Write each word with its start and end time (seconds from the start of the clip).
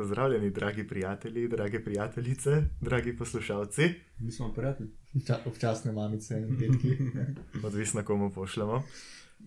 Pozdravljeni, 0.00 0.50
dragi 0.50 0.86
prijatelji, 0.86 1.48
drage 1.48 1.84
prijateljice, 1.84 2.62
dragi 2.80 3.16
poslušalci. 3.16 3.82
Mi 4.18 4.32
smo 4.32 4.52
prijatelji. 4.54 4.90
Obča, 5.14 5.38
občasne 5.46 5.92
mamice 5.92 6.38
in 6.38 6.56
detki. 6.58 6.96
Odvisno, 7.66 8.02
komu 8.04 8.32
pošljemo. 8.32 8.82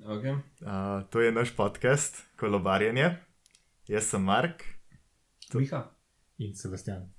Okay. 0.05 0.34
Uh, 0.34 1.10
to 1.10 1.21
je 1.21 1.31
naš 1.31 1.55
podcast, 1.55 2.24
Kolobarjenje. 2.39 3.18
Jaz 3.88 4.04
sem 4.04 4.24
Mark 4.24 4.63
Miha. 5.54 5.91
In 6.38 6.55
Sebastian. 6.55 7.13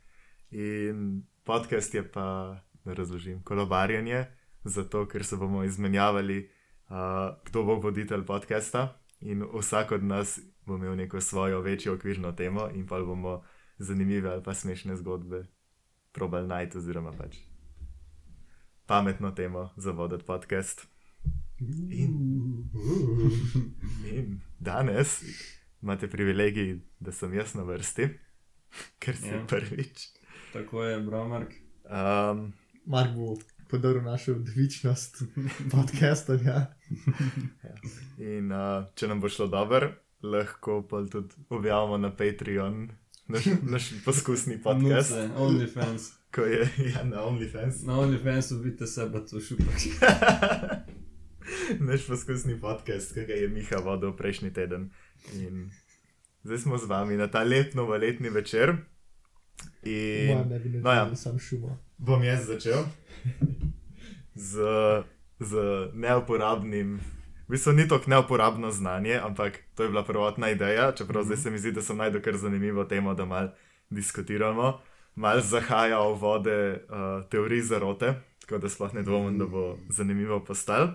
in 0.51 1.27
podcast 1.45 1.95
je 1.95 2.13
pa, 2.13 2.61
da 2.85 2.95
razložim, 2.95 3.43
Kolobarjenje, 3.43 4.27
zato 4.65 5.09
ker 5.09 5.25
se 5.25 5.37
bomo 5.37 5.65
izmenjavali, 5.65 6.51
uh, 6.89 6.97
kdo 7.45 7.63
bo 7.63 7.75
voditelj 7.75 8.27
podcasta. 8.27 9.01
In 9.21 9.45
vsak 9.55 9.93
od 9.93 10.05
nas 10.05 10.41
bo 10.67 10.77
imel 10.77 10.97
neko 10.97 11.21
svojo 11.21 11.61
večjo 11.61 11.95
okvirno 11.95 12.33
temo, 12.33 12.69
in 12.71 12.87
pa 12.87 12.99
bomo 13.01 13.43
zanimive 13.79 14.31
ali 14.31 14.43
pa 14.43 14.55
smešne 14.55 14.97
zgodbe 14.97 15.47
probali 16.13 16.49
najti, 16.49 16.79
oziroma 16.79 17.13
pač 17.13 17.37
pametno 18.87 19.31
temo 19.31 19.71
za 19.77 19.91
voditi 19.91 20.25
podcast. 20.25 20.87
In, 21.91 22.65
in 24.07 24.41
danes 24.59 25.23
imate 25.83 26.11
privilegij, 26.11 26.81
da 27.01 27.13
sem 27.13 27.35
jaz 27.35 27.55
na 27.55 27.63
vrsti, 27.63 28.09
ker 29.01 29.17
sem 29.17 29.39
Ja. 29.39 29.47
prvič. 29.47 30.09
Tako 30.53 30.85
je, 30.85 31.01
bro, 31.01 31.29
Mark. 31.29 31.53
Um, 31.85 32.53
Mark 32.87 33.15
bo 33.15 33.37
podaril 33.71 34.03
našo 34.03 34.33
odličnost 34.33 35.23
podcastanja. 35.71 36.67
in 38.37 38.53
uh, 38.53 38.85
če 38.95 39.09
nam 39.09 39.21
bo 39.21 39.29
šlo 39.29 39.47
dobro, 39.47 39.93
lahko 40.25 40.83
pa 40.89 41.05
tudi 41.11 41.35
objavimo 41.49 41.99
na 41.99 42.11
Patreon 42.17 42.89
naš, 43.29 43.45
naš 43.63 44.05
poskusni 44.05 44.63
podcast, 44.65 45.11
Nuce, 45.11 45.31
OnlyFans. 45.37 46.13
ko 46.35 46.41
je 46.41 46.69
ja, 46.95 47.05
na 47.05 47.23
OnlyFans. 47.23 47.83
Na 47.83 47.99
OnlyFansu 48.01 48.59
vidite 48.59 48.87
sebe, 48.87 49.27
to 49.31 49.41
šupak. 49.41 49.75
Naš 51.79 52.07
poskusni 52.07 52.61
podcast, 52.61 53.15
ki 53.15 53.27
ga 53.27 53.35
je 53.35 53.49
Miha 53.49 53.79
vodil 53.85 54.17
prejšnji 54.17 54.51
teden. 54.53 54.91
In 55.37 55.71
zdaj 56.43 56.59
smo 56.59 56.79
z 56.79 56.89
vami 56.89 57.17
na 57.17 57.29
ta 57.29 57.45
lep 57.45 57.75
novoletni 57.75 58.29
večer. 58.29 58.77
In 59.83 60.29
Moja 60.29 60.45
ne 60.45 60.59
bi 60.59 60.69
ne 60.69 60.81
no 60.81 60.93
ja. 60.93 61.17
sam 61.17 61.39
šumo. 61.39 61.79
bom 61.99 62.25
jaz 62.25 62.47
začel 62.47 62.85
z, 64.35 64.59
z 65.41 65.53
neuporabnim. 65.95 67.01
V 67.45 67.53
bistvu 67.53 67.73
ni 67.73 67.89
to 67.89 68.01
neuporabno 68.07 68.71
znanje, 68.71 69.21
ampak 69.23 69.61
to 69.75 69.83
je 69.83 69.89
bila 69.89 70.05
prvotna 70.05 70.51
ideja, 70.51 70.93
čeprav 70.93 71.25
zdaj 71.25 71.37
se 71.37 71.51
mi 71.51 71.59
zdi, 71.59 71.73
da 71.73 71.83
sem 71.83 71.97
najdel 71.97 72.23
kar 72.23 72.37
zanimivo 72.37 72.85
temo, 72.85 73.15
da 73.15 73.25
mal 73.25 73.49
diskutiramo. 73.91 74.81
Mal 75.15 75.41
zahaja 75.41 76.01
v 76.01 76.15
vode 76.19 76.57
uh, 76.73 77.29
teorij 77.31 77.61
zarote, 77.61 78.15
tako 78.41 78.59
da 78.59 78.69
sploh 78.69 78.95
ne 78.95 79.03
dvomim, 79.03 79.39
da 79.39 79.47
bo 79.47 79.79
zanimivo 79.89 80.41
postal. 80.45 80.89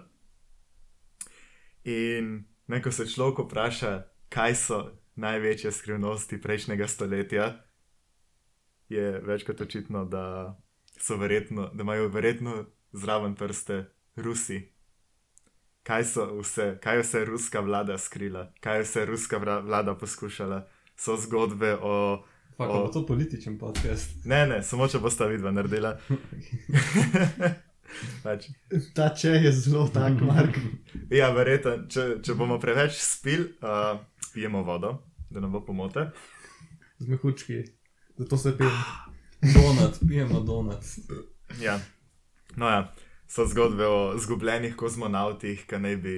In 1.83 2.44
neko 2.67 2.92
se 2.92 3.08
človek 3.08 3.45
vpraša, 3.45 4.03
kaj 4.30 4.55
so 4.55 4.80
največje 5.16 5.72
skrivnosti 5.72 6.42
prejšnjega 6.42 6.88
stoletja, 6.88 7.53
je 8.89 9.22
več 9.22 9.45
kot 9.45 9.61
očitno, 9.61 10.05
da, 10.05 10.58
verjetno, 11.09 11.70
da 11.73 11.83
imajo 11.83 12.09
verjetno 12.09 12.66
zraven 12.92 13.36
prste 13.36 13.86
Rusi. 14.16 14.78
Kaj, 15.83 16.03
so 16.05 16.39
vse, 16.41 16.80
kaj 16.83 16.95
je 16.95 17.02
vse 17.02 17.25
ruska 17.25 17.59
vlada 17.59 17.97
skrila, 17.97 18.52
kaj 18.59 18.77
je 18.77 18.83
vse 18.83 19.05
ruska 19.05 19.38
vlada 19.38 19.95
poskušala, 19.95 20.67
so 20.97 21.17
zgodbe 21.17 21.77
o. 21.81 22.25
Pa 22.58 22.67
O. 22.67 22.83
bo 22.83 22.88
to 22.91 23.05
političen 23.05 23.58
podcast? 23.58 24.25
Ne, 24.25 24.47
ne, 24.47 24.63
samo 24.63 24.88
če 24.88 24.99
bosta 24.99 25.25
vidva 25.25 25.52
naredila. 25.52 25.97
pač, 28.23 28.49
Ta 28.95 29.08
če 29.16 29.30
je 29.39 29.52
zelo 29.55 29.87
tak, 29.87 30.20
Mark. 30.21 30.59
ja, 31.09 31.31
verjetno, 31.31 31.87
če, 31.87 32.20
če 32.21 32.36
bomo 32.36 32.59
preveč 32.59 32.99
spil, 32.99 33.45
uh, 33.64 33.95
pijemo 34.33 34.64
vodo, 34.67 34.98
da 35.31 35.39
ne 35.39 35.48
bo 35.48 35.64
pomote. 35.65 36.09
Z 36.99 37.08
mehučki. 37.08 37.64
Zato 38.20 38.37
se 38.37 38.52
pijem. 38.58 38.75
Donat, 39.55 40.02
pijemo 40.04 40.43
donat. 40.43 40.83
Ja. 41.64 41.80
No, 42.59 42.67
ja, 42.67 42.92
so 43.30 43.45
zgodbe 43.45 43.88
o 43.88 44.17
zgubljenih 44.17 44.76
kozmonautih, 44.76 45.66
ki 45.70 45.78
naj 45.80 45.95
bi, 46.02 46.16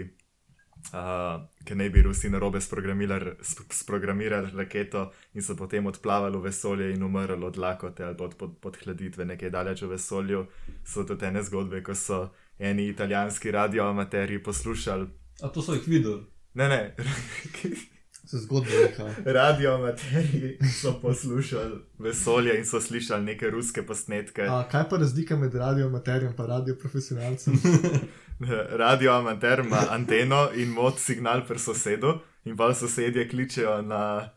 uh, 0.96 1.44
ki 1.68 1.76
naj 1.76 1.90
bi 1.92 2.02
Rusi 2.08 2.30
na 2.32 2.40
robe 2.40 2.62
sprogramirali 2.62 4.52
raketo 4.56 5.12
in 5.34 5.44
so 5.44 5.56
potem 5.60 5.86
odplavali 5.86 6.38
v 6.38 6.48
vesolje 6.48 6.94
in 6.94 7.04
umrli 7.04 7.46
od 7.46 7.58
lakote 7.58 8.06
ali 8.06 8.16
od 8.20 8.36
pod, 8.36 8.58
podhladitve 8.64 9.26
nekaj 9.26 9.50
daleč 9.50 9.82
v 9.82 9.92
vesolju. 9.98 10.46
So 10.86 11.04
tudi 11.04 11.26
ene 11.26 11.44
zgodbe, 11.44 11.84
ko 11.84 11.96
so 11.96 12.30
eni 12.60 12.88
italijanski 12.88 13.52
radioamaterji 13.52 14.44
poslušali. 14.44 15.08
A 15.42 15.48
to 15.48 15.62
so 15.62 15.74
jih 15.74 15.88
videli. 15.88 16.24
Ne, 16.54 16.68
ne, 16.68 16.96
Se 18.26 18.38
zgodbe 18.38 18.70
reha. 18.70 19.14
radioamaterji 19.26 20.58
so 20.82 20.94
poslušali 21.02 21.80
vesolje 22.00 22.58
in 22.58 22.66
so 22.66 22.82
slišali 22.82 23.26
neke 23.26 23.50
ruske 23.50 23.86
posnetke. 23.86 24.42
A 24.42 24.64
kaj 24.72 24.90
pa 24.90 24.98
razlika 24.98 25.38
med 25.38 25.56
radioamaterjem 25.56 26.34
in 26.40 26.46
radioprofesionalcem? 26.46 27.54
radioamater 28.84 29.60
ima 29.60 29.86
anteno 29.90 30.50
in 30.56 30.70
mod 30.70 31.00
signal 31.00 31.48
pri 31.48 31.60
sosedu, 31.60 32.20
in 32.46 32.58
pa 32.58 32.74
sosedje 32.74 33.30
kličejo 33.30 33.82
na 33.82 34.30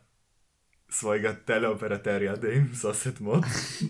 svojega 0.89 1.35
teleoperaterja, 1.45 2.35
da 2.35 2.47
jim 2.47 2.71
sosed 2.75 3.21
mod. 3.21 3.43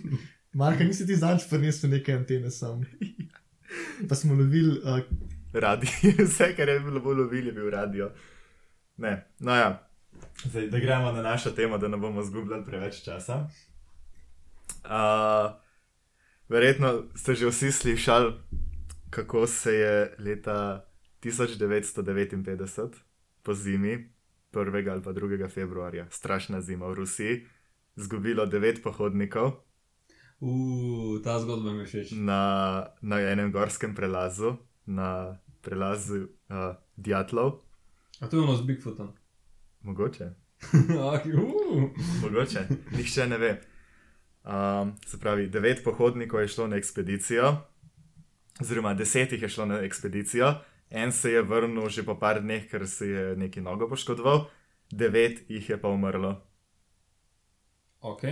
Marka, 0.59 0.83
nisi 0.83 1.07
ti 1.07 1.15
zanč 1.15 1.49
prinesel 1.49 1.89
neke 1.89 2.13
antene 2.13 2.51
sam. 2.51 2.83
Pa 4.09 4.15
smo 4.15 4.35
lovili, 4.35 4.79
uh, 4.83 4.99
Radio, 5.53 5.89
vse, 6.19 6.53
kar 6.55 6.69
je 6.69 6.79
bilo 6.79 6.99
bolj 6.99 7.17
lovil, 7.17 7.47
je 7.47 7.51
bil 7.51 7.69
radio. 7.69 8.09
Ne, 8.97 9.27
no 9.39 9.55
ja, 9.55 9.87
zdaj 10.45 10.67
da 10.67 10.79
gremo 10.79 11.11
na 11.11 11.21
našo 11.21 11.51
temo, 11.51 11.77
da 11.77 11.87
ne 11.87 11.97
bomo 11.97 12.23
zgubljali 12.23 12.65
preveč 12.65 13.03
časa. 13.03 13.47
Uh, 14.85 15.51
verjetno 16.49 17.03
ste 17.15 17.35
že 17.35 17.49
vsi 17.49 17.71
slišali, 17.71 18.33
kako 19.09 19.47
se 19.47 19.73
je 19.73 20.15
leta 20.19 20.85
1959 21.23 22.89
po 23.43 23.53
zimi, 23.53 24.09
1. 24.53 24.91
ali 24.91 25.03
pa 25.03 25.11
2. 25.13 25.49
februarja, 25.49 26.07
strašna 26.09 26.61
zima 26.61 26.87
v 26.87 26.93
Rusiji, 26.93 27.45
zgubilo 27.95 28.45
devet 28.45 28.83
pohodnikov 28.83 29.65
Uuu, 30.39 31.19
ta 31.23 31.39
zgodba 31.39 31.71
mi 31.73 31.79
je 31.79 31.85
všeč. 31.85 32.11
na, 32.11 32.85
na 33.01 33.19
enem 33.19 33.51
gorskem 33.51 33.95
prelazu, 33.95 34.57
na 34.85 35.39
prelazu 35.61 36.27
uh, 36.49 36.75
Djatlov. 36.97 37.64
A 38.19 38.27
to 38.27 38.37
je 38.37 38.43
ono 38.43 38.55
z 38.55 38.65
Bigfootom. 38.65 39.13
Mogoče, 39.81 40.33
mogoče, 42.21 42.67
nihče 42.91 43.27
ne 43.27 43.37
ve. 43.37 43.61
Um, 44.43 44.93
se 45.05 45.19
pravi, 45.19 45.47
devet 45.47 45.83
pohodnikov 45.83 46.41
je 46.41 46.47
šlo 46.47 46.67
na 46.67 46.75
ekspedicijo, 46.75 47.55
oziroma 48.61 48.93
deset 48.93 49.31
jih 49.31 49.41
je 49.41 49.49
šlo 49.49 49.65
na 49.65 49.79
ekspedicijo, 49.79 50.53
en 50.89 51.11
se 51.11 51.31
je 51.31 51.41
vrnil 51.41 51.89
že 51.89 52.03
po 52.05 52.15
par 52.19 52.41
dneh, 52.41 52.69
ker 52.69 52.87
si 52.87 53.09
je 53.09 53.35
neki 53.35 53.61
nogo 53.61 53.89
poškodoval, 53.89 54.45
devet 54.91 55.49
jih 55.49 55.69
je 55.69 55.81
pa 55.81 55.89
umrlo. 55.89 56.41
Ok. 58.01 58.23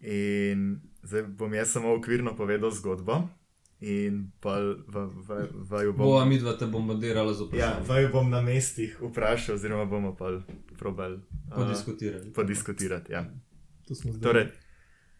In 0.00 0.80
zdaj 1.02 1.22
bom 1.22 1.54
jaz 1.54 1.72
samo 1.72 1.94
okvirno 1.94 2.36
povedal 2.36 2.70
zgodbo. 2.70 3.28
In 3.82 4.30
pa 4.40 4.54
vaju 5.64 5.92
bom. 5.92 6.06
Bova 6.06 6.24
midva 6.24 6.52
te 6.52 6.66
bombardirala 6.66 7.32
z 7.32 7.40
Ja, 7.40 7.46
vprašanjem. 7.46 7.84
vaju 7.84 8.08
bom 8.12 8.30
na 8.30 8.40
mestih 8.40 8.98
vprašal, 9.02 9.54
oziroma 9.54 9.84
bomo 9.86 10.14
pa 10.14 10.30
probali 10.74 11.16
uh, 11.16 11.56
Podiskutirali. 11.56 12.32
podiskutirati. 12.32 13.12
Ja. 13.12 13.24
to 13.84 13.94
smo 13.94 14.12
zdaj. 14.12 14.22
Torej, 14.22 14.46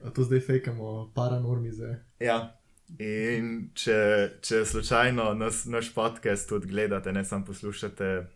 A 0.01 0.11
to 0.11 0.23
zdaj 0.23 0.41
fejkamo, 0.41 1.13
paranormize. 1.15 1.99
ja. 2.21 2.59
In 2.99 3.71
če, 3.75 3.99
če 4.41 4.65
slučajno 4.65 5.35
nas, 5.35 5.65
naš 5.65 5.91
podcast 5.91 6.49
tudi 6.49 6.67
gledate, 6.69 7.13
ne 7.13 7.25
samo 7.25 7.45
poslušate, 7.45 8.27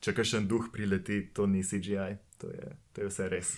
če 0.00 0.12
kakšen 0.12 0.46
duh 0.46 0.64
prileti, 0.72 1.30
to 1.32 1.46
ni 1.46 1.62
CGI, 1.62 2.08
to 2.36 2.46
je, 2.48 2.64
to 2.92 3.00
je 3.00 3.06
vse 3.06 3.28
res. 3.28 3.54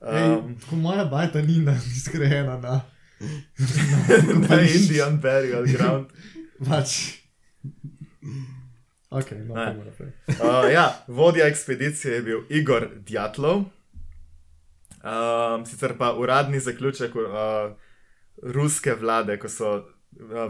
Ej, 0.00 0.30
Um, 0.32 0.56
ko 0.60 0.76
moja 0.76 1.04
bajta 1.04 1.42
ni 1.42 1.58
na- 1.60 1.74
zgrajena 2.00 2.56
na. 2.58 2.80
na 4.48 4.60
Indian 4.62 5.20
Burial 5.20 5.66
Ground. 5.66 6.12
Pač. 6.68 7.18
Ok, 9.10 9.30
no, 9.30 9.54
Ne. 9.54 9.64
gremo 9.72 9.84
naprej. 9.84 10.10
Uh, 10.28 10.70
ja, 10.72 11.04
vodja 11.08 11.46
ekspedicije 11.46 12.14
je 12.14 12.22
bil 12.22 12.40
Igor 12.48 12.88
Djatlov. 13.06 13.64
Um, 14.98 15.66
sicer 15.66 15.94
pa 15.98 16.12
uradni 16.12 16.60
zaključek 16.60 17.14
uh, 17.16 17.72
ruske 18.42 18.94
vlade, 18.94 19.38
ko 19.38 19.48
so 19.48 19.70
uh, 19.76 19.84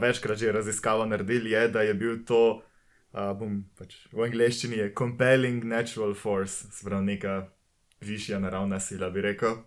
večkrat 0.01 0.39
že 0.39 0.53
raziskavo 0.53 1.07
naredili, 1.07 1.51
je, 1.51 1.69
da 1.69 1.83
je 1.83 1.95
bil 1.95 2.25
to, 2.27 2.63
uh, 3.13 3.33
bom 3.39 3.63
pač 3.79 3.95
v 4.13 4.25
angleščini 4.25 4.81
je 4.81 4.93
compelling 4.99 5.65
natural 5.65 6.15
force, 6.15 6.67
sprav 6.73 7.05
neka 7.05 7.47
višja 8.01 8.41
naravna 8.41 8.81
sila, 8.81 9.11
bi 9.11 9.21
rekel. 9.21 9.61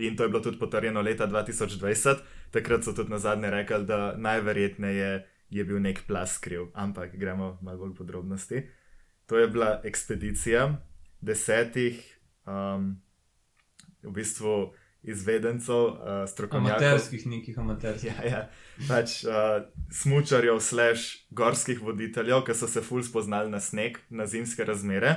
In 0.00 0.16
to 0.16 0.24
je 0.24 0.28
bilo 0.28 0.40
tudi 0.40 0.58
potrjeno 0.58 1.02
leta 1.02 1.26
2020, 1.28 2.24
takrat 2.50 2.84
so 2.84 2.92
tudi 2.96 3.10
na 3.10 3.18
zadnje 3.18 3.50
rekli, 3.50 3.84
da 3.86 4.14
najverjetneje 4.16 5.26
je 5.50 5.64
bil 5.64 5.80
nek 5.82 6.04
plas 6.06 6.38
kriv, 6.38 6.70
ampak 6.74 7.16
gremo 7.18 7.58
malo 7.62 7.78
bolj 7.78 7.92
v 7.92 7.98
podrobnosti. 7.98 8.62
To 9.26 9.38
je 9.38 9.48
bila 9.48 9.80
ekspedicija 9.84 10.76
desetih, 11.20 12.00
um, 12.46 12.96
v 14.02 14.12
bistvu 14.12 14.72
izvedencev, 15.02 15.76
uh, 15.76 16.24
strokovnjakov. 16.28 16.84
Amaterskih, 16.84 17.26
nekih 17.26 17.58
amaterskih. 17.58 18.12
Ja, 18.18 18.24
ja. 18.24 18.40
Pač 18.88 19.22
uh, 19.24 19.64
smočarjev, 19.92 20.60
slash 20.60 21.26
gorskih 21.30 21.80
voditeljev, 21.82 22.44
ki 22.44 22.56
so 22.56 22.68
se 22.68 22.82
ful 22.84 23.02
spoznali 23.04 23.50
na 23.50 23.60
sneg, 23.60 23.98
na 24.10 24.26
zimske 24.26 24.64
razmere 24.64 25.14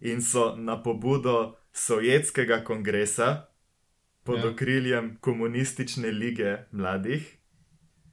in 0.00 0.22
so 0.22 0.54
na 0.56 0.78
pobudo 0.82 1.56
Sovjetskega 1.72 2.62
kongresa 2.64 3.48
pod 4.28 4.38
Ja. 4.38 4.50
okriljem 4.50 5.16
komunistične 5.20 6.10
lige 6.10 6.56
mladih 6.70 7.36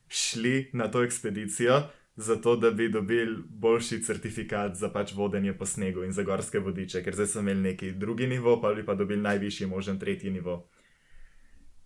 šli 0.07 0.69
na 0.73 0.88
to 0.88 1.03
ekspedicijo, 1.03 1.81
zato 2.15 2.56
da 2.56 2.71
bi 2.71 2.89
dobili 2.89 3.44
boljši 3.50 4.03
certifikat 4.03 4.75
za 4.75 4.89
pač 4.89 5.13
vodenje 5.13 5.53
po 5.53 5.65
snegu 5.65 6.03
in 6.03 6.12
za 6.12 6.23
gorske 6.23 6.59
vodiče, 6.59 7.03
ker 7.03 7.13
zdaj 7.13 7.27
so 7.27 7.39
imeli 7.39 7.62
neki 7.62 7.91
drugi 7.91 8.27
nivo, 8.27 8.62
pa 8.62 8.73
bi 8.73 8.85
pa 8.85 8.95
dobili 8.95 9.21
najvišji 9.21 9.67
možen 9.67 10.00
tretji 10.00 10.31
nivo. 10.31 10.69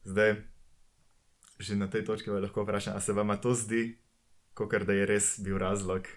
Zdaj, 0.04 0.36
že 1.60 1.76
na 1.76 1.90
tej 1.90 2.06
točki 2.06 2.30
vas 2.30 2.42
lahko 2.42 2.64
vprašam, 2.64 2.94
ali 2.94 3.02
se 3.02 3.14
vam 3.14 3.34
to 3.42 3.54
zdi, 3.54 3.98
kot 4.54 4.84
da 4.86 4.94
je 4.94 5.06
res 5.06 5.40
bil 5.40 5.58
razlog, 5.58 6.08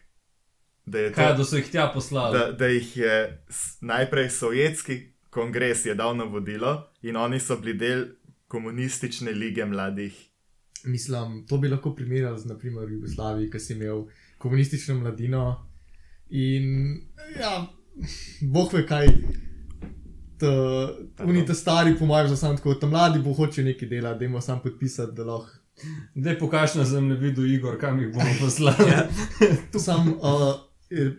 da 0.87 1.09
to, 1.09 1.15
Kaj, 1.15 1.35
da 1.37 1.45
so 1.45 1.57
jih 1.57 1.71
tja 1.71 1.91
poslali? 1.95 2.39
da, 2.39 2.53
da 2.53 2.67
jih 2.67 2.97
je 2.97 3.45
najprej 3.81 4.31
sovjetski 4.31 5.12
kongres 5.33 5.87
je 5.87 5.95
dal 5.95 6.17
navodilo 6.17 6.91
in 7.03 7.17
oni 7.17 7.41
so 7.41 7.57
bili 7.57 7.79
del 7.79 8.05
komunistične 8.49 9.33
lige 9.33 9.65
mladih. 9.65 10.13
Mislim, 10.85 11.47
to 11.49 11.59
bi 11.59 11.69
lahko 11.69 11.95
primerjali 11.95 12.41
z 12.41 12.45
naprimer 12.51 12.91
Jugoslavijo, 12.91 13.51
ki 13.51 13.61
si 13.61 13.73
imel 13.73 14.05
komunistično 14.39 14.95
mladino. 14.95 15.69
In 16.29 16.67
ja, 17.41 17.67
boh 18.41 18.73
ve 18.73 18.87
kaj. 18.87 19.09
Oni 21.23 21.47
ta 21.47 21.55
stari, 21.55 21.95
po 21.99 22.07
mojem, 22.07 22.37
samo 22.37 22.57
tako, 22.59 22.75
ta 22.75 22.87
mladi 22.87 23.23
bo 23.23 23.33
hoče 23.33 23.65
nekaj 23.65 23.89
delati, 23.89 24.19
da 24.19 24.25
jim 24.25 24.41
sam 24.41 24.61
podpisati, 24.63 25.13
da 25.17 25.25
lahko. 25.25 25.59
Dej 26.15 26.39
pokaž 26.39 26.75
na 26.75 26.85
zemljevidu 26.85 27.47
Igor, 27.47 27.79
kam 27.81 28.01
jih 28.01 28.13
bomo 28.13 28.35
poslali. 28.41 28.91
Ja. 28.91 29.09
To 29.73 29.79
sam, 29.79 30.09
uh, 30.09 30.72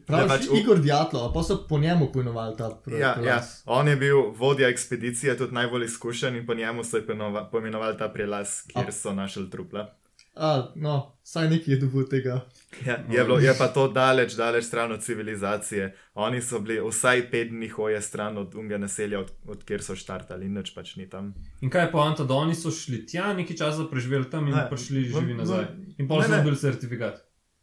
pravi, 0.05 0.23
Ja, 0.23 0.27
pač 0.27 0.41
Igor 0.53 0.79
Djatlo, 0.79 1.31
pa 1.33 1.43
so 1.43 1.67
po 1.67 1.77
njemu 1.77 2.07
pojmenovali 2.07 2.57
ta 2.57 2.69
pro- 2.75 2.95
Ja, 2.95 3.07
ja. 3.07 3.13
prelaz. 3.13 3.61
On 3.67 3.87
je 3.87 3.95
bil 3.97 4.17
vodja 4.33 4.69
ekspedicije, 4.69 5.37
tudi 5.37 5.53
najbolj 5.53 5.85
izkušen 5.85 6.35
in 6.35 6.45
po 6.45 6.53
njemu 6.53 6.83
so 6.83 6.97
poimenova- 6.99 7.49
poimenovali 7.51 7.97
ta 7.97 8.09
prelaz, 8.09 8.47
kjer 8.67 8.87
A. 8.87 8.91
so 8.93 9.13
našli 9.13 9.49
trupla. 9.49 9.93
A, 10.35 10.71
no, 10.75 10.93
saj 11.23 11.49
nekaj 11.49 11.73
je 11.73 11.79
dobil 11.79 12.07
tega. 12.07 12.39
Ja, 12.85 12.93
je, 13.09 13.23
bilo, 13.23 13.37
je 13.39 13.53
pa 13.53 13.67
to 13.67 13.87
daleč, 13.87 14.33
daleč 14.33 14.65
stran 14.65 14.91
od 14.91 15.01
civilizacije. 15.01 15.83
Oni 16.15 16.41
so 16.41 16.59
bili 16.59 16.81
vsaj 16.81 17.31
pet 17.31 17.49
dni 17.49 17.67
hoje 17.69 18.01
stran 18.01 18.37
od 18.37 18.55
unga 18.55 18.77
naselja, 18.77 19.19
od, 19.19 19.31
od 19.45 19.63
kjer 19.63 19.81
so 19.81 19.95
štartali, 19.95 20.45
in 20.45 20.53
nič 20.53 20.73
pač 20.73 20.95
ni 20.95 21.05
tam. 21.05 21.33
In 21.61 21.69
kaj 21.69 21.81
je 21.81 21.91
poanta, 21.91 22.23
da 22.23 22.33
oni 22.35 22.55
so 22.55 22.71
šli 22.71 23.05
tja, 23.05 23.33
nekaj 23.33 23.55
časa 23.55 23.85
preživeli 23.85 24.25
tam 24.25 24.47
in 24.47 24.55
Ne, 24.55 24.65
prišli 24.69 25.03
živi 25.03 25.33
nazaj. 25.33 25.65
In 25.97 26.07
pa 26.07 26.23
so 26.23 26.31
dobili 26.31 26.57
certifikat. 26.57 27.21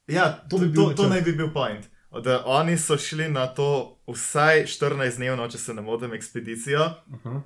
Ja, 0.08 0.38
To 0.46 0.58
bi 0.58 0.68
bil 0.68 0.82
to, 0.84 0.94
to 0.94 1.08
naj 1.08 1.22
bi 1.22 1.32
bil 1.32 1.50
point. 1.50 1.90
Da 2.10 2.42
oni 2.46 2.78
so 2.78 2.96
šli 2.98 3.28
na 3.28 3.46
to 3.46 3.98
vsaj 4.06 4.64
14-dnevno, 4.66 5.46
če 5.50 5.58
se 5.58 5.74
ne 5.74 5.82
motim, 5.82 6.14
ekspedicijo, 6.14 6.82
Aha. 7.14 7.42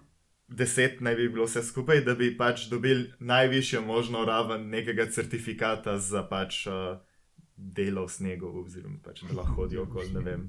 deset 0.48 1.02
naj 1.04 1.16
bi 1.18 1.28
bilo 1.28 1.44
vse 1.44 1.62
skupaj, 1.62 2.00
da 2.04 2.14
bi 2.14 2.30
pač 2.36 2.68
dobili 2.72 3.10
najvišjo 3.20 3.82
možno 3.84 4.24
raven 4.24 4.70
nekega 4.72 5.06
certifikata 5.12 5.98
za 5.98 6.24
pač 6.30 6.64
uh, 6.66 6.96
delo 7.56 8.06
v 8.06 8.14
snegu, 8.16 8.54
oziroma 8.64 9.02
pač, 9.04 9.22
da 9.28 9.36
lahko 9.36 9.60
hodijo 9.64 9.84
okoli, 9.84 10.14
ne 10.16 10.24
vem. 10.24 10.48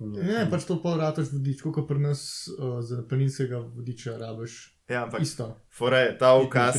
Ne, 0.00 0.46
pač 0.50 0.64
to 0.64 0.78
pa 0.80 0.94
rataš 0.96 1.34
vodič, 1.34 1.60
kot 1.66 1.88
pri 1.88 2.00
nas 2.06 2.22
uh, 2.54 2.78
za 2.86 3.02
planinskega 3.08 3.58
vodiča 3.66 4.14
rabiš. 4.20 4.62
Ja, 4.88 5.04
ampak 5.04 5.26
Isto, 5.26 5.50
fore, 5.74 6.06
ta 6.20 6.36
ukaz. 6.38 6.78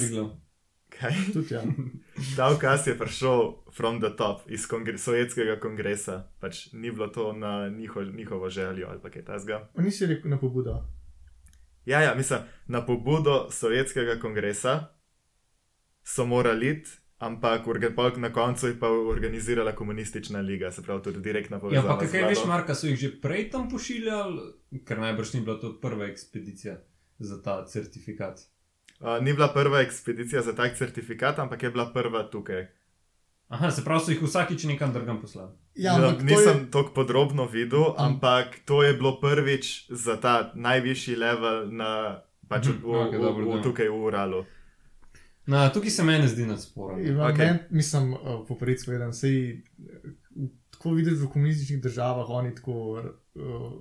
Kaj? 0.99 1.13
tudi 1.33 1.53
ja. 1.53 1.61
Ta 2.37 2.49
ukaz 2.55 2.87
je 2.87 2.97
prišel 2.97 3.53
from 3.71 3.99
the 4.01 4.09
top, 4.17 4.41
iz 4.47 4.67
kongre 4.67 4.97
sovjetskega 4.97 5.59
kongresa, 5.59 6.23
pač 6.39 6.71
ni 6.73 6.91
bilo 6.91 7.07
to 7.07 7.33
na 7.33 7.69
njiho, 7.69 8.03
njihovo 8.03 8.49
željo 8.49 8.87
ali 8.89 8.99
pa 9.01 9.09
kaj 9.09 9.25
tasga. 9.25 9.69
On 9.75 9.83
nisi 9.83 10.05
rekel 10.05 10.31
na 10.31 10.39
pobudo. 10.39 10.83
Ja, 11.85 12.01
ja, 12.01 12.15
mislim, 12.15 12.39
na 12.67 12.85
pobudo 12.85 13.47
sovjetskega 13.51 14.19
kongresa 14.19 14.87
so 16.03 16.25
morali 16.25 16.69
iti, 16.69 16.89
ampak 17.17 17.61
na 18.17 18.33
koncu 18.33 18.67
je 18.67 18.79
pa 18.79 18.89
organizirala 18.89 19.75
komunistična 19.75 20.39
liga, 20.39 20.71
se 20.71 20.83
pravi 20.83 21.03
tudi 21.03 21.19
direktna 21.19 21.57
Ja, 21.57 21.61
povezava. 21.61 21.99
pa 21.99 22.05
z 22.05 22.11
kaj 22.11 22.23
veš, 22.23 22.45
Marka, 22.47 22.75
so 22.75 22.87
jih 22.87 22.99
že 22.99 23.21
prej 23.21 23.49
tam 23.49 23.69
pošiljali, 23.69 24.53
ker 24.85 24.99
najbrž 24.99 25.33
ni 25.33 25.41
bila 25.41 25.59
to 25.59 25.79
prva 25.81 26.05
ekspedicija 26.05 26.77
za 27.19 27.41
ta 27.41 27.65
certifikat. 27.65 28.39
Uh, 28.97 29.19
ni 29.21 29.33
bila 29.33 29.47
prva 29.49 29.81
ekspedicija 29.81 30.41
za 30.41 30.53
tak 30.53 30.75
certifikat, 30.75 31.39
ampak 31.39 31.63
je 31.63 31.69
bila 31.69 31.85
prva 31.87 32.23
tukaj. 32.25 32.67
Aha, 33.47 33.71
se 33.71 33.83
pravi, 33.83 34.01
so 34.01 34.11
jih 34.11 34.21
vsakič 34.21 34.63
nekam 34.63 34.93
drugam 34.93 35.21
poslali. 35.21 35.51
Ja, 35.75 35.91
Ja, 35.91 35.95
ampak 35.97 36.17
to 36.17 36.23
nisem 36.25 36.57
je, 36.57 36.71
tako 36.71 36.93
podrobno 36.93 37.45
videl, 37.45 37.83
Am- 37.87 37.95
ampak 38.07 38.55
to 38.65 38.83
je 38.83 38.93
bilo 38.93 39.19
prvič 39.19 39.65
za 39.89 40.15
ta 40.17 40.51
najvišji 40.55 41.15
level 41.15 41.71
na, 41.71 41.89
pač 42.47 42.65
v, 42.65 42.71
Mhm, 42.71 42.81
v, 42.81 42.95
okej, 42.97 43.19
v, 43.19 43.21
dobro, 43.21 43.43
v, 43.45 43.53
da. 43.53 43.61
tukaj 43.61 43.87
v 43.87 43.99
Uralu. 44.01 44.45
No, 45.45 45.69
tukaj 45.69 45.89
se 45.91 46.03
meni 46.03 46.27
zdi 46.27 46.45
nadsporno. 46.45 46.97
ima 46.99 47.27
Okej. 47.27 47.45
men, 47.45 47.59
mislim, 47.71 48.13
uh, 48.13 48.19
poprec 48.47 48.81
povedan, 48.81 49.13
sej, 49.13 49.61
uh, 49.77 50.09
tako 50.71 50.91
videti 50.91 51.15
v 51.17 51.27
komunističnih 51.27 51.81
državah, 51.81 52.25
oni 52.29 52.55
tako. 52.55 53.03
Uh, 53.35 53.73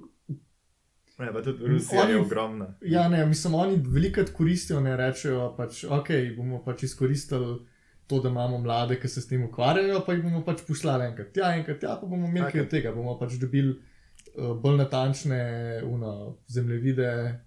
Ja, 1.17 1.33
pa 1.33 1.43
tudi 1.43 1.67
Rusija 1.67 2.03
Oni- 2.03 2.13
je 2.13 2.21
ogromna. 2.21 2.75
ja, 2.83 3.09
ne, 3.09 3.27
mislim, 3.27 3.55
oni 3.55 3.83
velikrat 3.87 4.31
koristijo, 4.31 4.81
ne 4.81 4.97
rečejo, 4.97 5.55
pač, 5.57 5.85
ok, 5.87 6.09
bomo 6.37 6.63
pač 6.65 6.83
izkoristili. 6.83 7.67
To, 8.07 8.21
da 8.21 8.29
imamo 8.29 8.59
mlade, 8.59 9.01
ki 9.01 9.09
se 9.09 9.21
s 9.21 9.27
tem 9.27 9.45
ukvarjajo, 9.45 10.03
pa 10.05 10.13
jih 10.13 10.23
bomo 10.23 10.43
pač 10.45 10.61
poslali 10.69 11.07
enkrat 11.07 11.31
tja, 11.33 11.55
enkrat 11.57 11.79
tja, 11.81 11.95
pa 11.97 12.07
bomo 12.07 12.27
imeli 12.27 12.41
Okej. 12.41 12.53
kaj 12.53 12.61
od 12.61 12.69
tega. 12.69 12.93
Bomo 12.93 13.19
pač 13.19 13.33
dobili 13.35 13.71
uh, 13.71 14.57
bolj 14.57 14.77
natančne 14.77 15.39
uno, 15.85 16.11
zemljevide, 16.47 17.41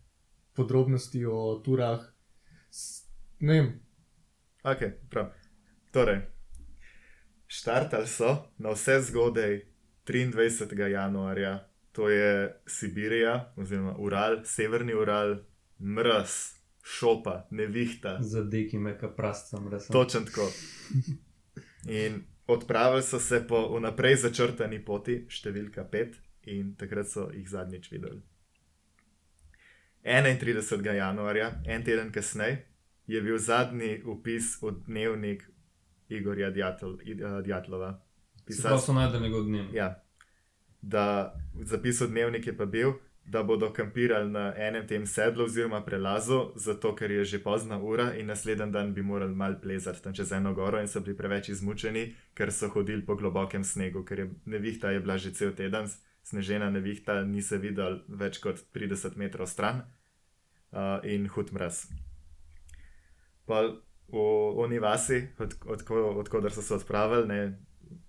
podrobnosti 0.53 1.25
o 1.25 1.61
turah. 1.63 1.99
S, 2.71 3.05
ne 3.39 3.53
vem, 3.53 3.69
Ok, 4.63 4.81
prav. 5.09 5.29
Torej, 5.91 6.21
štartali 7.47 8.07
so 8.07 8.31
na 8.57 8.69
vse 8.71 9.01
zgodaj 9.01 9.61
23. 10.05 10.87
januarja, 10.87 11.66
to 11.97 12.09
je 12.09 12.61
Sibirija, 12.65 13.53
oziroma 13.55 13.95
Ural, 13.97 14.43
severni 14.45 14.93
Ural, 14.93 15.37
mraz, 15.79 16.53
šopa, 16.83 17.47
nevihta, 17.51 18.17
Za 18.21 18.43
deki 18.43 18.77
me, 18.77 18.93
ka 18.99 19.09
prastam, 19.09 19.67
res. 19.71 19.87
točen 19.87 20.25
tako. 20.25 20.45
In 21.89 22.21
odpravili 22.47 23.01
so 23.03 23.19
se 23.19 23.41
po 23.47 23.63
vnaprej 23.77 24.15
začrtani 24.15 24.77
poti, 24.85 25.23
številka 25.29 25.89
5, 25.89 26.21
in 26.53 26.75
takrat 26.77 27.09
so 27.09 27.31
jih 27.33 27.49
zadnjič 27.49 27.89
videli. 27.91 28.21
31. 30.05 30.93
januarja, 30.95 31.51
en 31.65 31.83
teden 31.83 32.11
kasneje, 32.13 32.61
je 33.07 33.21
bil 33.21 33.41
zadnji 33.41 34.03
upis 34.05 34.59
v 34.61 34.77
dnevnik 34.85 35.49
Igorja 36.09 36.53
Djatlova. 36.53 37.95
Se 38.49 38.61
pravi, 38.61 38.81
so 38.85 38.93
najdel 38.93 39.21
njegov 39.21 39.49
dnevnik. 39.49 39.73
ja, 39.73 39.95
da 40.81 41.33
zapis 41.63 42.01
v 42.01 42.07
dnevnik 42.07 42.47
je 42.47 42.57
pa 42.57 42.65
bil, 42.65 42.93
da 43.27 43.43
bodo 43.43 43.73
kampirali 43.73 44.31
na 44.31 44.53
enem 44.55 44.87
tem 44.87 45.05
sedlu 45.05 45.43
oziroma 45.43 45.81
prelazu, 45.83 46.51
zato 46.55 46.95
ker 46.95 47.11
je 47.11 47.25
že 47.25 47.39
pozna 47.43 47.79
ura 47.79 48.13
in 48.15 48.25
naslednji 48.27 48.71
dan 48.71 48.93
bi 48.93 49.01
morali 49.01 49.35
mal 49.35 49.59
plezati 49.61 50.03
tam 50.03 50.13
čez 50.13 50.31
eno 50.31 50.53
goro 50.53 50.79
in 50.79 50.87
so 50.87 50.99
bili 50.99 51.17
preveč 51.17 51.49
izmučeni, 51.49 52.15
ker 52.33 52.51
so 52.51 52.69
hodili 52.69 53.05
po 53.05 53.15
globokem 53.15 53.63
snegu, 53.63 54.03
ker 54.03 54.19
je 54.19 54.29
nevihta 54.45 54.91
je 54.91 54.99
bila 54.99 55.17
že 55.17 55.33
cel 55.33 55.51
teden, 55.51 55.87
snežena 56.23 56.69
nevihta, 56.69 57.23
ni 57.23 57.41
se 57.41 57.57
videl 57.57 57.99
več 58.07 58.39
kot 58.39 58.63
30 58.73 59.17
metrov 59.17 59.47
stran 59.47 59.83
uh, 60.71 61.03
in 61.03 61.27
hud 61.27 61.51
mraz. 61.51 61.85
Pa 63.45 63.63
v 64.07 64.17
oni 64.63 64.79
vasi, 64.79 65.27
odkudar 65.65 66.15
od, 66.15 66.27
od, 66.27 66.45
od 66.45 66.53
so 66.53 66.61
se 66.61 66.73
odpravili, 66.73 67.27
ne, 67.27 67.59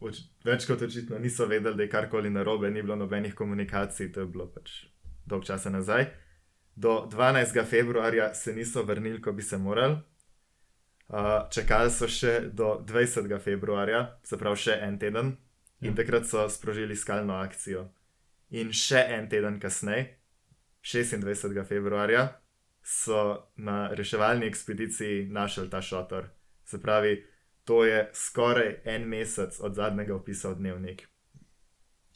oč, 0.00 0.20
več 0.44 0.66
kot 0.66 0.82
očitno 0.82 1.18
niso 1.18 1.46
vedeli, 1.46 1.76
da 1.76 1.82
je 1.82 1.90
karkoli 1.90 2.30
narobe, 2.30 2.70
ni 2.70 2.82
bilo 2.82 2.96
nobenih 2.96 3.34
komunikacij, 3.34 4.12
to 4.12 4.20
je 4.20 4.26
bilo 4.26 4.46
pač 4.46 4.84
dolg 5.26 5.44
časa 5.44 5.70
nazaj. 5.70 6.06
Do 6.76 7.08
12. 7.10 7.64
februarja 7.66 8.34
se 8.34 8.54
niso 8.54 8.82
vrnili, 8.82 9.20
ko 9.22 9.32
bi 9.32 9.42
se 9.42 9.58
morali. 9.58 9.98
Uh, 11.08 11.48
čakali 11.50 11.90
so 11.90 12.06
še 12.08 12.50
do 12.52 12.78
20. 12.86 13.32
februarja, 13.40 14.18
se 14.22 14.36
pravi 14.38 14.56
še 14.56 14.78
en 14.84 14.98
teden, 14.98 15.36
in 15.80 15.90
Ja. 15.90 15.94
takrat 15.94 16.26
so 16.26 16.48
sprožili 16.48 16.96
skalno 16.96 17.34
akcijo. 17.34 17.88
In 18.50 18.72
še 18.72 19.04
en 19.16 19.28
teden 19.28 19.60
kasneje, 19.60 20.18
26. 20.82 21.64
februarja 21.64 22.40
so 22.82 23.48
na 23.56 23.88
reševalni 23.92 24.46
ekspediciji 24.46 25.26
našli 25.28 25.70
ta 25.70 25.82
šotor. 25.82 26.28
Se 26.64 26.80
pravi, 26.82 27.24
to 27.68 27.84
je 27.84 28.10
skoraj 28.14 28.80
en 28.84 29.08
mesec 29.08 29.60
od 29.60 29.74
zadnjega 29.74 30.14
opisa 30.14 30.48
v 30.48 30.54
dnevnik. 30.54 31.08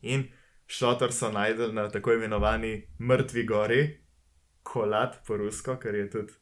In 0.02 0.25
šotor 0.66 1.12
so 1.12 1.28
najdel 1.32 1.75
na 1.75 1.90
tako 1.92 2.12
imenovani 2.12 2.88
Mrtvi 2.99 3.44
gori, 3.44 3.82
kolat 4.62 5.18
po 5.26 5.37
rusko, 5.37 5.76
kar 5.76 5.94
je 5.94 6.11
tudi 6.11 6.32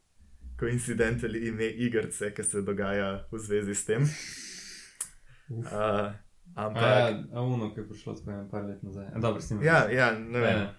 koincidentalno 0.59 1.37
ime 1.37 1.67
igrice, 1.67 2.33
ki 2.33 2.43
se 2.43 2.61
dogaja 2.61 3.27
v 3.31 3.39
zvezi 3.39 3.75
s 3.75 3.85
tem. 3.85 4.07
Uf. 5.49 5.65
Uh, 5.65 6.13
ampak. 6.55 6.83
Ja, 6.83 7.23
a 7.33 7.41
uno, 7.41 7.73
ki 7.73 7.79
je 7.79 7.87
prišlo 7.89 8.13
tako 8.13 8.31
en 8.31 8.49
par 8.49 8.63
let 8.63 8.83
nazaj. 8.83 9.05
A, 9.15 9.19
Dobro, 9.19 9.41
s 9.41 9.49
tem. 9.49 9.63
Ja, 9.63 9.89
ja, 9.91 10.11
ne 10.19 10.39
vem. 10.39 10.59
ne. 10.59 10.73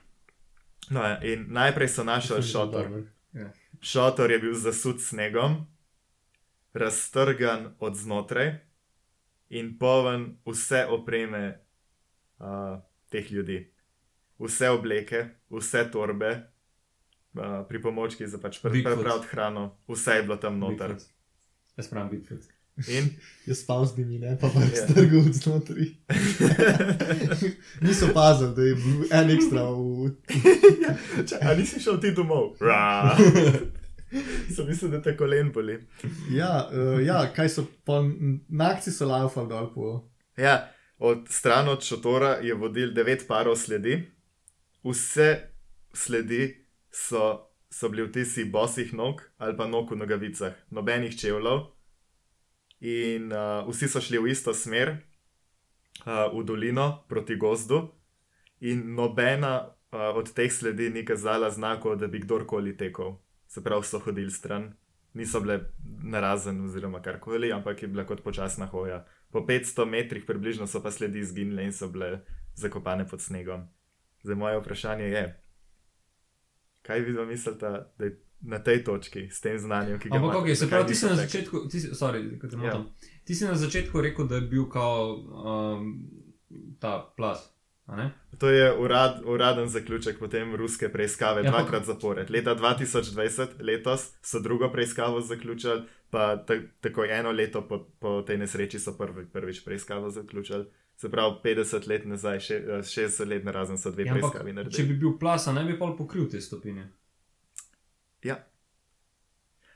No, 0.90 1.04
ja, 1.04 1.20
in 1.20 1.46
najprej 1.52 1.88
so 1.88 2.04
našli 2.04 2.42
šotor. 2.42 2.88
Dobro. 2.88 3.50
Šotor 3.80 4.30
je 4.30 4.38
bil 4.38 4.54
zasut 4.54 5.04
snegom, 5.04 5.66
raztrgan 6.75 7.75
od 7.79 7.97
znotraj 7.97 8.52
in 9.50 9.79
poln 9.79 10.37
vse 10.47 10.87
opreme 10.87 11.61
uh, 12.38 12.79
teh 13.11 13.33
ljudi. 13.33 13.73
Vse 14.38 14.71
obleke, 14.71 15.25
vse 15.50 15.91
torbe, 15.93 16.31
uh, 17.35 17.43
pripomočki 17.69 18.26
za 18.26 18.38
pač 18.38 18.59
prepraviti 18.62 19.29
hrano, 19.31 19.76
vse 19.88 20.11
je 20.12 20.23
bilo 20.23 20.37
tam 20.37 20.59
noter. 20.59 20.88
Bigfoot. 20.88 21.09
Jaz 21.76 21.88
pravim 21.88 22.11
Bigfoot. 22.11 22.41
In 22.88 23.11
Je 23.47 23.55
spal 23.55 23.85
z 23.85 23.99
njimi, 23.99 24.19
ne 24.19 24.38
pa 24.41 24.49
pa 24.49 24.61
Ja. 24.61 24.87
strgal 24.88 25.19
od 25.19 25.33
znotraj. 25.33 25.87
Niso 27.81 28.09
pazili, 28.14 28.55
da 28.55 28.62
je 28.62 28.75
bil 28.75 29.05
en 29.12 29.31
ekstra 29.31 29.62
v. 29.62 30.11
Če, 31.29 31.37
a 31.41 31.55
nisi 31.55 31.81
šel 31.81 32.00
ti 32.00 32.12
domov? 32.12 32.57
Ra. 34.49 34.54
Sem 34.54 34.66
mislil, 34.66 34.90
da 34.90 35.00
te 35.02 35.14
kolen 35.16 35.52
boli. 35.52 35.78
Ja, 36.31 36.69
uh, 36.73 36.99
ja, 37.04 37.23
kaj 37.35 37.49
so 37.49 37.64
po 37.87 38.02
na 38.49 38.73
akciji 38.73 38.95
so 38.95 39.09
laufali 39.09 39.49
dol 39.49 39.71
po. 39.75 39.92
Ja, 40.37 40.73
od 40.99 41.28
stran 41.31 41.69
od 41.69 41.85
šotora 41.85 42.37
je 42.45 42.54
vodil 42.54 42.92
devet 42.95 43.25
parov 43.28 43.57
sledi, 43.57 43.97
vse 44.85 45.31
sledi 45.95 46.66
so, 46.90 47.49
so 47.71 47.88
bili 47.88 48.07
vtisi 48.09 48.45
bosih 48.45 48.92
nog 48.95 49.23
ali 49.38 49.57
pa 49.57 49.66
nog 49.66 49.90
v 49.92 49.97
nogavicah, 49.97 50.52
nobenih 50.71 51.16
čevljev. 51.19 51.66
In 52.81 53.33
uh, 53.33 53.69
vsi 53.71 53.88
so 53.88 54.00
šli 54.00 54.19
v 54.19 54.33
isto 54.35 54.54
smer, 54.54 54.97
uh, 56.04 56.28
v 56.35 56.45
dolino 56.45 57.04
proti 57.09 57.37
gozdu, 57.37 57.87
in 58.61 58.95
nobena 58.95 59.61
uh, 59.62 60.16
od 60.19 60.33
teh 60.35 60.52
sledi 60.52 60.90
ni 60.90 61.04
kazala 61.04 61.50
znakov, 61.50 61.97
da 61.97 62.07
bi 62.07 62.21
kdorkoli 62.21 62.76
tekel. 62.76 63.14
Se 63.52 63.61
pravi, 63.61 63.85
so 63.85 63.99
hodili 63.99 64.30
stran, 64.30 64.71
niso 65.14 65.40
bile 65.40 65.59
narazen 66.02 66.62
oziroma 66.64 67.02
karkoli, 67.02 67.50
ampak 67.52 67.82
je 67.82 67.88
bila 67.88 68.06
kot 68.09 68.23
počasna 68.25 68.66
hoja. 68.66 69.02
Po 69.30 69.40
500 69.40 69.85
metrih 69.85 70.25
približno 70.26 70.66
so 70.66 70.80
pa 70.82 70.90
sledi 70.90 71.21
izginile 71.21 71.64
in 71.64 71.73
so 71.73 71.88
bile 71.88 72.23
zakopane 72.54 73.04
pod 73.09 73.21
snegom. 73.21 73.66
Zdaj 74.23 74.37
moje 74.37 74.61
vprašanje 74.61 75.04
je, 75.04 75.25
kaj 76.82 77.00
vi 77.00 77.12
dva 77.12 77.25
mislite, 77.25 77.59
da 77.99 78.04
je 78.04 78.14
na 78.40 78.59
tej 78.59 78.85
točki 78.85 79.28
s 79.30 79.40
tem 79.40 79.59
znanjem, 79.59 79.99
ki 79.99 80.09
ga 80.09 80.16
Ampak, 80.16 80.32
imate? 80.35 80.44
okay, 80.44 80.54
se 80.54 80.68
pravi, 80.68 80.87
ti 80.87 80.94
si 80.94 81.06
na 81.06 81.14
začetku, 81.14 81.68
ti 81.68 81.80
si, 81.80 81.88
sorry, 81.88 82.23
Ja. 82.42 82.59
motim. 82.59 82.88
Ti 83.25 83.35
si 83.35 83.44
na 83.44 83.54
začetku 83.54 84.00
rekel, 84.00 84.26
da 84.26 84.35
je 84.35 84.40
bil 84.40 84.64
kao 84.68 85.14
um, 85.14 86.11
ta 86.80 87.12
plas. 87.16 87.52
To 88.38 88.49
je 88.49 88.72
urad, 88.78 89.20
uraden 89.25 89.68
zaključek 89.68 90.18
potem 90.18 90.54
ruske 90.54 90.88
preiskave, 90.88 91.42
Ja, 91.44 91.50
dvakrat 91.50 91.84
zapored. 91.84 92.30
Leta 92.30 92.56
2020, 92.56 93.61
letos 93.61 94.12
so 94.22 94.40
drugo 94.40 94.70
preiskavo 94.72 95.20
zaključili, 95.20 95.82
pa 96.11 96.37
ta, 96.37 96.54
takoj 96.80 97.18
eno 97.18 97.30
leto 97.32 97.62
po, 97.68 97.78
po 97.99 98.22
tej 98.22 98.38
nesreči 98.38 98.78
so 98.78 98.96
prvi, 98.99 99.26
prvič 99.32 99.64
preiskavo 99.64 100.11
zaključili. 100.11 100.66
Se 100.96 101.11
pravi, 101.11 101.34
50 101.44 101.88
let 101.88 102.04
nazaj, 102.06 102.40
še, 102.40 102.54
eh, 102.54 102.82
60 102.82 103.28
let 103.28 103.44
narazen 103.44 103.78
so 103.78 103.90
dve 103.90 104.04
Ja, 104.06 104.12
preiskavi 104.14 104.50
če 104.50 104.54
naredili. 104.54 104.88
bi 104.88 104.94
bil 104.94 105.18
plas, 105.18 105.46
a 105.49 105.52
ne 105.52 105.64
bi 105.64 105.78
pa 105.78 105.87
pokril 105.99 106.28
te 106.30 106.40
stopinje. 106.40 106.88
Ja. 108.22 108.37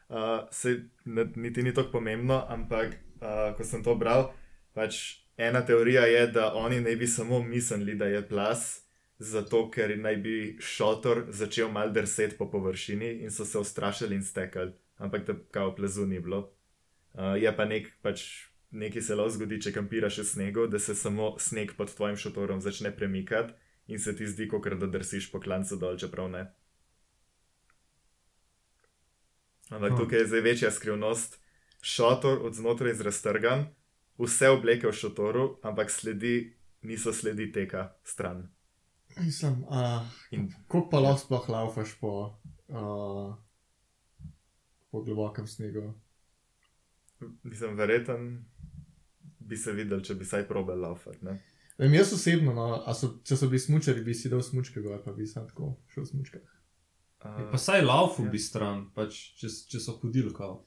Uh, 0.09 0.47
se 0.51 0.83
ne, 1.05 1.25
niti 1.37 1.63
ni 1.63 1.75
tako 1.75 1.91
pomembno, 1.91 2.45
ampak 2.49 2.95
uh, 3.21 3.57
ko 3.57 3.65
sem 3.65 3.83
to 3.83 3.95
bral, 3.99 4.29
pač 4.75 5.26
ena 5.37 5.67
teorija 5.67 6.07
je, 6.07 6.27
da 6.27 6.55
oni 6.55 6.81
naj 6.81 6.97
bi 6.97 7.07
samo 7.07 7.43
mislili, 7.43 7.95
da 7.95 8.05
je 8.07 8.29
plas, 8.29 8.83
zato 9.19 9.71
ker 9.71 9.99
naj 9.99 10.17
bi 10.17 10.57
šotor 10.61 11.25
začel 11.29 11.71
mal 11.73 11.93
drseti 11.93 12.37
po 12.37 12.51
površini 12.51 13.13
in 13.23 13.31
so 13.31 13.45
se 13.45 13.59
ustrašili 13.59 14.15
in 14.15 14.25
stekali, 14.25 14.73
ampak 14.97 15.27
da 15.27 15.35
kao 15.51 15.75
plazu 15.77 16.07
ni 16.07 16.21
bilo. 16.21 16.53
Uh, 17.13 17.43
je 17.43 17.57
pa 17.57 17.65
nek, 17.65 17.89
pač 18.03 18.23
nekaj 18.71 19.03
se 19.03 19.15
lahko 19.15 19.31
zgodi, 19.31 19.61
če 19.61 19.73
kampiraš 19.73 20.19
v 20.19 20.25
snegu, 20.25 20.67
da 20.67 20.79
se 20.79 20.95
samo 20.95 21.37
sneg 21.39 21.73
pod 21.77 21.95
tvojim 21.95 22.17
šotorom 22.17 22.61
začne 22.61 22.93
premikati 22.97 23.55
in 23.87 23.99
se 23.99 24.17
ti 24.17 24.27
zdi, 24.27 24.49
kot 24.49 24.69
da 24.69 24.87
drsiš 24.87 25.31
po 25.33 25.41
klancu 25.41 25.77
dol, 25.77 25.97
čeprav 25.97 26.29
ne. 26.31 26.47
Ampak 29.71 29.93
Hm. 29.93 29.97
tukaj 29.97 30.19
je 30.19 30.27
zdaj 30.27 30.41
večja 30.41 30.71
skrivnost. 30.71 31.41
Šotor 31.83 32.39
od 32.43 32.55
znotraj 32.55 32.93
raztrgan, 33.03 33.67
vse 34.19 34.49
obleke 34.49 34.87
v 34.87 34.93
šotoru, 34.93 35.59
ampak 35.63 35.91
sledi 35.91 36.53
niso 36.83 37.13
sledi 37.13 37.53
teka 37.53 37.95
stran. 38.05 38.49
Mislim, 39.17 39.63
uh, 39.65 40.03
In- 40.31 40.51
kako 40.63 40.89
pa 40.91 40.99
lahko 40.99 41.19
sploh 41.19 41.49
laufaš 41.49 41.95
po, 42.01 42.11
uh, 42.69 43.35
po 44.91 45.03
globokem 45.03 45.47
snegu? 45.47 45.95
Mislim, 47.43 47.77
verjeten 47.77 48.45
bi 49.39 49.57
se 49.57 49.73
videl, 49.73 50.01
če 50.01 50.15
bi 50.15 50.25
saj 50.25 50.49
probal 50.49 50.81
laufati. 50.81 51.25
ne. 51.25 51.39
Vem, 51.79 51.95
jaz 51.95 52.13
osebno, 52.13 52.55
no, 52.55 52.83
a 52.87 52.95
so, 52.95 53.19
če 53.25 53.37
so 53.37 53.49
bili 53.49 53.59
smučari, 53.61 54.01
bi 54.01 54.15
si 54.15 54.29
dal 54.29 54.43
smučke 54.43 54.81
gor, 54.81 55.03
pa 55.05 55.13
bi 55.13 55.27
sam 55.27 55.49
tako 55.49 55.75
šel 55.89 56.05
smučkah. 56.05 56.41
Uh, 57.21 57.51
Pa 57.51 57.59
saj 57.59 57.83
laufu 57.83 58.25
ja. 58.25 58.31
bi 58.31 58.39
stran, 58.39 58.91
pač, 58.95 59.17
če, 59.37 59.49
če 59.69 59.81
so 59.81 59.93
hodili 59.93 60.33
kao. 60.35 60.65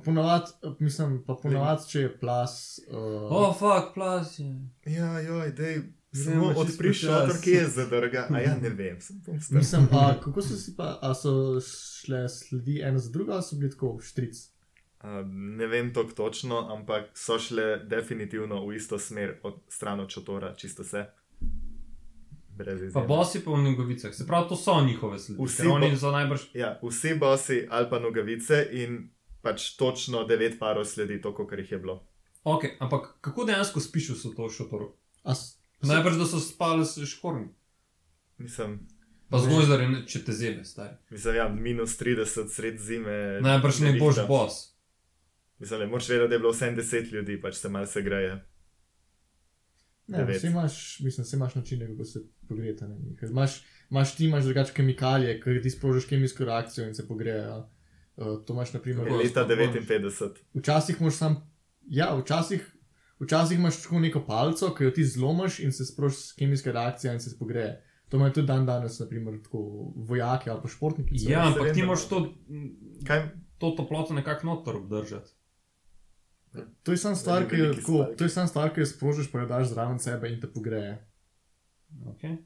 Ponavadi, 0.00 0.50
mislim, 0.78 1.24
pa 1.26 1.34
ponavadi, 1.42 1.88
če 1.88 2.00
je 2.00 2.18
plas. 2.18 2.80
Uh, 2.88 2.96
oh, 3.30 3.58
fuck, 3.58 3.94
plas 3.94 4.38
je. 4.38 4.68
ja, 4.86 5.20
joj, 5.20 5.52
dej, 5.52 5.82
samo 6.12 6.48
čisto 6.48 6.60
odpri 6.60 6.88
počasi. 6.88 7.06
šotor, 7.06 7.36
ki 7.44 7.50
je 7.50 7.66
zadrga. 7.68 8.26
A 8.30 8.40
ja, 8.40 8.54
ne 8.62 8.70
vem, 8.70 9.00
sem 9.00 9.20
bom 9.26 9.40
star. 9.40 9.58
Mislim, 9.58 9.88
a, 9.92 10.14
kako 10.24 10.42
so 10.42 10.56
si 10.56 10.72
pa, 10.76 10.96
a 11.02 11.12
so 11.14 11.60
šle 11.60 12.28
sledi 12.28 12.80
ena 12.80 12.98
za 12.98 13.12
drugo, 13.12 13.32
ali 13.32 13.42
so 13.42 13.56
bili 13.56 13.70
tako 13.70 13.98
štric? 14.00 14.40
Uh, 15.02 15.20
ne 15.58 15.66
vem 15.66 15.92
to 15.94 16.04
točno, 16.04 16.68
ampak 16.72 17.10
so 17.14 17.38
šle 17.38 17.76
definitivno 17.84 18.64
v 18.66 18.76
isto 18.76 18.98
smer, 18.98 19.40
od 19.42 19.60
stran 19.68 20.00
od 20.00 20.10
šotora, 20.10 20.54
čisto 20.54 20.82
vse. 20.82 21.04
Brez 22.56 22.92
Pa 22.94 23.00
bosi 23.00 23.44
pa 23.44 23.50
v 23.50 23.62
nogavicah. 23.62 24.14
Se 24.14 24.26
pravi, 24.26 24.48
to 24.48 24.56
so 24.56 24.80
njihove 24.80 25.18
sledi. 25.18 25.42
Vsi 25.44 25.68
bo- 25.68 25.96
so 25.96 26.10
najbrž. 26.10 26.40
Ja, 26.54 26.78
vsi 26.82 27.14
bosi 27.14 27.66
ali 27.70 27.90
pa 27.90 27.98
nogavice 27.98 28.68
in 28.72 29.10
pač 29.42 29.72
točno 29.72 30.24
devet 30.24 30.58
parov 30.58 30.84
sledi, 30.84 31.20
to, 31.20 31.32
kar 31.36 31.58
jih 31.58 31.72
je 31.72 31.78
bilo. 31.78 31.98
Ok, 32.44 32.64
ampak 32.78 33.18
kako 33.20 33.44
dejansko 33.44 33.80
spiš 33.80 34.08
v 34.10 34.34
to 34.34 34.48
šotoru? 34.48 34.92
A 35.22 35.34
s- 35.34 35.58
Najbrž, 35.82 36.16
da 36.16 36.26
so 36.26 36.38
spali 36.40 36.84
s 36.84 36.98
škornji. 37.00 37.48
Mislim, 38.38 38.80
Pa 39.28 39.38
Ne. 39.38 39.44
zgozdarje, 39.44 40.06
če 40.06 40.18
te 40.20 40.32
zebe, 40.32 40.60
stari. 40.62 40.94
mislim 41.10 41.34
ja, 41.34 41.48
minus 41.50 41.96
30 41.96 42.48
sred 42.48 42.78
zime. 42.78 43.40
Najbrž 43.40 43.80
ne 43.80 43.92
boš 43.92 44.16
nevihta. 44.16 44.26
bos. 44.26 44.76
Mislim, 45.58 45.80
ne 45.80 45.86
moš 45.86 46.04
vedeti, 46.06 46.28
da 46.28 46.34
je 46.34 46.38
bilo 46.38 46.52
70 46.52 47.12
ljudi, 47.12 47.40
pač 47.40 47.54
se 47.54 47.68
malce 47.68 48.02
greje. 48.02 48.44
Ne, 50.08 50.24
vse 50.26 50.46
imaš, 50.46 50.74
mislim, 51.00 51.24
vse 51.24 51.36
imaš 51.36 51.54
načine, 51.54 51.86
kako 51.86 52.04
se 52.04 52.18
pogreta. 52.48 52.86
ne, 52.88 52.96
ker 53.16 53.30
Imaš, 53.30 53.52
imaš 53.90 54.16
ti 54.16 54.24
imaš 54.24 54.44
drugače 54.44 54.72
kemikalije, 54.72 55.40
ker 55.40 55.62
ti 55.62 55.70
sprožiš 55.70 56.04
kemijsko 56.06 56.44
reakcijo 56.44 56.86
in 56.86 56.94
se 56.94 57.08
pogrejejo. 57.08 57.68
Uh, 58.16 58.44
to 58.46 58.52
imaš, 58.52 58.72
na 58.72 58.80
primer? 58.80 59.08
Leta 59.12 59.44
sploh 59.44 59.58
59. 59.58 60.42
včasih 60.54 61.00
moš 61.00 61.16
sam, 61.16 61.36
ja, 61.88 62.10
včasih, 62.18 62.66
včasih 63.20 63.58
imaš 63.58 63.82
tako 63.82 64.00
neko 64.00 64.24
palco, 64.26 64.74
ki 64.74 64.84
jo 64.84 64.90
ti 64.90 65.04
zlomiš 65.04 65.58
in 65.64 65.72
se 65.72 65.84
sproži 65.84 66.34
kemijska 66.38 66.72
reakcija 66.72 67.14
in 67.14 67.20
se 67.20 67.30
spogreje. 67.30 67.80
To 68.08 68.16
imajo 68.16 68.32
tudi 68.32 68.46
dan 68.46 68.66
danes, 68.66 68.98
naprimer, 69.00 69.38
tako 69.42 69.92
vojaki 69.96 70.50
ali 70.50 70.60
pa 70.62 70.68
športniki. 70.68 71.22
Ja, 71.30 71.46
ampak 71.46 71.72
ti 71.74 71.82
moraš 71.82 72.08
to, 72.08 72.34
Kaj? 73.06 73.28
to 73.58 73.70
toploto 73.70 74.14
nekako 74.14 74.46
noter 74.46 74.76
obdržati. 74.76 75.30
To 76.82 76.92
je 76.92 76.98
samo 76.98 77.16
stvar, 77.16 77.48
ki 77.48 77.56
jo, 77.56 77.64
Veliki 77.64 77.80
tako, 77.80 77.92
stavek. 77.92 78.18
to 78.18 78.24
je 78.24 78.30
samo 78.30 78.46
stvar, 78.46 78.74
ki 78.74 78.80
jo 78.80 78.86
sprožiš, 78.86 79.32
pa 79.32 79.40
jo 79.40 79.46
daš 79.46 79.68
zraven 79.68 79.98
sebe 79.98 80.28
in 80.28 80.40
te 80.40 80.52
pogreje. 80.52 81.08
Okay. 82.04 82.36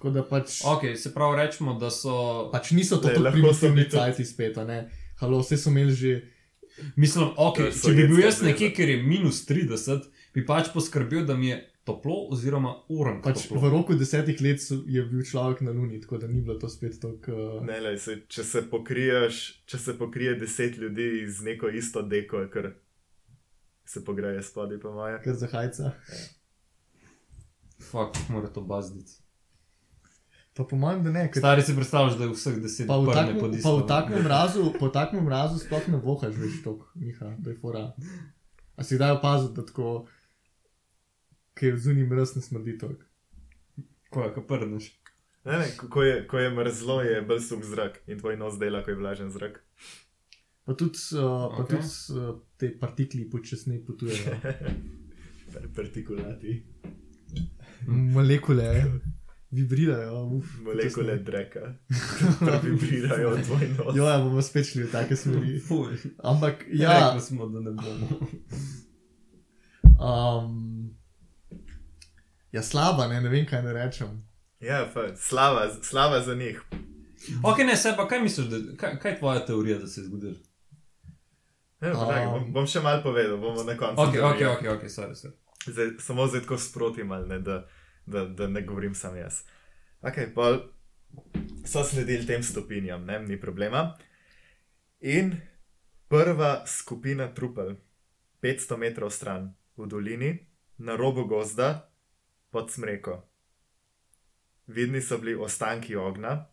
Tako 0.00 0.10
da 0.10 0.22
pač, 0.24 0.62
ok, 0.64 0.96
se 0.96 1.10
pravi, 1.12 1.36
rečemo, 1.36 1.74
da 1.76 1.90
so. 1.92 2.48
pač 2.52 2.70
niso 2.72 2.96
to 2.96 3.10
tako 3.12 3.28
primitivni 3.34 3.84
cajti 3.92 4.24
spet, 4.24 4.56
ne. 4.64 4.86
Halo, 5.20 5.42
vse 5.44 5.58
so 5.60 5.68
imeli 5.68 5.92
že. 5.92 6.12
Mislim, 6.96 7.34
je 7.58 7.66
če 7.76 7.92
bi 7.92 8.06
bil 8.08 8.22
jaz 8.22 8.40
nekje, 8.40 8.70
ker 8.72 8.88
je 8.88 9.02
minus 9.04 9.42
30, 9.44 10.08
bi 10.32 10.46
pač 10.48 10.72
poskrbel, 10.72 11.26
da 11.28 11.36
mi 11.36 11.52
je 11.52 11.60
toplo, 11.84 12.16
oziroma 12.32 12.72
orang 12.88 13.20
Pač 13.20 13.44
toplo. 13.44 13.60
v 13.60 13.74
roku 13.76 13.98
desetih 14.00 14.40
let 14.40 14.64
so, 14.64 14.80
je 14.88 15.04
bil 15.04 15.20
človek 15.20 15.60
na 15.68 15.76
Luni, 15.76 16.00
tako 16.00 16.22
da 16.24 16.32
ni 16.32 16.40
bilo 16.40 16.56
to 16.56 16.72
spet 16.72 16.96
tako. 16.96 17.36
Uh, 17.36 17.60
Ne, 17.68 17.76
lej, 17.84 18.00
se, 18.00 18.18
če, 18.24 18.48
se 18.56 18.64
pokriješ, 18.72 19.44
če 19.68 19.84
se 19.84 19.98
pokrije 20.00 20.38
deset 20.40 20.80
ljudi 20.80 21.28
z 21.28 21.52
neko 21.52 21.68
isto 21.68 22.00
deko, 22.00 22.46
kar 22.48 22.72
se 23.84 24.00
pogreje 24.00 24.40
spodaj, 24.48 24.80
po 24.80 24.96
moje. 24.96 25.20
Kar 25.28 25.36
za 25.36 25.52
hajca. 25.52 25.92
Fak, 27.90 28.16
mora 28.32 28.48
to 28.48 28.64
bazditi. 28.64 29.19
Pa 30.52 30.64
po 30.64 30.76
mojem, 30.76 31.04
da 31.04 31.10
ne. 31.10 31.24
ker- 31.26 31.38
Stari 31.38 31.62
si 31.62 31.74
predstavljaš, 31.74 32.16
da 32.16 32.24
je 32.24 32.30
vseh 32.30 32.56
deset 32.58 32.86
Pa 32.86 32.96
v 32.96 33.06
takem- 33.08 33.38
pod 33.38 33.50
pa 33.50 33.56
isto. 33.56 33.76
v 33.76 33.86
takem 33.86 34.18
mrazu, 34.20 34.72
po 34.74 34.88
takem 34.90 35.22
mrazu 35.22 35.58
sploh 35.58 35.88
ne 35.88 35.98
vohaš 35.98 36.34
več 36.36 36.62
tok, 36.64 36.88
Miha, 36.96 37.36
da 37.38 37.50
je 37.50 37.56
fora. 37.56 37.84
A 38.76 38.82
si 38.82 38.96
kdaj 38.96 39.12
opazil, 39.12 39.48
da 39.50 39.62
tako, 39.62 40.06
ki 41.54 41.66
je 41.66 41.76
zunaj 41.78 42.06
mraz, 42.06 42.34
ne 42.34 42.42
smrdi 42.42 42.74
tok. 42.76 42.98
Ko 44.08 44.22
je, 44.22 44.32
ko 44.32 44.42
prneš. 44.42 44.90
Ne, 45.44 45.58
ne, 45.58 45.66
ko- 45.78 46.02
je, 46.02 46.26
ko 46.26 46.38
je 46.38 46.50
mrzlo, 46.50 47.00
je 47.02 47.22
bolj 47.22 47.40
suh 47.42 47.62
zrak 47.64 48.02
in 48.06 48.18
tvoj 48.18 48.36
nos 48.36 48.58
dela, 48.58 48.82
ko 48.82 48.90
je 48.90 48.96
vlažen 48.96 49.30
zrak. 49.30 49.62
Pa 50.66 50.74
tudi, 50.74 50.98
uh, 51.12 51.20
pa 51.48 51.62
Okej. 51.62 51.78
tudi 51.78 51.88
uh, 52.18 52.26
te 52.56 52.68
partikli 52.72 53.24
počasneje 53.26 53.80
potujejo. 53.82 54.34
Partikulati, 55.76 56.62
Molekule 57.86 58.66
vibrirajo. 59.50 60.24
Uf, 60.24 60.46
molekule 60.62 61.16
dreka, 61.16 61.74
ki 62.60 62.70
vibrirajo 62.70 63.30
v 63.30 63.42
tvoj 63.42 63.68
nos. 63.78 63.96
Jo, 63.96 64.04
ja, 64.04 64.18
bomo 64.18 64.42
spet 64.42 64.66
šli 64.66 64.84
v 64.84 64.92
take 64.92 65.16
smeri. 65.16 65.60
Ampak, 66.30 66.64
Ja, 66.72 67.08
rekli 67.08 67.20
smo, 67.20 67.46
da 67.46 67.60
ne 67.60 67.70
bomo. 67.70 68.20
um, 70.08 70.90
ja, 72.52 72.62
slaba, 72.62 73.08
ne, 73.08 73.20
ne 73.20 73.28
vem, 73.28 73.46
kaj 73.46 73.62
ne 73.62 73.72
rečem. 73.72 74.22
Ja, 74.60 74.86
fa, 74.92 75.16
slava, 75.16 75.68
slava 75.82 76.20
za 76.20 76.34
njih. 76.34 76.62
Ok, 77.44 77.58
ne, 77.58 77.76
se 77.76 77.92
pa 77.96 78.08
kaj 78.08 78.22
misliš, 78.22 78.46
da, 78.46 78.76
kaj, 78.76 78.98
kaj 78.98 79.12
je 79.12 79.18
tvoja 79.18 79.46
teorija, 79.46 79.78
da 79.78 79.86
se 79.86 80.00
je 80.00 80.04
zgodilo? 80.04 80.34
Ne, 81.80 81.92
um, 81.92 82.32
bom, 82.32 82.52
bom 82.52 82.66
še 82.68 82.80
malo 82.84 83.02
povedal, 83.02 83.38
bomo 83.40 83.64
na 83.64 83.76
koncu. 83.76 84.02
Ok, 84.02 84.08
ok, 84.08 84.38
teorije. 84.38 84.48
ok, 84.48 84.64
ok, 84.76 84.90
sorry, 84.92 85.16
sorry. 85.16 85.36
Zdaj, 85.66 85.90
samo 86.00 86.26
zdaj 86.26 86.40
tako 86.40 86.58
sproti, 86.58 87.04
mal, 87.04 87.26
ne, 87.28 87.38
da, 87.44 87.66
da, 88.10 88.24
da 88.24 88.48
ne 88.48 88.62
govorim 88.62 88.94
sam 88.94 89.16
jaz. 89.16 89.42
Ok, 90.02 90.14
pa 90.34 90.58
so 91.66 91.84
sledili 91.84 92.26
tem 92.26 92.42
stopinjam, 92.42 93.04
ne, 93.04 93.20
ni 93.22 93.40
problema. 93.40 93.94
In 95.00 95.36
prva 96.08 96.66
skupina 96.66 97.30
trupel, 97.34 97.76
500 98.42 98.76
metrov 98.76 99.10
stran 99.10 99.52
v 99.76 99.86
dolini, 99.86 100.32
na 100.78 100.96
robu 100.96 101.24
gozda, 101.28 101.90
pod 102.50 102.72
smreko. 102.72 103.20
Vidni 104.66 105.00
so 105.00 105.18
bili 105.18 105.34
ostanki 105.34 105.96
ognja 105.96 106.46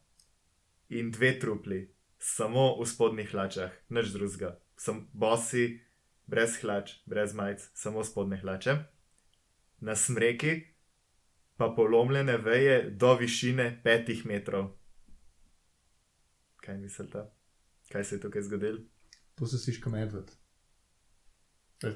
in 0.89 1.11
dve 1.11 1.39
trupli, 1.39 1.87
samo 2.19 2.75
v 2.81 2.85
spodnjih 2.85 3.31
hlačah, 3.31 3.71
nič 3.89 4.11
drugega, 4.13 4.57
sem 4.77 5.05
bosi, 5.13 5.79
brez 6.27 6.59
hlač, 6.61 6.99
brez 7.05 7.33
majic, 7.33 7.69
samo 7.73 8.03
spodnje 8.03 8.41
hlače 8.43 8.77
na 9.79 9.95
smreki 9.95 10.65
pa 11.57 11.73
polomljene 11.75 12.37
veje 12.37 12.89
do 12.91 13.15
višine 13.15 13.81
petih 13.83 14.25
metrov. 14.25 14.69
Kaj 16.55 16.77
mislite? 16.77 17.23
Kaj 17.91 18.03
se 18.03 18.15
je 18.15 18.21
tukaj 18.21 18.41
zgodilo? 18.41 18.79
To 19.35 19.47
se 19.47 19.57
sliši 19.57 19.81
kot 19.81 19.93
medved. 19.93 20.31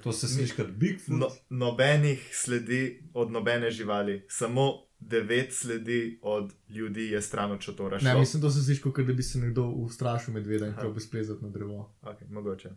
To 0.04 0.12
se 0.12 0.28
sliši 0.28 0.56
kot 0.56 0.68
Bigfoot. 0.72 1.20
No, 1.20 1.28
nobenih 1.50 2.30
sledi 2.34 3.10
od 3.14 3.32
nobene 3.32 3.72
živali, 3.72 4.26
samo 4.30 4.72
devet 5.00 5.54
sledi 5.54 6.20
od 6.22 6.54
ljudi 6.70 7.02
je 7.02 7.22
stran 7.22 7.52
od 7.52 7.62
šotora. 7.62 8.00
Ne, 8.02 8.20
mislim, 8.20 8.42
to 8.42 8.50
se 8.50 8.64
sliši 8.64 8.82
kot 8.82 9.00
da 9.00 9.14
bi 9.14 9.24
se 9.24 9.40
nekdo 9.40 9.64
ustrašil 9.64 10.34
medveda 10.34 10.66
in 10.66 10.72
Aha. 10.72 10.82
probil 10.82 11.00
splezati 11.00 11.44
na 11.44 11.50
drevo. 11.50 11.96
Okay, 12.02 12.30
mogoče. 12.30 12.70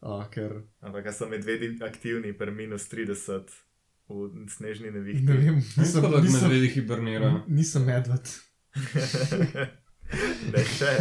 Uh, 0.00 0.30
ker 0.30 0.62
Ampak 0.80 1.06
a 1.06 1.12
so 1.12 1.28
medvedi 1.28 1.78
aktivni 1.82 2.38
pri 2.38 2.50
minus 2.50 2.90
30 2.92 3.63
v 4.08 4.48
snežni 4.48 4.90
nevihti. 4.90 5.24
ne 5.24 5.36
vem, 5.36 5.56
Nisem 5.76 6.02
kot 6.02 6.12
da 6.12 6.20
nisem, 6.20 6.40
medvedi 6.42 6.68
hibernirajo. 6.68 7.42
nisem 7.48 7.84
medved. 7.84 8.32
ne 10.52 10.64
še. 10.66 10.92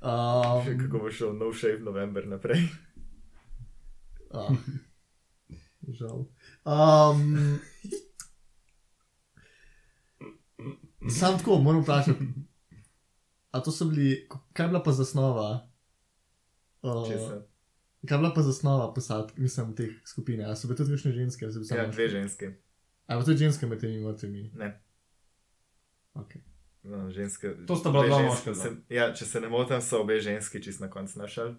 Um, 0.00 0.66
Kako 0.78 0.98
bo 0.98 1.10
šel 1.10 1.32
nov 1.32 1.54
shave 1.54 1.80
november 1.80 2.26
naprej? 2.26 2.66
Ah, 4.34 4.50
žal. 5.88 6.24
Um, 6.66 7.60
sam 11.08 11.38
tako, 11.38 11.58
moram 11.58 11.82
vprašati. 11.82 12.26
A 13.50 13.60
to 13.60 13.70
so 13.70 13.84
bili, 13.84 14.16
kaj 14.52 14.64
je 14.64 14.68
bila 14.68 14.82
pa 14.82 14.92
zasnova? 14.92 15.68
Uh, 16.82 17.06
Česa? 17.06 17.46
Kaj 18.06 18.18
bila 18.18 18.32
pa 18.34 18.42
zasnova 18.42 18.94
posadk, 18.94 19.36
mislim, 19.36 19.74
teh 19.74 19.90
skupin? 20.04 20.40
A 20.42 20.56
so 20.56 20.68
bile 20.68 20.76
tudi 20.76 20.90
kakšne 20.90 21.12
ženske? 21.12 21.44
ali 21.44 21.54
so 21.54 21.60
bile 21.60 21.78
Ja, 21.78 21.86
dve 21.88 22.08
ženske. 22.08 22.54
Tudi 23.20 23.36
ženske 23.36 23.66
med 23.66 23.80
temi 23.80 24.00
mrtvimi? 24.00 24.50
Ne. 24.54 24.80
Okay. 26.14 26.40
No, 26.82 27.10
ženske. 27.10 27.54
To 27.66 27.76
sta 27.76 27.90
bila 27.90 28.06
dva 28.06 28.18
ženske- 28.18 28.50
moška, 28.50 28.54
se- 28.54 28.76
Ja, 28.90 29.12
če 29.12 29.24
se 29.24 29.40
ne 29.40 29.48
motim, 29.48 29.80
so 29.80 30.00
obe 30.00 30.20
ženski 30.20 30.62
čist 30.62 30.80
na 30.80 30.90
koncu 30.90 31.18
našel. 31.18 31.54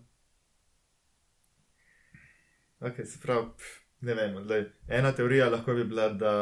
Ok, 2.82 2.96
se 3.06 3.20
pravi, 3.22 3.46
pf, 3.48 3.64
ne 4.02 4.14
vem. 4.14 4.38
Lej, 4.40 4.66
ena 4.90 5.12
teorija 5.12 5.50
lahko 5.50 5.74
bi 5.74 5.84
bila, 5.84 6.10
da 6.12 6.34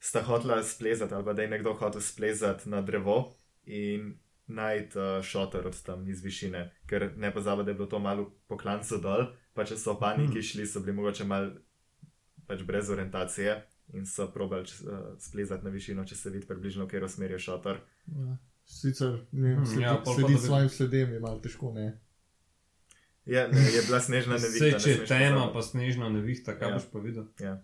sta 0.00 0.22
hotela 0.22 0.62
splezati 0.62 1.14
ali 1.14 1.24
pa 1.24 1.32
da 1.32 1.42
je 1.42 1.48
nekdo 1.48 1.72
hotel 1.74 2.00
splezati 2.00 2.68
na 2.68 2.80
drevo 2.82 3.34
in 3.64 4.18
najti 4.48 4.98
uh, 4.98 5.22
šotor 5.22 5.66
od 5.66 5.82
tam 5.82 6.08
iz 6.08 6.22
višine, 6.22 6.60
ker 6.86 7.12
ne 7.16 7.32
pozabi, 7.32 7.64
da 7.64 7.70
je 7.70 7.74
bilo 7.74 7.86
to 7.86 7.98
malo 7.98 8.28
po 8.46 8.56
klancu 8.56 8.98
dol, 8.98 9.24
pa 9.52 9.64
če 9.64 9.76
so 9.76 9.96
paniki 9.96 10.42
šli, 10.42 10.66
so 10.66 10.80
bili 10.80 10.92
mogoče 10.92 11.24
malo 11.24 11.50
pač 12.46 12.62
brez 12.62 12.90
orientacije 12.90 13.56
in 13.92 14.06
so 14.06 14.28
probali 14.28 14.62
uh, 14.62 14.90
splezati 15.18 15.64
na 15.64 15.70
višino, 15.70 16.04
če 16.04 16.16
se 16.16 16.30
vidi 16.30 16.46
približno, 16.46 16.84
v 16.84 16.88
katero 16.88 17.08
smer 17.08 17.30
je 17.30 17.38
šotor. 17.40 17.80
Ja. 18.08 18.36
Sicer 18.66 19.12
ne, 19.32 19.54
Hmm, 19.54 19.66
sledi, 19.66 19.82
ja, 19.82 19.88
ja, 19.88 19.96
pol 19.96 20.14
pa 20.16 20.22
da 20.22 20.28
bi- 20.28 20.38
svojim 20.38 20.68
sledem 20.68 21.12
je 21.12 21.20
malo 21.20 21.38
težko, 21.38 21.72
ne. 21.72 22.00
Ja, 23.26 23.48
ne, 23.48 23.60
je 23.60 23.82
bila 23.82 24.00
snežna 24.00 24.34
nevihta. 24.34 24.58
Sej, 24.58 24.72
ne 24.72 24.78
če 24.78 24.90
je 24.92 25.06
tema, 25.06 25.50
pa 25.52 25.62
snežna 25.62 26.08
nevihta, 26.08 26.54
kaj 26.54 26.68
Ja. 26.68 26.74
boš 26.74 26.86
pa 26.92 26.98
videl? 26.98 27.26
Ja. 27.40 27.56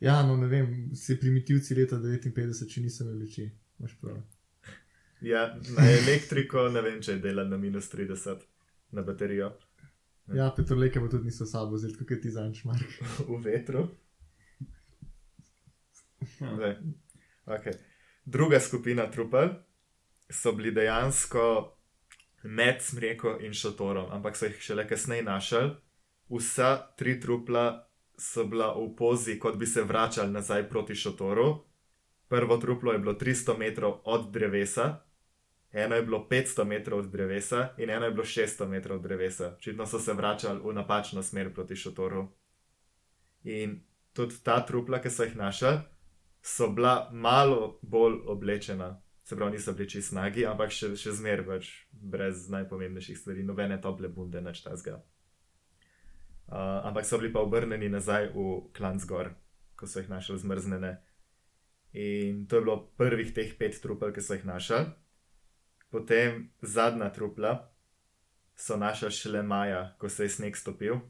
Ja, 0.00 0.22
no 0.22 0.36
ne 0.36 0.46
vem, 0.46 0.68
si 0.94 1.16
primitivci 1.16 1.74
leta 1.74 1.96
59, 1.96 2.32
če 2.66 2.80
nisem 2.80 3.08
veliči. 3.08 3.48
Imaš 3.78 3.96
prav. 4.00 4.20
Ja, 5.20 5.48
na 5.76 5.86
elektriko 5.90 6.68
ne 6.68 6.82
vem, 6.82 7.00
če 7.02 7.16
je 7.16 7.22
dela 7.24 7.44
na 7.44 7.56
minus 7.58 7.90
30 7.90 8.44
na 8.94 9.02
baterijo. 9.02 9.50
Ja, 10.34 10.50
petrolejke 10.56 11.00
pa 11.00 11.08
tudi 11.08 11.30
niso 11.32 11.46
sabo, 11.48 11.78
zdaj 11.80 11.96
kot 11.98 12.10
je 12.10 12.20
ti 12.20 12.30
zanč, 12.30 12.62
Mark. 12.68 12.98
v 13.30 13.40
vetru. 13.44 13.88
Ja. 16.38 16.54
Zdaj, 16.54 16.76
Okay. 17.48 17.72
Druga 18.24 18.60
skupina 18.60 19.10
trupel 19.10 19.48
so 20.30 20.52
bili 20.52 20.70
dejansko 20.70 21.76
med 22.42 22.82
smreko 22.82 23.38
in 23.40 23.54
šotorom, 23.54 24.10
ampak 24.12 24.36
so 24.36 24.46
jih 24.46 24.58
šele 24.60 24.84
kasneje 24.88 25.22
našli. 25.22 25.70
Vsa 26.28 26.92
tri 26.96 27.16
trupla 27.20 27.88
so 28.18 28.44
bila 28.44 28.74
v 28.76 28.90
pozi, 28.96 29.38
kot 29.38 29.56
bi 29.56 29.66
se 29.66 29.82
vračali 29.82 30.32
nazaj 30.32 30.68
proti 30.68 30.94
šotoru. 30.94 31.64
Prvo 32.28 32.56
truplo 32.56 32.92
je 32.92 32.98
bilo 32.98 33.14
300 33.14 33.58
metrov 33.58 34.00
od 34.04 34.28
drevesa, 34.32 35.00
eno 35.72 35.96
je 35.96 36.02
bilo 36.02 36.26
500 36.30 36.64
metrov 36.64 36.98
od 36.98 37.10
drevesa 37.10 37.68
in 37.78 37.90
eno 37.90 38.04
je 38.04 38.10
bilo 38.10 38.24
600 38.24 38.68
metrov 38.68 38.96
od 38.96 39.02
drevesa. 39.02 39.54
Očitno 39.56 39.86
so 39.86 39.98
se 39.98 40.12
vračali 40.12 40.60
v 40.64 40.72
napačno 40.72 41.22
smer 41.22 41.54
proti 41.54 41.76
šotoru. 41.76 42.28
In 43.44 43.80
tudi 44.12 44.34
ta 44.44 44.66
trupla, 44.66 45.00
ki 45.00 45.10
so 45.10 45.24
jih 45.24 45.36
našli, 45.36 45.78
so 46.42 46.70
bila 46.72 47.10
malo 47.12 47.78
bolj 47.82 48.20
oblečena. 48.26 49.02
Se 49.24 49.36
pravi, 49.36 49.52
niso 49.52 49.72
bili 49.72 49.88
čisto 49.90 50.16
nagi, 50.16 50.46
ampak 50.46 50.72
še, 50.72 50.94
še 50.96 51.12
zmeraj 51.12 51.46
pač 51.46 51.66
brez 51.92 52.46
najpomembnejših 52.48 53.18
stvari, 53.18 53.44
nobene 53.44 53.76
tople 53.80 54.08
bunde, 54.08 54.40
nič 54.40 54.62
tazga. 54.64 55.02
Uh, 56.48 56.80
ampak 56.88 57.04
so 57.04 57.18
bili 57.20 57.28
pa 57.32 57.42
obrnjeni 57.44 57.90
nazaj 57.92 58.30
v 58.32 58.72
Klansgor, 58.72 59.34
ko 59.76 59.86
so 59.86 60.00
jih 60.00 60.08
našli 60.08 60.38
zmrznjene. 60.40 60.94
In 61.92 62.46
to 62.48 62.56
je 62.56 62.64
bilo 62.64 62.78
prvih 62.96 63.34
teh 63.36 63.52
pet 63.58 63.76
trupel, 63.84 64.14
ki 64.16 64.24
so 64.24 64.38
jih 64.38 64.48
našli. 64.48 64.86
Potem 65.90 66.50
zadnja 66.62 67.08
trupla 67.12 67.70
so 68.56 68.76
našli 68.76 69.10
šele 69.10 69.42
maja, 69.42 69.94
ko 69.98 70.08
se 70.08 70.24
je 70.24 70.28
sneg 70.28 70.56
stopil. 70.56 71.00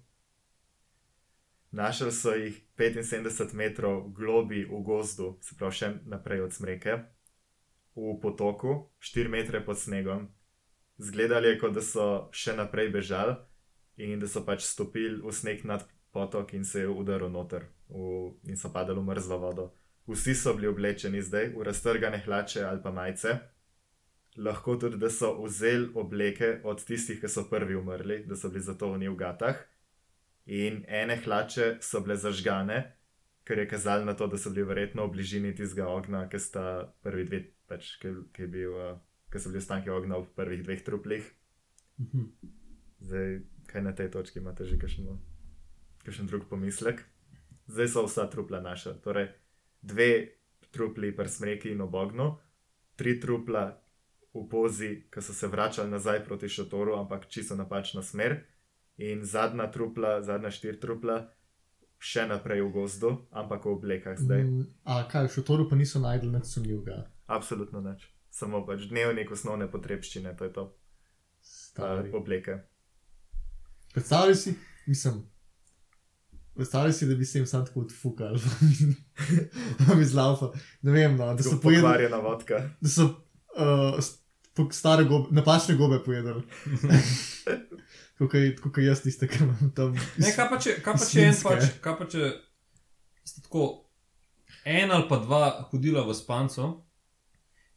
Našli 1.71 2.13
so 2.13 2.33
jih 2.35 2.61
75 2.77 3.55
metrov 3.55 4.09
globi 4.13 4.65
v 4.65 4.83
gozdu, 4.83 5.37
se 5.41 5.57
pravi 5.59 5.75
še 5.75 5.89
naprej 6.07 6.47
od 6.47 6.53
smreke, 6.53 6.95
v 7.97 8.15
potoku, 8.23 8.89
4 9.01 9.29
metre 9.29 9.61
pod 9.65 9.79
snegom. 9.79 10.29
Zgledali 10.99 11.49
je, 11.49 11.59
kot 11.59 11.75
da 11.75 11.83
so 11.83 12.29
še 12.33 12.55
naprej 12.57 12.93
bežali 12.95 13.37
in 13.99 14.21
da 14.23 14.31
so 14.31 14.45
pač 14.47 14.63
stopili 14.63 15.19
v 15.23 15.35
sneg 15.35 15.65
nad 15.67 15.85
potok 16.15 16.55
in 16.55 16.65
se 16.65 16.87
je 16.87 16.89
udaril 16.89 17.31
noter 17.31 17.67
v, 17.91 18.33
in 18.47 18.57
so 18.57 18.71
padali 18.73 19.01
v 19.01 19.11
mrzlo 19.11 19.39
vodo. 19.39 19.69
Vsi 20.09 20.35
so 20.35 20.55
bili 20.55 20.71
oblečeni 20.71 21.23
zdaj 21.23 21.53
v 21.53 21.67
raztrgane 21.67 22.23
hlače 22.25 22.65
ali 22.65 22.83
pa 22.83 22.91
majice. 22.91 23.39
Lahko 24.39 24.77
tudi, 24.79 24.97
da 24.97 25.11
so 25.11 25.33
vzeli 25.43 25.89
obleke 25.99 26.61
od 26.65 26.85
tistih, 26.87 27.19
ki 27.21 27.29
so 27.29 27.49
prvi 27.51 27.75
umrli, 27.75 28.21
da 28.27 28.37
so 28.37 28.51
bili 28.53 28.63
zato 28.63 28.93
v 28.93 29.17
gatah. 29.17 29.57
In 30.47 30.85
ene 30.89 31.17
hlače 31.17 31.79
so 31.81 32.01
bile 32.01 32.17
zažgane, 32.17 32.79
kar 33.45 33.59
je 33.59 33.69
kazalo 33.69 34.05
na 34.05 34.15
to, 34.15 34.27
da 34.27 34.39
so 34.39 34.51
bili 34.51 34.65
verjetno 34.65 35.07
v 35.07 35.13
bližini 35.13 35.55
tistega 35.55 35.89
ognja, 35.89 36.29
ki 36.29 36.39
sta 36.39 36.95
prvi 37.03 37.25
dve, 37.25 37.41
pač, 37.67 37.97
ki, 38.01 38.15
ki, 38.33 38.47
bil, 38.47 38.77
uh, 38.77 38.95
ki 39.33 39.43
so 39.43 39.51
bili 39.51 39.61
ostanki 39.61 39.91
ognja 39.91 40.23
v 40.23 40.31
prvih 40.37 40.63
dveh 40.63 40.85
truplih. 40.85 41.29
Mhm. 41.99 42.25
Zdaj, 43.01 43.41
kaj 43.67 43.83
na 43.83 43.93
tej 43.93 44.11
točki 44.11 44.39
imate 44.39 44.65
že 44.65 44.79
kakšen, 44.79 45.19
kakšen 46.05 46.27
drug 46.27 46.49
pomislek? 46.49 47.05
Zdaj 47.69 47.89
so 47.89 48.07
vsa 48.07 48.27
trupla 48.31 48.61
naša. 48.61 48.97
Torej, 49.05 49.29
dve 49.83 50.39
trupli 50.71 51.13
pri 51.17 51.29
smreki 51.29 51.73
in 51.73 51.81
obognu, 51.81 52.39
tri 52.97 53.21
trupla 53.21 53.88
v 54.43 54.49
pozi, 54.51 54.91
ki 55.11 55.23
so 55.23 55.35
se 55.35 55.47
vračali 55.47 55.91
nazaj 55.91 56.25
proti 56.25 56.49
šotoru, 56.49 56.95
ampak 56.99 57.27
čisto 57.29 57.57
napačna 57.57 58.03
smer, 58.03 58.41
in 58.97 59.25
zadnja 59.25 59.71
trupla, 59.73 60.23
zadnja 60.23 60.51
štiri 60.51 60.81
trupla, 60.81 61.23
še 61.99 62.27
naprej 62.31 62.63
v 62.63 62.71
gozdu, 62.75 63.11
ampak 63.35 63.67
v 63.67 63.75
oblekah 63.75 64.19
zdaj. 64.19 64.45
Mm. 64.47 64.67
A 64.87 65.03
kaj, 65.11 65.31
v 65.31 65.35
šotoru 65.35 65.67
pa 65.71 65.79
niso 65.79 66.03
najdel 66.03 66.31
nič 66.35 66.51
sumljivega. 66.51 67.07
Absolutno 67.27 67.83
nič. 67.83 68.07
Samo 68.31 68.63
pač 68.67 68.87
dnevnik 68.91 69.31
osnovne 69.35 69.67
potrebščine, 69.71 70.35
to 70.39 70.47
je 70.47 70.53
to, 70.55 70.65
Stari. 71.43 72.11
uh, 72.11 72.21
obleke. 72.21 72.63
Predstavljaj 73.95 74.39
si, 74.39 74.55
mislim. 74.87 75.25
Predstavljaj 76.55 76.93
si, 76.93 77.07
da 77.07 77.15
bi 77.15 77.25
se 77.25 77.39
jim 77.39 77.47
sam 77.47 77.67
tako 77.67 77.87
odfukal, 77.87 78.39
da 79.87 79.95
bi 79.95 80.05
zlaufa. 80.07 80.53
Ne 80.83 80.95
vem, 80.95 81.17
no, 81.19 81.35
da 81.35 81.43
so 81.43 81.59
pojedli, 81.63 82.11
da 82.11 82.89
so 82.89 83.05
uh, 83.59 83.99
stare 84.73 85.05
gobe, 85.05 85.29
napačne 85.35 85.77
gobe 85.79 86.01
pojedli. 86.05 86.43
Kot 88.19 88.83
jaz 88.83 89.03
tiste, 89.05 89.29
ki 89.31 89.45
imam 89.45 89.71
tam. 89.77 89.95
Ne, 90.19 90.33
kaj 90.35 90.49
pa 90.51 90.59
če, 90.59 90.79
kaj 90.83 90.97
pa 90.99 91.07
če 91.07 91.27
en 91.29 91.37
pač, 91.43 91.69
kaj 91.85 91.97
pa 92.01 92.09
če 92.11 92.31
sta 93.29 93.45
tako 93.45 93.67
en 94.67 94.91
ali 94.91 95.07
pa 95.09 95.21
dva 95.23 95.43
hodila 95.71 96.03
v 96.09 96.17
spanco 96.19 96.69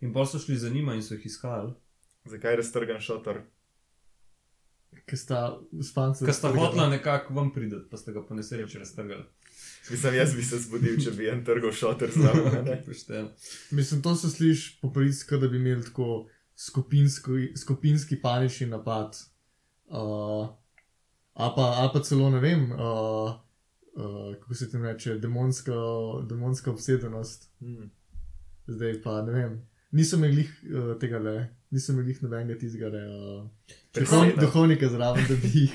in 0.02 0.14
pa 0.14 0.26
so 0.26 0.42
šli 0.42 0.58
za 0.58 0.70
njima 0.70 0.96
in 0.98 1.04
so 1.06 1.14
jih 1.14 1.26
iskali. 1.30 1.74
Zakaj 2.26 2.54
je 2.54 2.58
raztrgan 2.58 3.02
šotor? 3.02 3.42
Ki 5.06 5.18
sta 5.18 5.60
spanci. 5.84 6.26
Ker 6.26 6.36
sta 6.36 6.52
hotla 6.54 6.90
nekako 6.90 7.34
vam 7.34 7.54
prideti, 7.54 7.88
pa 7.90 7.98
ste 7.98 8.14
ga 8.14 8.26
po 8.26 8.36
nesreči 8.36 8.82
raztrgali. 8.82 9.24
Mislim, 9.90 10.16
jaz 10.16 10.36
bi 10.36 10.44
se 10.44 10.60
zbudil, 10.60 10.98
če 11.04 11.14
bi 11.18 11.30
en 11.32 11.46
trgov 11.46 11.74
šotor 11.78 12.12
zraven. 12.14 12.68
Mislim, 13.78 14.02
to 14.02 14.16
se 14.16 14.30
sliši 14.30 14.78
po 14.82 14.92
pravici, 14.94 15.26
da 15.38 15.48
bi 15.48 15.58
imeli 15.58 15.86
tako 15.86 16.28
skupinski, 16.66 17.54
skupinski 17.58 18.22
panični 18.22 18.68
napad. 18.68 19.18
Uh, 19.88 20.50
ali, 21.34 21.54
pa, 21.56 21.62
ali 21.78 21.90
pa 21.94 22.00
celo 22.00 22.30
ne 22.30 22.40
vem, 22.40 22.72
uh, 22.72 22.78
uh, 22.78 24.36
kako 24.40 24.54
se 24.56 24.72
temu 24.72 24.86
reče, 24.86 25.16
demonska, 25.18 25.74
demonska 26.30 26.72
obsedenost. 26.72 27.50
Hmm. 27.60 27.92
Zdaj 28.68 29.02
pa 29.02 29.22
ne 29.22 29.32
vem. 29.32 29.68
Nisem 29.92 30.22
glih, 30.22 30.52
uh, 30.64 31.00
tega 31.00 31.20
le, 31.20 31.36
nisem 31.70 31.96
glih 31.96 32.24
nobenega 32.24 32.60
tistega 32.60 32.88
uh, 32.88 33.50
Predseda. 33.92 34.42
duhovnika 34.42 34.88
zraven, 34.90 35.26
da 35.30 35.36
bi 35.36 35.50
jih 35.54 35.74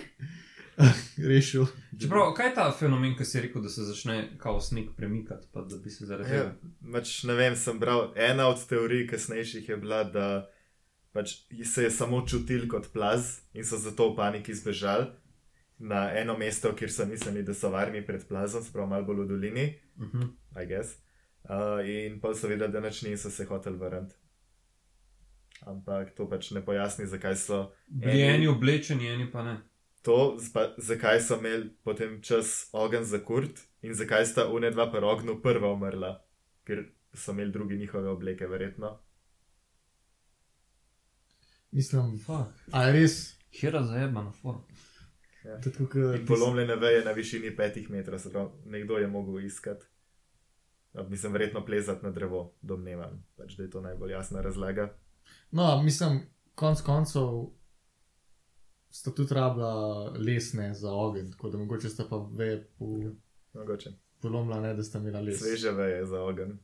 rešil. 1.29 1.67
Čeprav, 2.01 2.33
kaj 2.35 2.47
je 2.49 2.55
ta 2.55 2.73
fenomen, 2.73 3.17
ki 3.17 3.25
si 3.25 3.41
rekel, 3.41 3.63
da 3.63 3.69
se 3.69 3.85
začne 3.85 4.39
kao 4.39 4.61
sneg 4.61 4.95
premikati, 4.97 5.49
pa 5.53 5.61
da 5.63 5.77
bi 5.77 5.91
se 5.91 6.07
zaradi 6.07 6.31
Ja, 6.31 6.43
tega. 6.43 6.73
pač, 6.93 7.23
ne 7.25 7.35
vem, 7.35 7.57
sem 7.57 7.79
bral. 7.79 8.13
Ena 8.17 8.49
od 8.49 8.67
teorij 8.69 9.07
kasnejših 9.09 9.69
je 9.69 9.77
bila, 9.77 10.05
da 10.05 10.27
pač, 11.17 11.33
se 11.65 11.87
je 11.87 11.91
samo 11.91 12.21
čutil 12.29 12.69
kot 12.69 12.91
plaz 12.93 13.41
in 13.57 13.65
so 13.65 13.79
zato 13.81 14.11
v 14.13 14.17
paniki 14.17 14.55
zbežali 14.55 15.09
na 15.79 16.11
eno 16.17 16.37
mesto, 16.39 16.71
kjer 16.73 16.93
so 16.93 17.05
mislili, 17.09 17.43
da 17.45 17.55
so 17.55 17.69
varni 17.73 18.01
pred 18.07 18.23
plazom, 18.29 18.63
sprav 18.65 18.87
malo 18.89 19.05
bolj 19.05 19.25
v 19.25 19.29
dolini, 19.29 19.67
Uh 19.97 20.05
-huh. 20.13 20.29
I 20.63 20.67
guess. 20.67 20.97
Uh, 21.45 21.81
in 21.89 22.21
pa 22.21 22.35
so 22.35 22.49
vedeli, 22.49 22.73
da 22.73 22.81
nič 22.81 23.03
niso 23.03 23.31
se 23.31 23.45
hoteli 23.45 23.77
vrniti. 23.79 24.15
Ampak 25.67 26.15
to 26.15 26.29
pač 26.29 26.51
ne 26.51 26.61
pojasni, 26.65 27.07
zakaj 27.07 27.37
so 27.37 27.73
Bili 27.87 28.13
Eni- 28.13 28.35
eni 28.35 28.47
oblečeni, 28.49 29.07
eni 29.09 29.31
pa 29.33 29.43
ne. 29.43 29.57
to, 30.03 30.37
zpa, 30.41 30.75
zakaj 30.79 31.21
so 31.21 31.39
imeli 31.39 31.71
potem 31.85 32.23
čas 32.23 32.69
ogen 32.73 33.05
za 33.05 33.19
kurt 33.19 33.61
in 33.83 33.95
zakaj 33.95 34.27
sta 34.27 34.49
une 34.53 34.71
dva 34.71 34.91
pri 34.91 35.01
ognju 35.05 35.43
prva 35.43 35.73
umrla, 35.73 36.25
ker 36.65 36.85
so 37.15 37.33
imeli 37.33 37.53
drugi 37.53 37.77
njihove 37.77 38.09
obleke, 38.09 38.47
verjetno. 38.47 38.99
Mislim, 41.77 42.19
Fuck. 42.19 42.49
a 42.73 42.83
je 42.83 42.93
res. 42.93 43.17
Fuck. 44.33 44.65
to 45.43 45.49
je 45.61 45.61
tako, 45.63 45.85
kot- 45.87 46.15
In 46.15 46.27
polomljene 46.27 46.77
veje 46.77 47.05
na 47.05 47.13
višini 47.13 47.57
petih 47.57 47.91
metrov, 47.91 48.19
se 48.19 48.31
pravi, 48.31 48.49
nekdo 48.67 48.95
je 48.95 49.07
mogel 49.09 49.41
iskati. 49.41 49.85
A, 50.95 51.03
Mislim, 51.03 51.33
verjetno 51.33 51.61
plezati 51.63 52.05
na 52.05 52.11
drevo, 52.11 52.55
domnevam, 52.63 53.25
pač, 53.37 53.53
da 53.53 53.63
je 53.63 53.71
to 53.71 53.81
najbolj 53.81 54.11
jasna 54.11 54.41
razlaga. 54.41 54.95
No, 55.51 55.83
mislim, 55.83 56.21
konc 56.55 56.81
koncev 56.81 57.29
sta 58.91 59.11
tudi 59.11 59.35
rabila 59.35 59.73
lesne 60.11 60.75
za 60.75 60.91
ogenj, 60.91 61.31
tako 61.31 61.51
da 61.51 61.59
mogoče 61.59 61.89
sta 61.89 62.05
pa 62.05 62.17
veje 62.33 62.69
po- 62.79 63.13
Mogoče. 63.55 63.91
polomila, 64.21 64.61
ne 64.61 64.75
da 64.75 64.83
sta 64.83 64.99
imela 64.99 65.21
les. 65.21 65.39
Sveže 65.39 65.71
veje 65.73 66.07
za 66.07 66.23
ogen. 66.23 66.59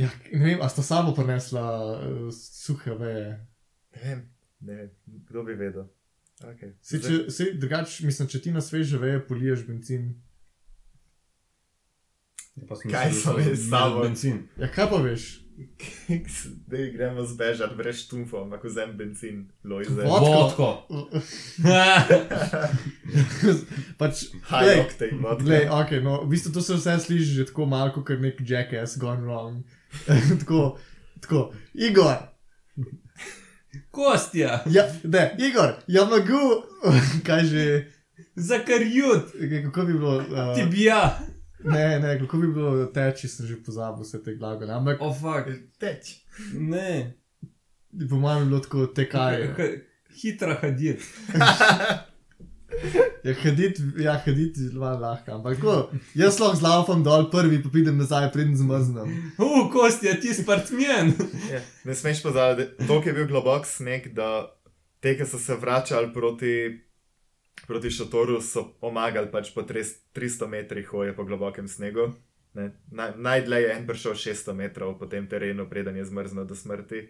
Ja, 0.00 0.08
ne 0.32 0.44
vem, 0.44 0.62
a 0.64 0.68
sta 0.72 0.82
sabo 0.86 1.12
prinesla 1.16 1.64
uh, 2.00 2.28
suhe 2.32 2.94
veje. 2.96 3.30
Ne 3.96 4.02
vem, 4.04 4.22
ne 4.60 4.76
vem, 4.78 4.90
kdo 5.28 5.44
bi 5.44 5.56
vedel. 5.58 5.88
Okay. 6.40 6.72
Se, 6.80 6.96
če, 7.04 7.26
se, 7.28 7.50
drugač, 7.60 7.98
mislim, 8.06 8.28
če 8.32 8.40
ti 8.40 8.52
na 8.54 8.62
sveže 8.64 8.96
veje 9.00 9.20
poliješ 9.28 9.66
benzin. 9.68 10.14
Pa 12.68 12.76
smo 12.76 12.90
Kaj 12.90 13.12
so 13.12 13.34
da 13.36 13.42
imeli 13.42 13.56
s 13.56 13.68
sabo? 13.68 14.02
Benzin. 14.04 14.42
Ja, 14.60 14.68
kaj 14.72 14.88
pa 14.90 15.00
veš? 15.04 15.28
Da 16.70 16.76
gremo 16.94 17.24
zbežati 17.28 17.76
brez 17.76 17.96
štumfov, 18.06 18.46
ampak 18.46 18.64
vzem 18.64 18.94
benzin, 18.96 19.42
lojze. 19.64 19.92
Vodko. 20.08 20.70
Pač, 24.00 24.24
High 24.48 24.80
octane 24.86 25.20
vodka. 25.20 25.44
glej, 25.44 25.68
okay, 25.68 26.00
no, 26.00 26.22
v 26.24 26.32
bistvu 26.32 26.54
to 26.56 26.64
se 26.64 26.78
vse 26.78 26.96
sliši 27.04 27.36
že 27.42 27.44
tako 27.52 27.68
malo, 27.68 27.92
kot 27.92 28.08
nek 28.16 28.40
jackass 28.40 28.96
gone 28.96 29.20
wrong. 29.28 29.60
tako, 30.40 30.78
tako, 31.20 31.52
Igor, 31.74 32.16
Kostja, 33.90 34.62
ja, 34.66 34.84
ne, 35.04 35.36
Igor, 35.38 35.74
ja 35.86 36.04
mogu, 36.04 36.62
kaj 37.26 37.44
že, 37.44 37.90
zakarjut, 38.34 39.32
kako 39.64 39.86
bi 39.86 39.92
bilo. 39.92 40.16
Uh, 40.16 40.54
ti 40.54 40.62
bija. 40.70 41.18
Ne, 41.64 42.00
ne, 42.00 42.18
kako 42.18 42.36
bi 42.36 42.52
bilo 42.52 42.86
teči, 42.86 43.28
sem 43.28 43.46
že 43.46 43.62
pozabil 43.62 44.02
vse 44.02 44.22
te 44.24 44.34
glagole. 44.34 44.72
Ampak 44.72 45.00
O, 45.00 45.12
fuck. 45.14 45.50
Teč. 45.78 46.24
Ne. 46.54 47.16
po 48.10 48.16
mojem 48.16 48.42
je 48.42 48.46
bilo 48.46 48.60
tako 48.60 48.86
tekaj. 48.86 49.48
Hitra 50.22 50.56
hadit. 50.62 51.00
Ja, 53.20 53.34
haditi, 53.34 53.82
ja, 53.98 54.14
haditi 54.16 54.60
je 54.60 54.68
zelo 54.68 54.90
lahko. 54.96 55.32
Ampak 55.32 55.56
tako, 55.56 55.74
jaz 56.14 56.38
lahko 56.38 56.56
zlaufam 56.56 57.02
dol 57.02 57.26
prvi, 57.30 57.58
pa 57.58 57.68
pridem 57.68 57.98
nazaj, 57.98 58.30
pridem 58.32 58.56
zmrznem. 58.56 59.10
U, 59.38 59.48
Kostja, 59.68 60.14
ti 60.16 60.32
spartmen. 60.32 61.12
Ja, 61.50 61.60
ne 61.84 61.94
smeš 61.94 62.22
pozabiti, 62.22 62.86
to 62.86 63.02
je 63.02 63.12
bil 63.12 63.26
globok 63.26 63.66
sneg, 63.66 64.12
da 64.12 64.48
te, 64.98 65.12
ki 65.12 65.26
so 65.26 65.38
se 65.38 65.54
vračali 65.54 66.08
proti, 66.10 66.54
proti 67.66 67.90
šotoru, 67.90 68.40
so 68.40 68.64
pomagali 68.76 69.28
pač 69.28 69.52
po 69.52 69.62
tres- 69.62 69.98
300 70.12 70.48
metrih 70.48 70.88
hoje 70.88 71.12
po 71.12 71.24
globokem 71.24 71.68
snegu. 71.68 72.12
Ne, 72.52 72.70
naj- 72.90 73.14
Najdlje 73.16 73.56
je 73.58 73.72
en 73.72 73.86
prišel 73.86 74.12
600 74.14 74.54
metrov 74.54 74.98
po 74.98 75.06
tem 75.06 75.28
terenu, 75.28 75.68
preden 75.68 75.96
je 75.96 76.04
zmrznil 76.04 76.44
do 76.44 76.54
smrti. 76.54 77.04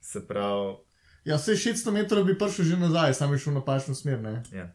Se 0.00 0.22
pravi, 0.22 0.76
Ja, 1.20 1.36
vse 1.36 1.52
600 1.54 1.92
metrov 1.92 2.24
bi 2.24 2.32
prišel 2.34 2.64
že 2.64 2.76
nazaj, 2.78 3.12
sam 3.14 3.32
je 3.32 3.38
šel 3.38 3.52
v 3.52 3.56
napačno 3.56 3.94
smer. 3.94 4.20
Ne? 4.20 4.42
ja. 4.52 4.70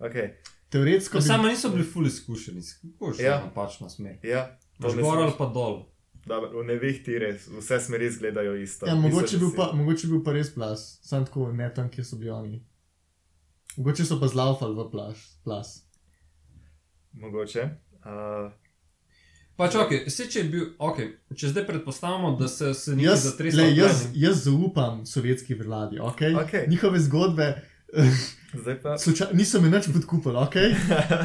Okay. 0.00 0.28
Teoretsko 0.68 1.18
bi. 1.18 1.22
Samo 1.22 1.48
niso 1.48 1.68
bili 1.68 1.84
ful 1.84 2.06
izkušeni, 2.06 2.60
kako 2.92 3.12
je 3.12 3.24
Ja. 3.24 3.40
napačna 3.40 3.88
smer. 3.90 4.18
Ja, 4.22 4.58
gor 4.78 4.90
ali 4.90 5.02
smeš- 5.02 5.38
pa 5.38 5.46
dol. 5.46 5.86
Dobro, 6.26 6.60
v 6.60 6.64
nevihti 6.64 7.18
res, 7.18 7.48
vse 7.48 7.80
smeri 7.80 8.06
izgledajo 8.06 8.56
isto. 8.56 8.86
Ja, 8.86 8.94
mogoče, 8.94 9.38
bil 9.38 9.50
pa, 9.56 9.70
mogoče 9.72 10.06
bil 10.06 10.24
pa 10.24 10.32
res 10.32 10.54
plas, 10.54 10.98
sam 11.02 11.26
tako 11.26 11.52
ne 11.52 11.74
tam, 11.74 11.88
kjer 11.88 12.06
so 12.06 12.16
bili 12.16 12.30
oni. 12.30 12.64
Mogoče 13.76 14.04
so 14.04 14.20
pa 14.20 14.26
zlaufali 14.28 14.74
v 14.74 14.90
plas. 14.90 15.40
plas. 15.44 15.86
Mogoče. 17.12 17.62
Uh, 18.04 18.52
Pač, 19.56 19.74
ok, 19.74 19.90
vse 20.06 20.24
če 20.24 20.44
bil, 20.44 20.62
ok, 20.78 20.98
če 21.36 21.48
zdaj 21.48 21.66
predpostavimo, 21.66 22.30
da 22.36 22.48
se, 22.48 22.70
se 22.74 22.94
ni 22.96 23.04
le, 23.04 23.66
jaz, 23.76 24.06
jaz 24.14 24.44
zaupam 24.44 25.02
sovjetski 25.06 25.54
vladi, 25.54 25.98
okay? 25.98 26.32
Okej. 26.44 26.64
njihove 26.68 27.00
zgodbe 27.00 27.48
Zdaj 28.60 28.76
pa. 28.82 28.98
Slučaj, 28.98 29.32
nisem 29.32 29.62
me 29.62 29.70
nič 29.70 29.86
podkupil, 29.92 30.36
ok? 30.36 30.56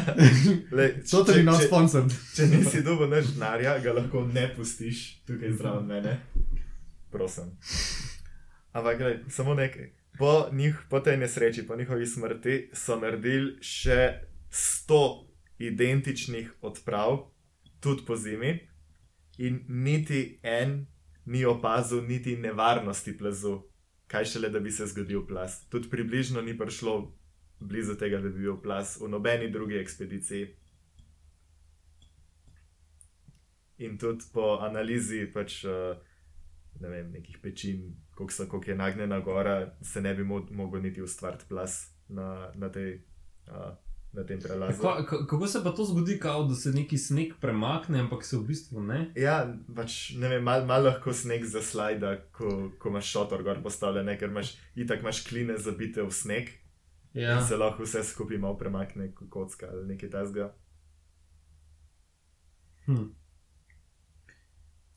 Lej, 0.78 0.90
če- 1.10 1.38
je 1.38 1.44
not 1.44 1.62
če- 1.62 1.68
sponsored. 1.68 2.14
Če 2.36 2.48
nisi 2.48 2.84
dobil 2.86 3.10
več 3.10 3.34
denarja, 3.34 3.78
ga 3.80 3.94
lahko 3.94 4.26
ne 4.28 4.48
pustiš 4.56 5.22
tukaj 5.26 5.54
zraven 5.54 5.86
mene. 5.86 6.16
Prosim. 7.12 7.54
Ampak, 8.74 8.98
gledaj, 8.98 9.20
samo 9.30 9.54
nekaj. 9.54 9.90
Po, 10.18 10.50
njih, 10.52 10.78
po 10.90 11.00
tej 11.00 11.18
nesreči, 11.18 11.66
po 11.68 11.76
njihovi 11.76 12.06
smrti, 12.08 12.70
so 12.74 12.96
naredili 12.96 13.58
še 13.62 14.22
100 14.52 15.00
identičnih 15.60 16.54
odprav, 16.62 17.18
tudi 17.80 18.06
po 18.08 18.16
zimi, 18.16 18.54
in 19.38 19.66
niti 19.68 20.40
en 20.44 20.86
ni 21.26 21.46
opazil 21.46 22.04
niti 22.04 22.38
nevarnosti 22.38 23.18
plazu, 23.18 23.62
kaj 24.08 24.26
šele 24.26 24.50
da 24.50 24.60
bi 24.60 24.72
se 24.72 24.86
zgodil 24.86 25.26
plaz. 25.28 25.62
Tudi 25.70 25.90
približno 25.90 26.42
ni 26.42 26.58
prišlo 26.58 27.14
blizu 27.60 27.96
tega, 27.96 28.20
da 28.22 28.30
bi 28.30 28.40
bil 28.40 28.58
plaz 28.62 28.98
v 29.02 29.10
nobeni 29.10 29.50
drugi 29.52 29.78
ekspediciji. 29.80 30.48
In 33.78 33.98
tudi 33.98 34.24
po 34.34 34.58
analizi 34.64 35.26
pač, 35.34 35.64
uh, 35.68 35.98
ne 36.80 36.90
vem, 36.90 37.12
nekih 37.12 37.40
pečin, 37.44 37.90
koliko, 38.16 38.34
so, 38.34 38.48
koliko 38.48 38.72
je 38.72 38.78
nagnjena 38.78 39.20
gora, 39.20 39.56
se 39.82 40.02
ne 40.02 40.14
bi 40.16 40.24
mo 40.24 40.46
mogel 40.52 40.82
niti 40.82 41.02
ustvariti 41.02 41.46
plas 41.50 41.92
na, 42.08 42.52
na, 42.56 42.70
tej, 42.72 43.02
uh, 43.48 43.74
na 44.16 44.24
tem 44.24 44.40
prelazu. 44.40 44.82
Ka, 44.82 45.06
ka, 45.06 45.18
kako 45.28 45.48
se 45.48 45.64
pa 45.64 45.72
to 45.72 45.86
zgodi, 45.86 46.20
kao, 46.20 46.44
da 46.44 46.56
se 46.56 46.72
neki 46.72 46.98
sneg 46.98 47.34
premakne, 47.42 48.00
ampak 48.00 48.26
se 48.26 48.38
v 48.38 48.44
bistvu 48.48 48.84
ne? 48.84 49.12
Ja, 49.16 49.56
pač 49.76 50.16
ne 50.20 50.30
vem, 50.30 50.44
malo 50.44 50.66
mal 50.66 50.84
lahko 50.84 51.14
sneg 51.14 51.46
zaslajda, 51.46 52.16
ko, 52.36 52.72
ko 52.80 52.90
imaš 52.90 53.12
šotor 53.12 53.44
gor 53.44 53.62
postavljen, 53.64 54.12
ker 54.20 54.32
imaš 54.32 54.56
itak 54.76 55.04
imaš 55.04 55.24
kline 55.28 55.58
zabite 55.58 56.04
v 56.04 56.12
sneg 56.12 56.54
Ja. 57.16 57.38
in 57.38 57.46
se 57.48 57.56
lahko 57.56 57.86
vse 57.86 58.02
skupaj 58.04 58.38
malo 58.44 58.58
premakne, 58.60 59.14
kot 59.16 59.30
kocka 59.32 59.70
ali 59.72 59.86
nekaj 59.94 60.10
tasga. 60.12 60.50
Hm. 62.86 63.06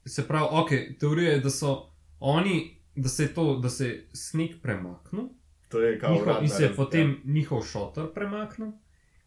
Se 0.07 0.25
pravi, 0.27 0.49
ok, 0.51 0.71
teorija 0.99 1.37
je, 1.37 1.41
da 1.41 1.51
so 1.51 1.93
oni, 2.19 2.57
da 2.97 3.09
se 3.09 3.29
je 3.29 3.35
to, 3.35 3.45
da 3.63 3.71
se 3.71 3.87
je 3.87 4.09
sneg 4.13 4.59
premaknil 4.63 5.29
To 5.69 5.81
je 5.81 5.99
kao 5.99 6.15
uradna 6.15 6.41
in 6.43 6.49
se 6.49 6.63
je 6.63 6.75
potem 6.77 7.21
njihov 7.25 7.63
šotor 7.63 8.15
premaknil, 8.15 8.73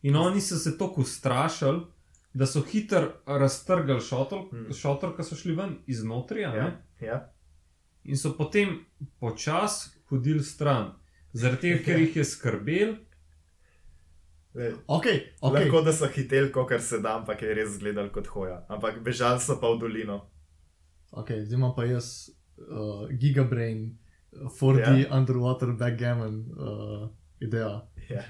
in 0.02 0.16
oni 0.16 0.42
so 0.42 0.56
se 0.56 0.78
tako 0.78 1.02
ustrašili, 1.02 1.82
da 2.34 2.46
so 2.46 2.62
hitro 2.64 3.02
raztrgali 3.28 4.02
šotor, 4.02 4.46
Hmm. 4.52 4.74
šotor 4.74 5.16
ki 5.16 5.24
so 5.24 5.36
šli 5.36 5.54
ven 5.54 5.78
iznotri, 5.88 6.46
a 6.46 6.52
ne? 6.52 6.58
Ja, 6.58 6.80
ja. 7.02 7.34
in 8.04 8.18
so 8.18 8.34
potem 8.34 8.80
počasi 9.20 9.90
hodili 10.10 10.44
stran, 10.44 10.94
zaradi 11.34 11.62
tega, 11.62 11.84
ker 11.84 12.00
jih 12.00 12.16
je 12.16 12.24
skrbel. 12.26 12.96
Lej, 14.54 14.74
Ok, 14.88 15.06
ok. 15.42 15.54
Lahko 15.54 15.82
da 15.82 15.94
so 15.94 16.08
hiteli, 16.08 16.52
kot 16.52 16.82
se 16.82 17.00
da, 17.00 17.18
ampak 17.18 17.42
je 17.42 17.54
res 17.54 17.70
izgledal 17.70 18.10
kot 18.10 18.28
hoja. 18.28 18.66
Ampak 18.70 19.00
bežali 19.00 19.40
so 19.40 19.56
pa 19.56 19.70
v 19.70 19.80
dolino. 19.80 20.18
Ok, 21.12 21.32
zdaj 21.38 21.56
imam 21.56 21.76
pa 21.76 21.86
jaz 21.86 22.30
uh, 22.58 23.08
Gigabrain, 23.12 23.98
4D 24.60 24.80
Ja. 25.02 25.18
underwater 25.18 25.72
backgammon 25.74 26.36
uh, 26.52 27.10
idejo. 27.40 27.82
Ja. 28.10 28.24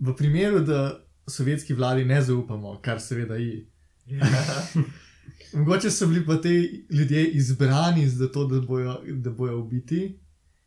V 0.00 0.14
primeru, 0.14 0.60
da 0.60 0.82
sovjetski 1.26 1.74
vladi 1.74 2.04
ne 2.04 2.22
zaupamo, 2.22 2.78
kar 2.80 3.00
seveda 3.00 3.36
je, 3.36 3.66
Ja. 4.06 4.24
mogoče 5.54 5.90
so 5.90 6.06
bili 6.06 6.26
pa 6.26 6.36
ti 6.36 6.52
ljudje 6.90 7.26
izbrani 7.26 8.08
za 8.08 8.28
to, 8.28 8.46
da 8.46 8.60
bojo, 8.60 8.94
da 9.06 9.30
bojo 9.30 9.58
ubiti, 9.58 10.18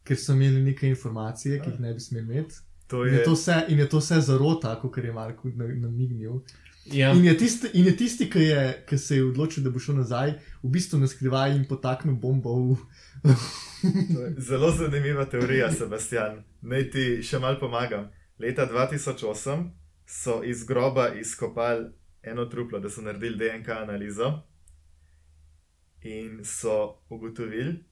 ker 0.04 0.18
so 0.18 0.34
imeli 0.34 0.62
neke 0.62 0.88
informacije, 0.88 1.62
ki 1.62 1.70
jih 1.70 1.80
ne 1.80 1.94
bi 1.94 2.00
smeli 2.00 2.26
imeti. 2.26 2.56
To 2.88 3.06
In 3.06 3.14
je 3.14 3.20
je 3.20 3.24
to 3.24 3.32
vse, 3.32 3.66
in 3.68 3.80
je 3.80 3.90
to 3.90 3.98
vse 3.98 4.20
zarota, 4.22 4.76
kot 4.76 4.98
je 4.98 5.14
Marko 5.14 5.50
na- 5.50 5.66
namignil. 5.68 6.40
Ja. 6.86 7.12
In 7.14 7.26
je 7.26 7.38
tisti, 7.38 7.68
in 7.74 7.86
je 7.86 7.96
tisti 7.98 8.30
ki, 8.30 8.40
je, 8.42 8.62
ki 8.86 8.98
se 8.98 9.16
je 9.16 9.26
odločil, 9.26 9.64
da 9.64 9.70
bo 9.70 9.80
šel 9.80 9.96
nazaj, 9.96 10.32
v 10.64 10.70
bistvu 10.70 11.00
na 11.00 11.08
skrivaj 11.08 11.56
in 11.56 11.66
potaknil 11.66 12.16
bombo 12.16 12.56
v. 12.56 12.78
Je 13.24 14.36
Zelo 14.40 14.72
zanimiva 14.72 15.26
teorija, 15.26 15.72
Sebastian. 15.72 16.42
Naj 16.62 16.90
ti 16.92 17.04
še 17.24 17.40
mal 17.40 17.60
pomagam. 17.60 18.10
Leta 18.42 18.66
2008 18.66 19.70
so 20.06 20.44
iz 20.44 20.64
groba 20.64 21.10
izkopali 21.14 21.90
eno 22.24 22.46
truplo, 22.46 22.80
da 22.80 22.90
so 22.90 23.02
naredili 23.02 23.38
DNK 23.38 23.70
analizo 23.70 24.42
in 26.02 26.46
so 26.46 26.98
ugotovili, 27.10 27.84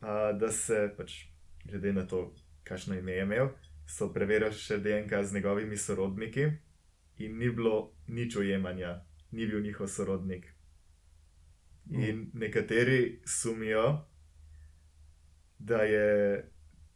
a, 0.00 0.32
da 0.32 0.50
se, 0.52 0.94
pač, 0.96 1.12
glede 1.64 1.92
na 1.92 2.06
to, 2.06 2.34
kakšno 2.64 2.98
ime 2.98 3.12
je 3.12 3.22
imel, 3.22 3.48
so 3.86 4.10
preverili 4.12 4.54
še 4.54 4.78
DNK 4.82 5.22
z 5.24 5.34
njegovimi 5.34 5.76
sorodniki 5.76 6.50
in 7.18 7.38
ni 7.38 7.50
bilo 7.50 7.92
nič 8.06 8.36
ujemanja, 8.36 9.04
ni 9.30 9.46
bil 9.46 9.62
njihov 9.62 9.86
sorodnik. 9.86 10.54
In 11.90 12.30
nekateri 12.34 13.20
sumijo, 13.26 14.04
da 15.58 15.82
je 15.82 16.42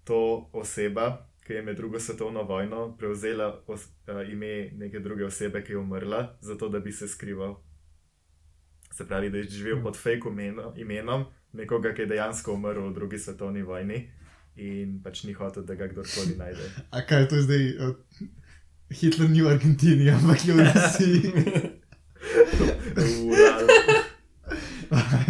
to 0.05 0.51
oseba, 0.53 1.32
ki 1.47 1.53
je 1.53 1.63
med 1.63 1.77
drugo 1.77 2.01
svetovno 2.01 2.43
vojno 2.43 2.97
prevzela 2.97 3.63
os, 3.67 3.89
a, 4.07 4.23
ime 4.23 4.71
neke 4.73 5.01
druge 5.01 5.25
osebe, 5.25 5.65
ki 5.65 5.73
je 5.73 5.79
umrla, 5.79 6.39
zato 6.41 6.69
da 6.69 6.81
bi 6.81 6.93
se 6.93 7.09
skrival. 7.09 7.57
Se 8.93 9.09
pravi, 9.09 9.31
da 9.31 9.39
je 9.39 9.45
živel 9.51 9.83
pod 9.83 9.97
fake 9.97 10.29
imeno, 10.29 10.75
imenom 10.77 11.25
nekoga, 11.53 11.95
ki 11.95 12.03
je 12.03 12.07
dejansko 12.07 12.53
umrl 12.53 12.89
v 12.91 12.95
drugi 12.95 13.19
svetovni 13.19 13.63
vojni 13.63 14.11
in 14.57 15.01
pač 15.05 15.25
ni 15.25 15.33
hotel, 15.33 15.65
da 15.65 15.75
ga 15.75 15.89
kdorkoli 15.89 16.37
najde. 16.37 16.69
A 16.91 17.01
kaj 17.07 17.23
je 17.23 17.29
to 17.29 17.43
zdaj? 17.43 17.69
Uh, 17.89 17.95
Hitler 18.93 19.31
ni 19.31 19.43
v 19.43 19.49
Argentini, 19.49 20.11
ampak 20.13 20.45
je 20.45 20.55
v 20.55 20.67
Rusiji. 20.69 21.33
Ural. 23.25 23.67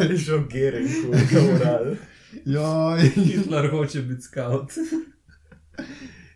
Že 0.24 0.42
Gering, 0.50 0.90
ural. 1.54 1.94
Joj, 2.46 3.00
Hitler 3.14 3.70
hoče 3.70 4.02
biti 4.02 4.22
scout. 4.22 4.74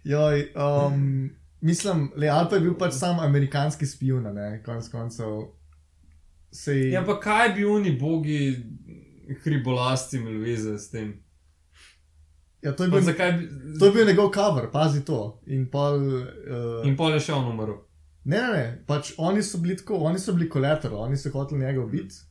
Joj, 0.04 0.48
um, 0.54 1.30
mislim, 1.60 2.10
le 2.16 2.28
ali 2.28 2.48
pa 2.50 2.56
je 2.56 2.60
bil 2.60 2.74
pač 2.78 2.94
sam 2.94 3.20
ameriški 3.20 3.86
spion, 3.86 4.28
ne, 4.34 4.62
konec 4.64 4.88
koncev. 4.88 5.52
Sej, 6.52 6.90
Ja, 6.92 7.04
pa 7.04 7.18
kaj 7.20 7.54
bi 7.54 7.64
oni 7.64 7.92
bogi 8.00 8.56
hribolasti 9.44 10.16
imeli 10.16 10.38
veze 10.38 10.78
s 10.78 10.90
tem? 10.90 11.26
ja, 12.66 12.72
to, 12.72 12.84
je 12.84 12.90
bil, 12.90 13.00
zakaj 13.00 13.32
bi... 13.32 13.48
to 13.78 13.86
je 13.86 13.92
bil 13.92 14.06
njegov 14.06 14.30
cover, 14.34 14.70
pazi 14.72 15.04
to. 15.04 15.40
In 15.46 15.70
pol. 15.70 16.00
Uh, 16.00 16.86
In 16.88 16.96
pol 16.96 17.14
je 17.14 17.20
še 17.28 17.34
on 17.36 17.50
umrl. 17.52 17.76
Ne, 18.26 18.40
ne, 18.40 18.48
ne, 18.52 18.64
pač 18.88 19.12
oni 19.22 19.42
so 19.46 19.60
bili 19.62 19.76
tako, 19.78 20.00
oni 20.08 20.18
so 20.18 20.34
bili 20.34 20.48
kolateral, 20.50 21.04
oni 21.06 21.16
so 21.16 21.30
hoteli 21.30 21.62
njega 21.62 21.84
ubiti. 21.84 22.24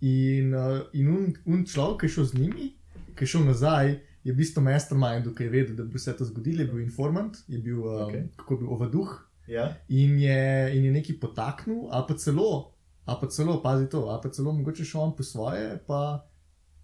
In, 0.00 0.54
uh, 0.56 0.80
in 0.96 1.10
un, 1.12 1.26
un 1.44 1.64
človek, 1.68 2.00
ki 2.00 2.08
je 2.08 2.14
šel 2.16 2.28
z 2.30 2.40
njimi, 2.40 2.70
ki 3.16 3.24
je 3.24 3.32
šel 3.34 3.44
nazaj, 3.48 3.92
je 4.24 4.32
v 4.32 4.36
bistvu 4.36 4.62
mastermind, 4.64 5.28
ki 5.36 5.46
je 5.46 5.52
vedel, 5.52 5.76
da 5.76 5.84
bi 5.84 6.00
se 6.00 6.16
to 6.16 6.24
zgodilo, 6.24 6.64
je 6.64 6.70
bil 6.72 6.80
informant, 6.80 7.36
je 7.48 7.58
bil, 7.58 7.84
um, 7.84 8.08
okay. 8.08 8.28
kako 8.36 8.56
bi 8.56 8.68
ovaduh 8.68 9.14
Ja, 9.46 9.76
in 9.88 10.18
je, 10.18 10.76
in 10.76 10.84
je 10.84 10.92
nekaj 10.92 11.18
potaknil, 11.20 11.88
ali 11.90 12.04
pa 12.08 12.14
celo, 12.16 12.72
ali 13.04 13.18
pa 13.20 13.26
celo, 13.28 13.62
pazi 13.62 13.88
to, 13.88 14.06
ali 14.08 14.20
pa 14.22 14.30
celo 14.30 14.52
mogoče 14.52 14.84
šel 14.84 15.00
on 15.00 15.16
po 15.16 15.22
svoje, 15.22 15.78
pa, 15.86 16.24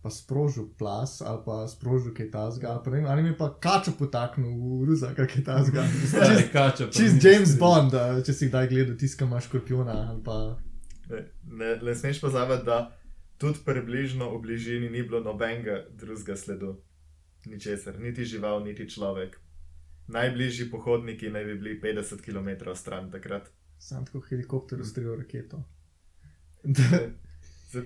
pa 0.02 0.10
sprožil 0.10 0.68
plas, 0.78 1.20
ali 1.20 1.40
pa 1.46 1.68
sprožil 1.68 2.12
kaj 2.14 2.30
tasga, 2.30 2.68
ali 2.68 2.80
pa 2.84 2.90
ne 2.90 2.96
vem, 2.96 3.06
ali 3.06 3.22
mi 3.22 3.36
pa 3.36 3.48
kačo 3.60 3.96
potaknil 3.98 4.52
v 4.52 4.84
ruza, 4.92 5.14
kaj 5.16 5.26
je 5.36 5.44
tasga. 5.44 5.86
Kača. 6.52 6.86
pa 6.86 6.92
Čist 6.92 7.24
James. 7.24 7.56
Bond, 7.58 7.94
a, 7.94 8.20
če 8.20 8.36
si 8.36 8.52
kdaj 8.52 8.68
gledal 8.68 8.96
tiska 8.96 9.24
ima 9.24 9.40
škorpiona. 9.40 9.96
ali 10.10 10.22
Pa... 10.24 10.58
ne, 11.08 11.76
ne, 11.82 11.94
smeš 11.94 12.20
pozabiti, 12.20 12.68
da 12.68 12.92
tudi 13.40 13.64
približno 13.64 14.28
v 14.36 14.42
bližini 14.44 14.90
ni 14.90 15.02
bilo 15.02 15.24
nobenega 15.24 15.86
drugega 15.96 16.36
sledu. 16.36 16.76
Ničesar, 17.46 17.98
niti 17.98 18.24
žival, 18.24 18.60
niti 18.60 18.84
človek. 18.86 19.38
Najbližji 20.08 20.70
pohodniki 20.70 21.30
naj 21.30 21.44
bi 21.44 21.54
bili 21.54 21.80
50 21.80 22.20
km 22.20 22.74
stran 22.74 23.10
takrat. 23.10 23.50
Sam 23.78 24.04
tako 24.04 24.20
helikopter 24.20 24.80
ustrelil 24.80 25.16
raketo. 25.16 25.62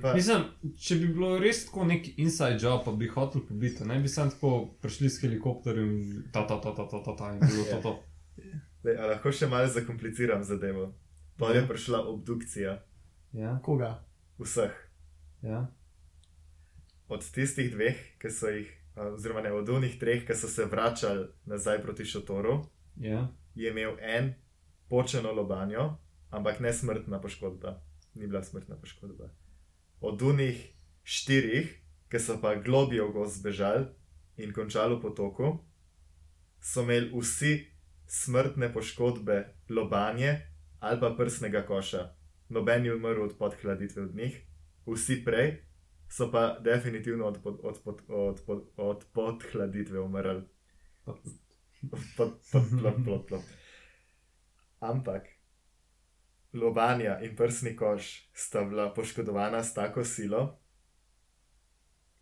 Pa, 0.03 0.15
Mislim, 0.15 0.47
če 0.81 0.97
bi 0.97 1.09
bilo 1.09 1.35
res 1.39 1.67
tako 1.67 1.85
nek 1.85 2.07
inside 2.17 2.57
job, 2.57 2.79
pa 2.87 2.93
bi 2.93 3.05
hotel 3.07 3.43
pobiti, 3.45 3.85
ne 3.85 3.99
bi 4.01 4.09
sam 4.09 4.31
tako 4.31 4.51
prišli 4.81 5.11
s 5.11 5.21
helikopterjem 5.21 5.91
in 5.93 6.23
ta, 6.33 6.47
ta, 6.49 6.57
ta, 6.57 6.73
ta, 6.73 6.87
ta, 6.89 7.03
ta, 7.05 7.13
ta 7.13 7.29
in 7.35 7.43
bilo 7.43 7.65
to. 7.69 7.81
to. 7.83 7.93
Dej, 8.85 8.97
lahko 8.97 9.29
še 9.31 9.47
malo 9.47 9.69
zakompliciram 9.69 10.41
zadevo. 10.43 10.87
Pa 11.37 11.51
Ja. 11.51 11.59
je 11.59 11.69
prišla 11.69 12.01
obdukcija 12.09 12.73
Ja, 13.35 13.59
Koga? 13.61 13.91
vseh. 14.39 14.73
ja. 15.43 15.67
Od 17.09 17.21
tistih 17.29 17.69
dveh, 17.69 18.01
ki 18.19 18.31
so 18.31 18.49
jih, 18.49 18.71
oziroma 18.97 19.41
ne 19.41 19.53
od 19.53 19.69
unih 19.69 19.99
treh, 19.99 20.27
ki 20.27 20.35
so 20.35 20.49
se 20.49 20.65
vračali 20.65 21.27
nazaj 21.45 21.83
proti 21.83 22.05
šotoru, 22.05 22.65
ja. 22.97 23.29
je 23.55 23.71
imel 23.71 23.97
en 24.01 24.35
počeno 24.89 25.33
lobanjo, 25.33 25.97
ampak 26.31 26.61
ne 26.61 26.73
smrtna 26.73 27.21
poškodba. 27.21 27.81
Ni 28.15 28.27
bila 28.27 28.45
smrtna 28.45 28.77
poškodba. 28.77 29.31
Od 30.01 30.23
unih 30.23 30.73
štirih, 31.03 31.81
ki 32.09 32.19
so 32.19 32.39
pa 32.43 32.55
globijo 32.55 33.09
go 33.13 33.27
zbežali 33.27 33.87
in 34.37 34.53
končali 34.53 34.95
v 34.95 35.01
potoku, 35.03 35.59
so 36.61 36.83
imeli 36.83 37.11
vsi 37.11 37.67
smrtne 38.07 38.73
poškodbe 38.73 39.55
lobanje 39.69 40.41
ali 40.81 41.01
pa 41.01 41.15
prsnega 41.19 41.65
koša. 41.67 42.15
Noben 42.49 42.83
ni 42.83 42.93
umrl 42.93 43.23
od 43.23 43.39
podhladitve 43.39 44.03
od 44.03 44.15
njih, 44.15 44.43
vsi 44.87 45.25
prej 45.25 45.64
so 46.15 46.31
pa 46.33 46.59
definitivno 46.61 47.27
od, 47.27 47.43
pod, 47.43 47.61
od, 47.63 47.81
pod, 47.85 48.03
od, 48.09 48.43
pod, 48.47 48.71
od 48.77 49.05
podhladitve 49.13 50.01
umrli. 50.01 50.43
Pod, 51.05 51.19
pod, 52.17 52.33
plop, 52.81 52.95
plop, 53.05 53.29
plop. 53.29 53.43
Ampak 54.81 55.23
lobanja 56.53 57.19
in 57.23 57.37
prsni 57.37 57.77
koš 57.77 58.31
sta 58.33 58.65
bila 58.65 58.95
poškodovana 58.95 59.65
s 59.65 59.75
tako 59.75 60.05
silo, 60.05 60.61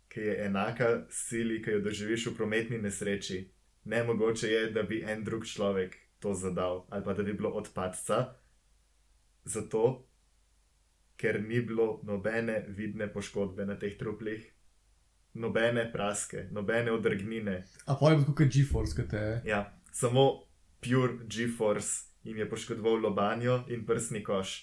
ki 0.07 0.19
je 0.19 0.45
enaka 0.45 1.05
sili, 1.09 1.61
ki 1.61 1.71
jo 1.71 1.79
doživiš 1.79 2.27
v 2.27 2.35
prometni 2.37 2.81
nesreči. 2.81 3.53
Nemogoče 3.83 4.47
je, 4.47 4.71
da 4.71 4.83
bi 4.83 5.03
en 5.07 5.23
drug 5.23 5.45
človek 5.45 5.95
to 6.19 6.33
zadal 6.33 6.87
ali 6.89 7.03
pa 7.03 7.13
da 7.13 7.23
bi 7.23 7.33
bilo 7.33 7.49
odpadca, 7.49 8.33
zato 9.43 10.07
ker 11.23 11.39
ni 11.39 11.61
bilo 11.63 12.01
nobene 12.03 12.65
vidne 12.75 13.07
poškodbe 13.07 13.63
na 13.65 13.77
teh 13.79 13.95
truplih, 13.99 14.43
nobene 15.39 15.85
praske, 15.93 16.49
nobene 16.51 16.91
odrgnine. 16.91 17.61
A 17.87 17.95
pa 17.95 18.11
je 18.11 18.17
bilo 18.19 18.35
kot 18.35 18.51
GeForce, 18.51 18.97
kot 18.97 19.15
je. 19.15 19.29
Ja, 19.47 19.61
samo 19.91 20.25
pure 20.83 21.23
GeForce 21.31 22.09
jim 22.27 22.37
je 22.43 22.49
poškodoval 22.49 22.99
lobanjo 23.07 23.61
in 23.71 23.85
prsni 23.87 24.23
koš. 24.23 24.57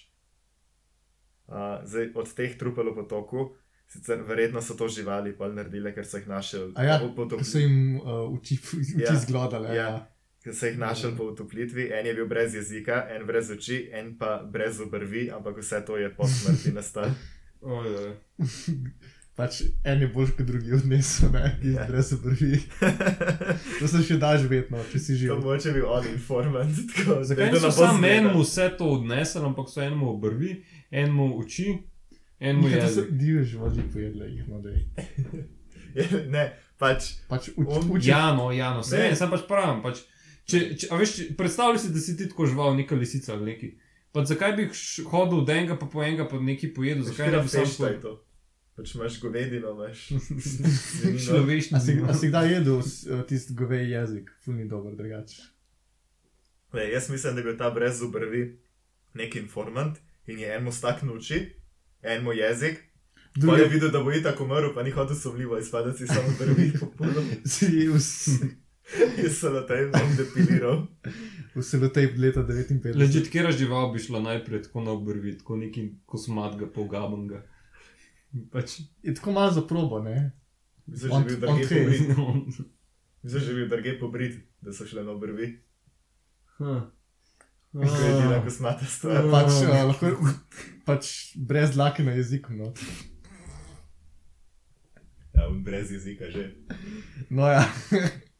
Uh, 1.51 1.81
zdaj, 1.83 2.13
od 2.15 2.29
teh 2.37 2.53
trupel 2.57 2.93
v 2.93 3.01
potoku, 3.01 3.49
sicer 3.89 4.21
verjetno 4.23 4.61
so 4.61 4.77
to 4.77 4.87
živali 4.87 5.33
pa 5.37 5.49
naredile, 5.51 5.91
ker 5.93 6.05
so 6.07 6.21
jih 6.21 6.29
našli 6.29 6.69
A 6.79 6.85
ja, 6.85 6.99
ko 7.01 7.43
so 7.43 7.59
jim 7.59 7.97
uh, 7.99 8.29
oči, 8.31 8.55
oči 8.61 9.01
Ja, 9.03 9.17
zglodale. 9.19 9.73
ja. 9.75 9.89
Ja. 9.89 10.10
Ker 10.41 10.53
so 10.53 10.65
jih 10.65 10.77
našli 10.77 11.11
po 11.13 11.23
utoplitvi, 11.25 11.91
en 11.91 12.05
je 12.05 12.13
bil 12.13 12.25
brez 12.25 12.55
jezika, 12.55 13.07
en 13.09 13.25
brez 13.25 13.51
oči, 13.51 13.89
en 13.93 14.15
pa 14.17 14.41
brez 14.43 14.79
obrvi, 14.79 15.27
ampak 15.29 15.57
vse 15.57 15.83
to 15.85 15.97
je 15.97 16.09
po 16.11 16.25
smrti 16.25 16.71
nastalo. 16.71 17.13
Ojoj. 17.63 18.15
Pač 19.33 19.59
en 19.83 20.01
je 20.01 20.07
boljši 20.07 20.33
kot 20.33 20.45
drugi 20.45 20.73
odnesel, 20.73 21.29
ne, 21.31 21.43
ki 21.61 21.67
Ja. 21.67 21.73
yeah. 21.75 21.87
brez 21.87 22.09
obrvi. 22.13 22.57
To 23.79 23.87
se 23.87 24.01
še 24.03 24.17
daš 24.17 24.41
vedno, 24.43 24.81
če 24.85 24.99
si 24.99 25.13
To 25.13 25.17
živ. 25.17 25.37
moče 25.39 25.71
bil 25.71 25.85
on 25.87 26.07
informant. 26.07 26.73
Tako, 26.89 27.19
Zakaj 27.23 27.51
to 27.51 27.59
so 27.59 27.71
samo 27.73 28.07
enemu 28.07 28.41
vse 28.41 28.65
to 28.77 28.89
odnesli, 28.89 29.41
ampak 29.43 29.69
so 29.69 29.81
enemu 29.81 30.09
obrvi, 30.09 30.55
enemu 30.91 31.37
oči, 31.37 31.67
enemu 32.41 32.67
Ja, 32.67 32.79
to 32.79 32.87
so 32.87 32.99
jezik. 32.99 33.13
divje 33.13 33.43
živali 33.45 33.85
pojedle, 33.87 34.25
jih 34.27 34.47
no 34.47 34.59
da 34.59 34.69
je. 34.75 34.85
ne, 36.27 36.43
pač 36.77 37.11
Pač 37.27 37.49
On- 37.57 37.91
uči. 37.91 38.09
Ja, 38.09 38.33
no, 38.33 38.49
ja, 38.51 38.73
no, 38.73 38.83
se 38.83 38.97
Ne. 38.99 39.15
sem 39.15 39.29
pač 39.29 39.45
pravim. 39.47 39.81
Pač, 39.81 40.01
če, 40.51 40.59
če, 40.77 40.89
veš, 40.99 41.13
če, 41.15 41.27
predstavljaj 41.39 41.79
si, 41.83 41.93
da 41.93 42.03
si 42.03 42.17
ti 42.19 42.27
tako 42.29 42.49
žival, 42.51 42.75
neka 42.77 42.95
lisica 42.95 43.33
ali 43.35 43.53
neki. 43.53 43.71
Pa 44.11 44.25
zakaj 44.27 44.57
bi 44.57 44.67
hodil 45.07 45.39
od 45.39 45.49
enega 45.49 45.77
pa 45.79 45.87
po 45.87 46.03
enega 46.03 46.27
pa 46.27 46.39
neki 46.39 46.73
pojedel, 46.75 47.05
zakaj 47.07 47.31
ne 47.31 47.41
bi 47.45 47.51
sam 47.53 47.67
svoj 47.67 47.95
to. 48.03 48.17
Pač 48.75 48.95
imaš 48.95 49.19
govedino, 49.21 49.71
imaš 49.77 50.05
človeški 51.25 51.75
A 51.75 52.13
si, 52.15 52.27
kdaj 52.27 52.53
jedel 52.53 52.79
eh, 52.79 53.23
tisti 53.27 53.55
govej 53.55 53.91
jezik, 53.91 54.31
fulni 54.43 54.67
dober, 54.67 54.95
drugače. 54.95 55.41
Ne, 56.73 56.87
jaz 56.91 57.09
mislim, 57.11 57.35
da 57.35 57.41
je 57.41 57.43
bil 57.43 57.57
ta 57.59 57.69
brez 57.71 58.01
obrvi 58.01 58.45
nek 59.13 59.35
informant 59.35 59.99
in 60.27 60.39
je 60.39 60.47
enemu 60.47 60.71
staknil 60.71 61.17
oči, 61.19 61.41
enemu 62.01 62.33
jezik. 62.33 62.79
Pa 63.33 63.39
je 63.39 63.41
Drugi 63.41 63.73
videl, 63.73 63.91
da 63.91 64.03
bo 64.03 64.11
itak 64.11 64.41
umrl, 64.41 64.73
pa 64.75 64.83
ni 64.83 64.91
hodil 64.91 65.15
sumljivo, 65.15 65.59
izpada 65.59 65.93
si 65.97 66.07
samo 66.07 66.35
popolno. 66.79 67.21
si 67.45 67.87
vs- 67.87 68.43
Jaz 69.23 69.37
sem 69.39 69.53
na 69.53 69.61
tem 69.63 69.91
bom 69.91 70.09
depiliral. 70.17 70.87
v 71.55 71.61
selotej 71.63 72.11
leta 72.17 72.43
59. 72.43 72.95
Ležite, 72.95 73.29
kera 73.31 73.51
žival 73.51 73.91
bi 73.91 73.99
šla 73.99 74.19
najprej 74.19 74.67
tako 74.67 74.83
na 74.83 74.91
obrvi, 74.91 75.37
tako 75.37 75.57
neki 75.57 75.85
kosmatga, 76.05 76.67
polgabanga. 76.67 77.43
Pač, 78.51 78.79
Je 79.03 79.13
tako 79.13 79.31
malo 79.31 79.51
za 79.51 79.61
probo, 79.61 79.99
ne? 79.99 80.31
On 81.11 81.23
drugje 81.23 81.67
tre. 81.67 81.83
pobrit. 81.83 82.01
Že 83.23 83.53
bil 83.53 83.67
drugje 83.69 83.99
pobrit, 83.99 84.33
da 84.61 84.73
so 84.73 84.87
šle 84.87 85.03
na 85.03 85.11
obrvi. 85.11 85.59
Huh. 86.57 86.89
To 87.71 87.83
je 87.83 88.09
edina 88.09 88.41
kosmata 88.43 88.85
stvar. 88.85 89.23
Pač, 89.31 89.51
uh, 89.63 89.75
lahko, 89.87 90.09
pač 90.83 91.31
brez 91.37 91.71
dlake 91.71 92.03
na 92.03 92.11
jeziku. 92.11 92.51
No, 92.51 92.73
Ja, 95.31 95.47
brez 95.49 95.91
jezika 95.91 96.27
že. 96.27 96.51
no 97.29 97.47
ja. 97.47 97.63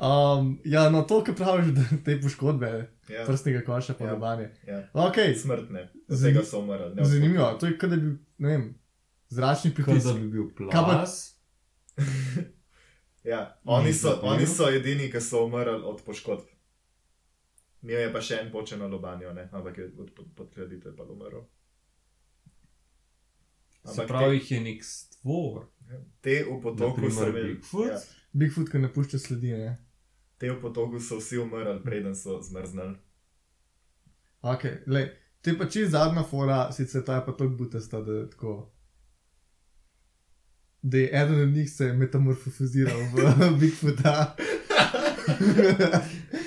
Um, 0.00 0.60
ja, 0.64 0.88
no 0.88 1.02
to, 1.02 1.24
kar 1.24 1.34
praviš, 1.34 1.66
da 1.68 1.82
te 2.04 2.14
poškodbe 2.16 2.68
Ja, 3.08 3.24
prstnega 3.26 3.60
koša, 3.62 3.94
pa 3.94 4.04
Ja. 4.04 4.12
lobanje. 4.12 4.50
ja. 4.66 4.88
Okay, 4.94 5.34
Smrtne, 5.34 5.88
z 6.08 6.22
tega 6.24 6.42
so 6.42 6.58
umrli. 6.58 7.04
zanimivo, 7.04 7.50
to 7.54 7.66
je 7.66 7.78
kot 7.78 7.90
da 7.90 7.96
bi, 7.96 8.10
ne 8.38 8.48
vem, 8.48 8.64
zračni 9.28 9.70
Kot 9.72 9.84
pritisk. 9.84 10.06
da 10.06 10.14
bi 10.14 10.28
bil 10.28 10.46
plas. 10.52 11.36
Ja, 13.24 13.60
oni 13.66 13.92
so, 13.92 14.08
Ni 14.14 14.28
oni 14.30 14.46
so 14.46 14.68
edini, 14.70 15.10
ki 15.10 15.20
so 15.20 15.44
umrli 15.44 15.82
od 15.84 16.00
poškodb. 16.02 16.46
Imel 17.82 17.98
je 17.98 18.12
pa 18.12 18.20
še 18.20 18.34
en 18.36 18.50
počeno 18.50 18.88
lobanjo, 18.88 19.32
ne? 19.32 19.48
ampak 19.52 19.78
je 19.78 19.90
od 19.94 20.14
pod- 20.14 20.30
podkladitve 20.34 20.96
pa 20.96 21.02
umrl. 21.04 21.42
Se 23.86 24.06
pravi, 24.06 24.36
jih 24.36 24.50
je 24.50 24.60
nek 24.60 24.84
stvor. 24.84 25.66
te, 26.20 26.44
v 26.44 26.60
potoku 26.62 27.10
so. 27.10 27.32
Bigfoot? 27.32 27.88
Ja, 27.88 27.98
Bigfoot, 28.32 28.70
ki 28.70 28.78
ne 28.78 28.92
pušča 28.92 29.18
sledi, 29.18 29.52
ne. 29.52 29.76
te 30.38 30.50
v 30.50 30.60
potoku 30.60 31.00
so 31.00 31.18
vsi 31.20 31.38
umrli, 31.38 31.80
preden 31.84 32.14
so 32.16 32.40
zmrznili. 32.42 32.94
Ok, 34.40 34.64
lej, 34.86 35.10
to 35.42 35.50
je 35.50 35.58
pa 35.58 35.66
čist 35.68 35.92
zadnja 35.92 36.22
fora, 36.24 36.60
sicer 36.72 37.04
ta 37.04 37.18
je 37.18 37.26
pa 37.26 37.32
tako 37.32 37.56
butasta, 37.58 38.00
da 38.00 38.12
je 38.12 38.30
tako. 38.30 38.54
Da 40.82 40.98
je 40.98 41.10
eden 41.12 41.42
od 41.42 41.48
njih 41.48 41.70
se 41.70 41.92
metamorfoziral 41.92 43.00
v 43.12 43.50
Bigfoota. 43.60 44.36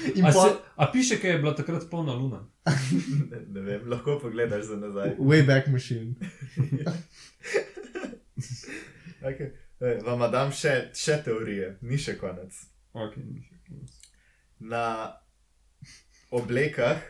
A, 0.03 0.21
pa, 0.21 0.31
se, 0.31 0.55
a 0.75 0.91
piše, 0.91 1.19
kaj 1.19 1.31
je 1.31 1.37
bila 1.37 1.55
takrat 1.55 1.83
polna 1.89 2.13
luna? 2.13 2.49
Ne, 3.31 3.39
ne 3.47 3.61
vem, 3.61 3.89
lahko 3.89 4.19
pogledaš 4.19 4.65
za 4.65 4.75
nazaj. 4.75 5.15
Wayback 5.17 5.71
Machine. 5.71 6.15
Okay. 9.23 9.62
Vam 9.83 10.21
dam 10.31 10.51
še, 10.55 10.93
še 10.95 11.17
teorije, 11.25 11.73
ni 11.83 11.97
še 11.99 12.15
konec. 12.15 12.55
Okay, 12.95 13.23
ni 13.27 13.41
še 13.43 13.57
konec. 13.67 13.97
Na 14.63 14.85
oblekah, 16.31 17.03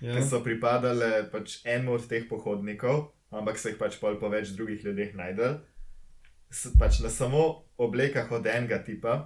ja. 0.00 0.16
ki 0.16 0.24
so 0.26 0.42
pripadale 0.42 1.28
pač 1.30 1.60
enemu 1.62 1.94
od 1.94 2.08
teh 2.10 2.26
pohodnikov, 2.26 3.12
ampak 3.30 3.62
se 3.62 3.70
jih 3.70 3.78
pač 3.78 4.00
pol 4.02 4.18
po 4.18 4.32
več 4.32 4.50
drugih 4.58 4.82
ljudeh 4.82 5.14
najdel. 5.14 5.60
Pač 6.80 6.98
na 7.06 7.10
samo 7.12 7.44
oblekah 7.78 8.34
od 8.34 8.50
enega 8.50 8.80
tipa 8.82 9.16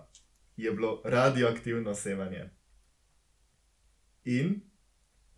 je 0.61 0.69
bilo 0.69 0.99
radioaktivno 1.05 1.97
sevanje. 1.97 2.51
In 4.29 4.59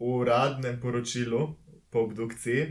v 0.03 0.11
uradnem 0.19 0.81
poročilu 0.83 1.53
po 1.87 2.03
obdukciji 2.09 2.67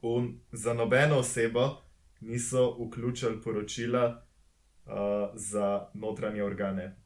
un, 0.00 0.40
za 0.52 0.72
nobeno 0.72 1.20
osebo 1.20 1.83
niso 2.24 2.64
vključili 2.80 3.40
poročila 3.40 4.04
uh, 4.86 4.92
za 5.36 5.68
notranje 5.94 6.42
organe. 6.42 6.96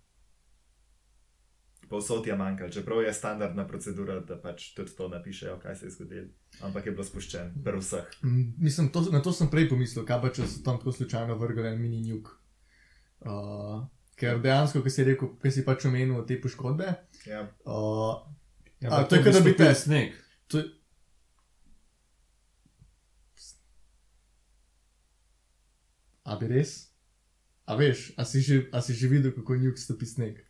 Povsod 1.89 2.27
je 2.27 2.37
manjkalo, 2.37 2.71
čeprav 2.71 3.03
je 3.03 3.13
standardna 3.15 3.65
procedura, 3.65 4.19
da 4.21 4.37
pač 4.37 4.75
tudi 4.75 4.93
to 4.93 5.07
napišejo, 5.09 5.55
kaj 5.59 5.77
se 5.77 5.87
je 5.87 5.91
zgodilo. 5.91 6.27
Ampak 6.61 6.87
je 6.87 6.93
bilo 6.93 7.05
spuščen, 7.05 7.55
pri 7.65 7.79
vseh. 7.79 8.11
Mm, 8.23 8.43
Mislim, 8.59 8.89
to, 8.89 9.03
na 9.09 9.23
to 9.23 9.33
sem 9.33 9.49
prej 9.49 9.69
pomislil, 9.69 10.05
kaj 10.05 10.21
pa 10.21 10.31
če 10.31 10.45
so 10.47 10.61
tam 10.63 10.77
tako 10.77 10.93
slučajno 10.93 11.37
vrgli 11.37 11.65
en 11.67 11.81
mini 11.81 12.03
juk. 12.07 12.29
Uh, 13.21 13.87
ker 14.15 14.37
dejansko, 14.39 14.83
ki 14.83 14.91
si 14.91 15.05
rekel, 15.05 15.33
ki 15.39 15.51
si 15.51 15.65
pač 15.65 15.87
omenil 15.87 16.21
te 16.25 16.37
poškodbe. 16.39 16.93
Ja. 17.27 17.47
Uh, 17.65 18.21
Ja, 18.79 18.93
A, 18.93 18.99
pa 19.01 19.05
to 19.05 19.17
je 19.17 19.19
bi 19.19 19.25
kot 19.25 19.35
da 19.35 19.41
bi 19.41 19.53
te- 19.57 19.75
sneg. 19.75 20.13
to 20.47 20.61
a 26.29 26.37
bi 26.37 26.51
res? 26.53 26.75
A 27.69 27.77
veš, 27.77 28.13
a 28.17 28.25
si 28.25 28.41
že, 28.45 28.69
a 28.73 28.81
si 28.85 28.97
že 28.97 29.09
videl, 29.09 29.33
kako 29.33 29.57
njuk 29.57 29.81
stopi 29.81 30.09
sneg? 30.09 30.45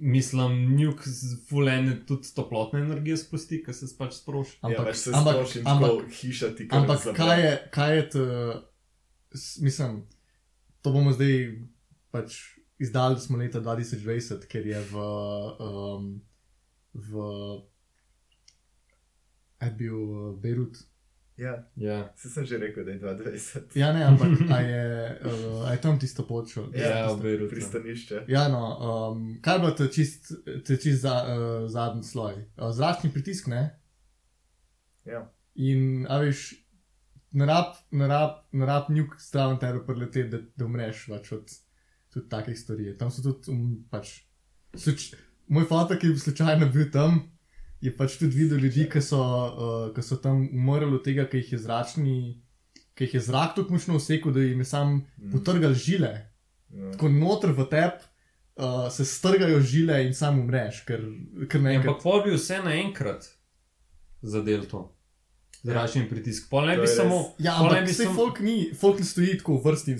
Mislim, 0.00 0.76
njuk 0.78 1.02
z 1.04 1.36
fulene 1.48 1.98
tudi 2.08 2.30
toplotne 2.34 2.80
energije 2.80 3.18
spusti, 3.20 3.58
ki 3.64 3.74
se 3.74 3.90
pač 3.98 4.20
sproši. 4.22 4.58
ja, 4.62 4.68
Ampak, 4.70 4.86
pač 4.86 4.96
se 5.02 5.10
ampak, 5.14 5.34
sproši 5.36 5.62
ampak, 5.66 6.06
hiša 6.20 6.54
ti 6.56 6.68
kar 6.70 6.82
ampak 6.82 7.10
kaj 7.16 7.42
je, 7.42 7.52
kaj 7.74 7.96
je 7.96 8.04
to, 8.14 8.24
mislim, 9.60 10.00
to 10.82 10.94
bomo 10.94 11.12
zdaj 11.12 11.36
pač 12.14 12.38
izdali, 12.80 13.14
da 13.14 13.20
smo 13.20 13.38
leta 13.38 13.60
2020, 13.60 14.46
ker 14.48 14.66
je 14.66 14.80
v, 14.90 15.04
um, 15.60 16.06
v, 16.94 17.26
je 19.60 19.70
bil 19.76 19.98
uh, 20.00 20.38
Beirut. 20.40 20.80
Ja, 21.40 21.54
Ja. 21.76 22.12
se 22.16 22.28
sem 22.28 22.44
že 22.44 22.58
rekel, 22.58 22.84
da 22.84 22.90
je 22.90 23.00
22. 23.00 23.78
Ja, 23.78 23.92
ne, 23.92 24.04
ampak 24.04 24.28
a 24.56 24.60
je, 24.60 25.20
uh, 25.24 25.68
a 25.68 25.72
je 25.72 25.80
tam 25.80 25.98
tisto 25.98 26.26
počel. 26.28 26.68
Ja, 26.76 27.08
v 27.12 27.22
Beirutu. 27.22 27.54
Pristanišče. 27.54 28.24
Ja, 28.28 28.48
no, 28.52 28.60
um, 28.76 29.38
kaj 29.42 29.58
bo 29.58 29.70
to 29.70 29.86
čist, 29.88 30.32
to 30.66 30.76
čist 30.76 31.00
za, 31.06 31.14
uh, 31.24 31.64
zadnji 31.70 32.04
sloj? 32.04 32.34
Uh, 32.56 32.68
zračni 32.76 33.12
pritisk, 33.12 33.48
ne? 33.48 33.62
Ja. 35.08 35.24
In, 35.54 36.04
a 36.12 36.20
veš, 36.20 36.50
narab, 37.32 37.80
narab, 37.90 38.44
narab 38.52 38.92
njuk 38.92 39.16
stran 39.20 39.56
tebe 39.58 39.80
prelete, 39.86 40.26
da, 40.28 40.44
da 40.56 40.68
umreš 40.68 41.06
pač 41.08 41.32
od 41.32 41.56
tudi 42.12 42.28
takih 42.28 42.58
stvari. 42.58 42.92
Tam 42.98 43.10
so 43.10 43.24
tudi, 43.24 43.48
um, 43.54 43.78
pač, 43.90 44.18
sluč, 44.76 45.14
moj 45.48 45.64
foto, 45.72 45.96
ki 45.96 46.12
je 46.12 46.18
slučajno 46.28 46.68
bil 46.74 46.90
tam, 46.92 47.22
je 47.80 47.90
pač 47.90 48.18
tudi 48.18 48.36
videl 48.36 48.58
ljudi, 48.58 48.84
ki 48.86 49.00
so, 49.00 49.18
uh, 49.18 49.94
ki 49.94 50.02
so 50.02 50.16
tam 50.16 50.42
umrli 50.44 50.92
od 50.92 51.02
tega, 51.02 51.24
ker 51.24 51.38
jih 51.38 51.52
je 51.52 51.58
zračni, 51.60 52.16
ker 52.94 53.06
jih 53.06 53.14
je 53.14 53.20
zrak 53.22 53.54
tako 53.54 53.72
močno 53.72 53.96
usekal, 53.96 54.32
da 54.32 54.40
jim 54.40 54.58
je 54.58 54.64
sam 54.66 54.88
Mm. 55.18 55.30
potrgal 55.32 55.72
žile. 55.74 56.10
Ja. 56.70 56.92
Ko 56.94 57.08
noter 57.08 57.50
v 57.50 57.64
tep 57.66 58.02
uh, 58.56 58.88
se 58.88 59.04
strgajo 59.04 59.60
žile 59.62 60.06
in 60.06 60.14
sam 60.14 60.38
umreš, 60.38 60.84
ker, 60.84 61.00
ker 61.46 61.58
Ja, 61.58 61.62
naenkrat. 61.62 61.88
ampak 61.88 62.02
pol 62.02 62.22
bi 62.22 62.30
vse 62.32 62.60
naenkrat 62.60 63.26
zadel 64.22 64.64
to. 64.64 64.92
Zračni 65.62 66.06
pritisk. 66.06 66.48
Pol 66.48 66.66
ne 66.66 66.76
bi 66.76 66.82
je 66.82 66.88
samo. 66.90 67.34
Ja, 67.38 67.56
ampak 67.56 67.84
bi 67.84 67.92
se 67.92 68.04
samo- 68.04 68.14
folk 68.16 68.40
ni, 68.40 68.72
folk 68.74 68.98
ne 68.98 69.04
stoji 69.04 69.38
tako 69.38 69.56
v 69.56 69.64
vrsti. 69.66 69.96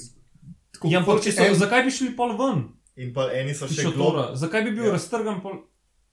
Tako, 0.73 0.89
Ja, 0.89 0.99
ampak 0.99 1.23
če 1.23 1.33
so, 1.33 1.43
en- 1.43 1.55
zakaj 1.57 1.83
bi 1.83 1.91
šli 1.91 2.17
pol 2.17 2.37
ven? 2.37 2.63
In 2.97 3.13
pa 3.13 3.29
eni 3.33 3.55
so 3.55 3.67
še 3.67 3.83
glob. 3.83 3.93
šotora? 3.95 4.37
Zakaj 4.37 4.63
bi 4.63 4.71
bil 4.71 4.85
ja. 4.85 4.93
raztrgan 4.93 5.41
pol? 5.41 5.59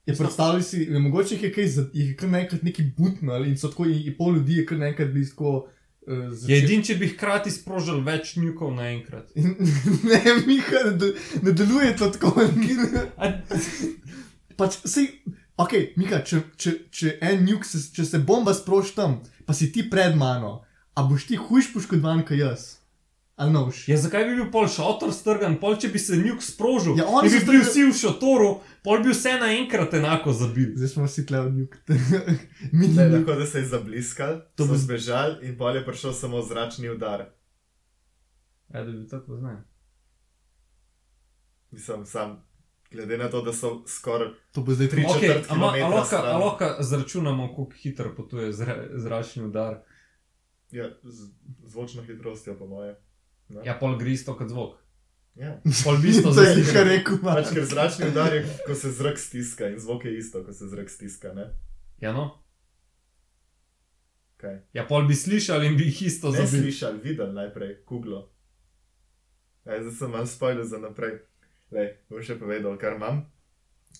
Je 0.08 0.16
predstavljal 0.16 0.62
si, 0.64 0.86
je 0.88 1.00
mogoče 1.00 1.36
jih 1.36 1.44
je 1.44 1.52
kaj, 1.52 1.66
jih 1.94 2.12
je 2.14 2.16
kar 2.16 2.30
naenkrat 2.32 2.62
neki 2.64 2.86
butnali 2.98 3.50
in 3.52 3.58
so 3.60 3.68
tako, 3.68 3.86
in, 3.92 4.14
pol 4.18 4.38
ljudi 4.38 4.62
je 4.62 4.66
kar 4.66 4.80
naenkrat 4.80 5.12
bili 5.12 5.28
tako. 5.30 5.68
Uh, 6.08 6.32
Je 6.48 6.62
edin, 6.64 6.80
če 6.88 6.96
bi 6.96 7.10
hkrati 7.12 7.52
sprožil 7.52 8.00
več 8.06 8.38
njukov 8.40 8.72
naenkrat. 8.78 9.34
ne, 10.10 10.22
Miha, 10.48 10.84
ne, 10.86 10.94
de- 11.02 11.14
ne 11.44 11.52
deluje 11.52 11.90
to 12.00 12.08
tako. 12.16 12.32
Pač, 14.58 14.78
sej, 14.88 15.10
ok, 15.60 15.74
Mika, 16.00 16.22
če, 16.26 16.40
če, 16.58 16.74
če 16.90 17.12
en 17.28 17.44
juk, 17.52 17.68
se, 17.68 17.84
če 17.94 18.06
se 18.08 18.22
bomba 18.24 18.56
sproši 18.58 18.96
tam, 18.96 19.20
pa 19.46 19.54
si 19.54 19.68
ti 19.76 19.84
pred 19.90 20.16
mano, 20.18 20.62
a 20.98 21.04
boš 21.06 21.28
ti 21.30 21.38
hujš 21.38 21.74
poškodovan 21.76 22.24
kot 22.26 22.40
jaz? 22.40 22.64
Ali 23.38 23.54
noš? 23.54 23.84
Ja, 23.88 23.98
zakaj 23.98 24.24
bi 24.26 24.36
bil 24.36 24.48
pol 24.50 24.66
šotor 24.68 25.12
strgan, 25.14 25.58
pol 25.58 25.76
če 25.76 25.88
bi 25.88 26.00
se 26.00 26.18
njuk 26.18 26.42
sprožil? 26.42 26.96
Ja, 26.98 27.06
oni 27.08 27.30
bi 27.30 27.40
bili 27.42 27.60
vsi 27.60 27.84
v 27.84 27.94
šotoru, 27.94 28.48
pol 28.82 29.00
bi 29.00 29.10
vse 29.10 29.36
naenkrat 29.36 29.94
enako 29.94 30.34
zabil. 30.34 30.72
Zdaj 30.74 30.90
smo 30.90 31.06
vsi 31.06 31.26
tle 31.26 31.40
od 31.42 31.54
juk. 31.56 31.76
Mini 32.74 32.96
Ne, 32.96 33.04
juk. 33.04 33.14
tako 33.20 33.36
da 33.36 33.46
se 33.46 33.60
je 33.60 33.68
zabliskal, 33.68 34.42
To 34.56 34.66
so 34.66 34.70
bo- 34.70 34.78
zbežali 34.78 35.38
in 35.44 35.54
pol 35.54 35.70
je 35.72 35.86
prišel 35.86 36.14
samo 36.16 36.42
zračni 36.42 36.90
udar. 36.90 37.28
Ja, 38.68 38.82
da 38.82 38.92
bi 38.92 39.06
tako 39.08 39.38
znal. 39.38 39.62
Mislim, 41.72 42.06
sam, 42.08 42.42
glede 42.92 43.18
na 43.18 43.30
to, 43.30 43.42
da 43.42 43.54
so 43.54 43.84
skoraj 43.88 44.28
To 44.52 44.62
bo 44.62 44.74
zdaj 44.74 44.88
tri. 44.90 45.02
Tri- 45.04 45.06
Ok, 45.08 45.20
četrt 45.22 45.46
a 45.48 45.56
ma- 45.56 45.68
a 45.68 45.74
kilometra 45.74 45.88
lahko- 45.92 46.06
stran. 46.08 46.26
a 46.28 46.38
lahko 46.40 46.66
zračunamo, 46.82 47.48
koliko 47.50 47.74
hitro 47.76 48.16
potuje 48.16 48.50
zra, 48.52 48.76
zračni 48.96 49.44
udar. 49.44 49.84
ja, 50.72 50.90
z 51.04 51.30
zvočno 51.64 52.02
hitrostjo, 52.04 52.56
po 52.56 52.68
moje. 52.68 52.96
Ne? 53.50 53.64
Ja, 53.66 53.78
pol 53.80 53.98
gre 53.98 54.12
isto 54.12 54.36
kot 54.36 54.50
zvok. 54.52 54.76
Ja. 55.38 55.54
Pol 55.84 56.00
bi 56.02 56.10
isto 56.10 56.32
To 56.36 56.42
je 56.42 56.50
zabil. 56.50 56.66
Mika 56.66 56.84
rekel. 56.84 57.20
Pač, 57.22 57.54
ker 57.54 57.66
zračni 57.70 58.10
udar 58.10 58.34
je, 58.34 58.42
ko 58.66 58.76
se 58.76 58.92
zrak 58.92 59.20
stiska 59.22 59.70
in 59.70 59.80
zvok 59.80 60.06
je 60.06 60.18
isto, 60.18 60.42
ko 60.44 60.54
se 60.54 60.68
zrak 60.68 60.90
stiska. 60.90 61.34
Ne? 61.38 61.52
Ja, 62.02 62.12
no. 62.14 62.32
Kaj? 64.38 64.60
Ja, 64.74 64.86
pol 64.90 65.08
bi 65.10 65.16
slišali 65.18 65.68
in 65.68 65.78
bi 65.78 65.88
jih 65.90 66.02
isto 66.12 66.30
Ne 66.34 66.46
zabil. 66.46 66.68
slišali, 66.68 67.02
videli 67.02 67.34
najprej, 67.34 67.82
kuglo. 67.86 68.28
Ja, 69.66 69.80
zdaj 69.82 69.94
sem 69.94 70.12
malo 70.12 70.26
spojil 70.26 70.64
za 70.64 70.78
naprej. 70.82 71.20
Lej, 71.72 71.98
bom 72.10 72.22
še 72.24 72.38
povedal, 72.40 72.78
kar 72.80 72.96
imam. 72.96 73.26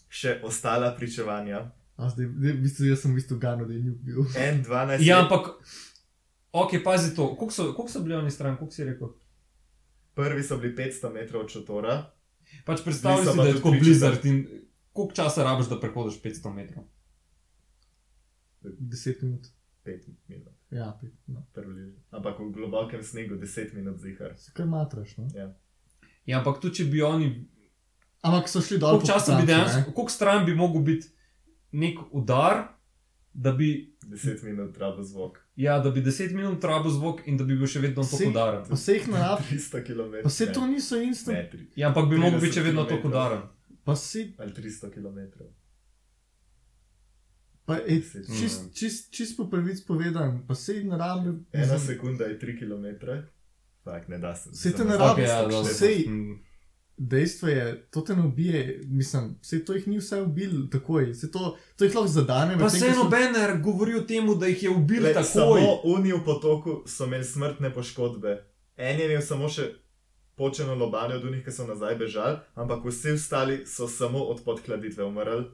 Še 0.08 0.38
ostala 0.46 0.94
pričevanja. 0.96 1.66
A 1.98 2.10
zdaj, 2.10 2.30
zdaj, 2.30 2.54
v 2.54 2.62
bistvu, 2.62 2.86
jaz 2.88 3.02
sem 3.02 3.12
v 3.12 3.18
bistvu 3.18 3.38
gano, 3.42 3.66
da 3.66 3.74
je 3.74 3.82
juk 3.90 3.98
bil. 4.06 4.22
En, 4.38 4.62
dvanajst. 4.64 5.04
Ja, 5.04 5.24
ampak, 5.26 5.58
ok, 6.54 6.78
pazi 6.86 7.16
to, 7.18 7.34
koliko 7.36 7.54
so, 7.54 7.74
koliko 7.74 7.92
so 7.92 8.04
bili 8.06 8.16
oni 8.16 8.32
stran, 8.32 8.58
koliko 8.58 8.74
si 8.74 8.86
rekel? 8.86 9.10
Prvi 10.18 10.44
so 10.44 10.58
bili 10.58 10.74
500 10.76 11.14
metrov 11.14 11.46
od 11.46 11.54
šotora, 11.54 11.98
Pač 12.66 12.82
predstavljaj 12.84 13.26
si, 13.26 13.38
da 13.38 13.44
je 13.44 13.56
tako 13.60 13.72
blizzard 13.76 14.26
in 14.26 14.38
koliko 14.96 15.14
časa 15.16 15.44
rabiš, 15.44 15.68
da 15.68 15.80
prehodiš 15.80 16.22
500 16.24 16.54
metrov. 16.56 16.84
10 18.64 19.24
minut. 19.24 19.48
5 19.86 20.08
minut. 20.28 20.54
Ja, 20.72 20.98
pet, 21.02 21.14
no. 21.28 21.46
Približno. 21.54 21.94
Ampak 22.12 22.40
v 22.40 22.52
globokem 22.52 23.04
snegu 23.04 23.36
10 23.36 23.74
minut 23.74 24.00
zihar. 24.00 24.34
Se 24.38 24.52
kar 24.56 24.66
matraš, 24.68 25.18
no. 25.18 25.28
Ja, 26.26 26.40
ampak 26.40 26.60
tudi 26.62 26.82
če 26.82 26.90
bi 26.92 27.02
oni, 27.02 27.30
Ampak 28.22 28.50
so 28.50 28.62
šli 28.62 28.80
dol. 28.82 28.98
koliko 28.98 29.08
časa 29.08 29.38
bi 29.40 29.46
dejansko, 29.48 29.94
koliko 29.96 30.12
stran 30.12 30.46
bi 30.46 30.56
mogel 30.56 30.82
biti 30.82 31.08
nek 31.72 32.00
udar, 32.12 32.66
da 33.38 33.52
bi, 33.52 33.68
10 34.04 34.44
minut 34.44 34.78
rabo 34.78 35.04
zvok. 35.04 35.38
ja, 35.56 35.80
da 35.80 35.92
bi 35.92 36.02
10 36.02 36.34
minut 36.34 36.64
rabil 36.64 36.92
zvok 36.92 37.22
in 37.26 37.38
da 37.38 37.44
bi 37.44 37.56
bil 37.56 37.68
še 37.68 37.80
vedno 37.80 38.04
Sej- 38.04 38.18
tako 38.18 38.30
udaren. 38.30 38.78
Se 38.78 38.94
jih 38.94 39.08
narab, 39.08 39.40
300 39.42 39.84
km. 39.84 40.14
pa 40.24 40.30
se 40.32 40.48
to 40.48 40.66
niso 40.68 40.96
instant. 40.98 41.52
Tri- 41.52 41.68
Ja, 41.76 41.88
ampak 41.88 42.10
bi 42.10 42.18
mogel 42.18 42.40
30 42.40 42.42
biti 42.42 42.54
še 42.54 42.64
vedno 42.64 42.84
tako 42.86 43.08
udaren. 43.08 43.42
Pa 43.84 43.96
si, 43.98 44.34
ali 44.38 44.52
300 44.52 44.90
km. 44.90 45.20
pa 47.66 47.76
je 47.76 48.00
Deset. 48.00 48.26
čist, 48.34 48.74
čist, 48.74 49.12
čist 49.12 49.38
po 49.38 49.46
pravic 49.46 49.82
povedan, 49.84 50.48
pa 50.48 50.56
se 50.56 50.74
jih 50.74 50.86
narabi. 50.86 51.30
Ena 51.54 51.80
sekunda 51.80 52.26
je 52.26 52.40
3 52.40 52.56
km. 52.56 52.86
Fak, 53.84 54.08
ne 54.08 54.18
da 54.18 54.36
se. 54.36 54.50
Saj 54.52 54.72
te 54.72 54.78
sem- 54.78 54.88
ne 54.88 54.94
sem- 54.94 55.00
rabi, 55.00 55.22
Ok, 55.22 55.28
ja, 55.28 55.40
sem- 55.42 55.50
dobro. 55.52 55.74
sej- 55.76 56.08
Mm. 56.08 56.40
Dejstvo 57.00 57.48
je, 57.48 57.64
to 57.88 58.02
te 58.02 58.16
ne 58.16 58.24
ubije, 58.24 58.62
mislim, 58.86 59.36
se 59.42 59.60
to 59.62 59.74
jih 59.74 59.88
ni 59.88 59.98
vse 59.98 60.22
ubil 60.22 60.70
takoj, 60.70 61.14
se 61.14 61.32
to, 61.32 61.42
to 61.76 61.86
jih 61.86 61.96
lahko 61.96 62.08
zadane. 62.10 62.58
Pa 62.58 62.70
se 62.72 62.80
ko 62.82 62.86
so- 62.88 63.04
nobener 63.04 63.62
govori 63.62 63.94
o 63.94 64.02
tem, 64.02 64.28
da 64.36 64.48
jih 64.48 64.64
je 64.64 64.70
ubil 64.72 65.04
Le, 65.04 65.14
takoj. 65.14 65.24
samo 65.26 65.54
oni 65.86 66.12
v 66.12 66.24
potoku 66.26 66.84
so 66.88 67.06
imeli 67.06 67.24
smrtne 67.26 67.70
poškodbe. 67.72 68.44
En 68.78 69.00
je 69.00 69.06
imel 69.06 69.22
samo 69.24 69.48
še 69.48 69.68
počeno 70.36 70.76
lobanje 70.76 71.16
od 71.16 71.24
unih, 71.24 71.44
ki 71.44 71.52
so 71.52 71.66
nazaj 71.66 71.96
bežali, 71.96 72.38
ampak 72.56 72.84
vsi 72.84 73.12
ostali 73.12 73.66
so 73.66 73.88
samo 73.88 74.20
od 74.20 74.42
podhladitve 74.44 75.04
umrli. 75.04 75.46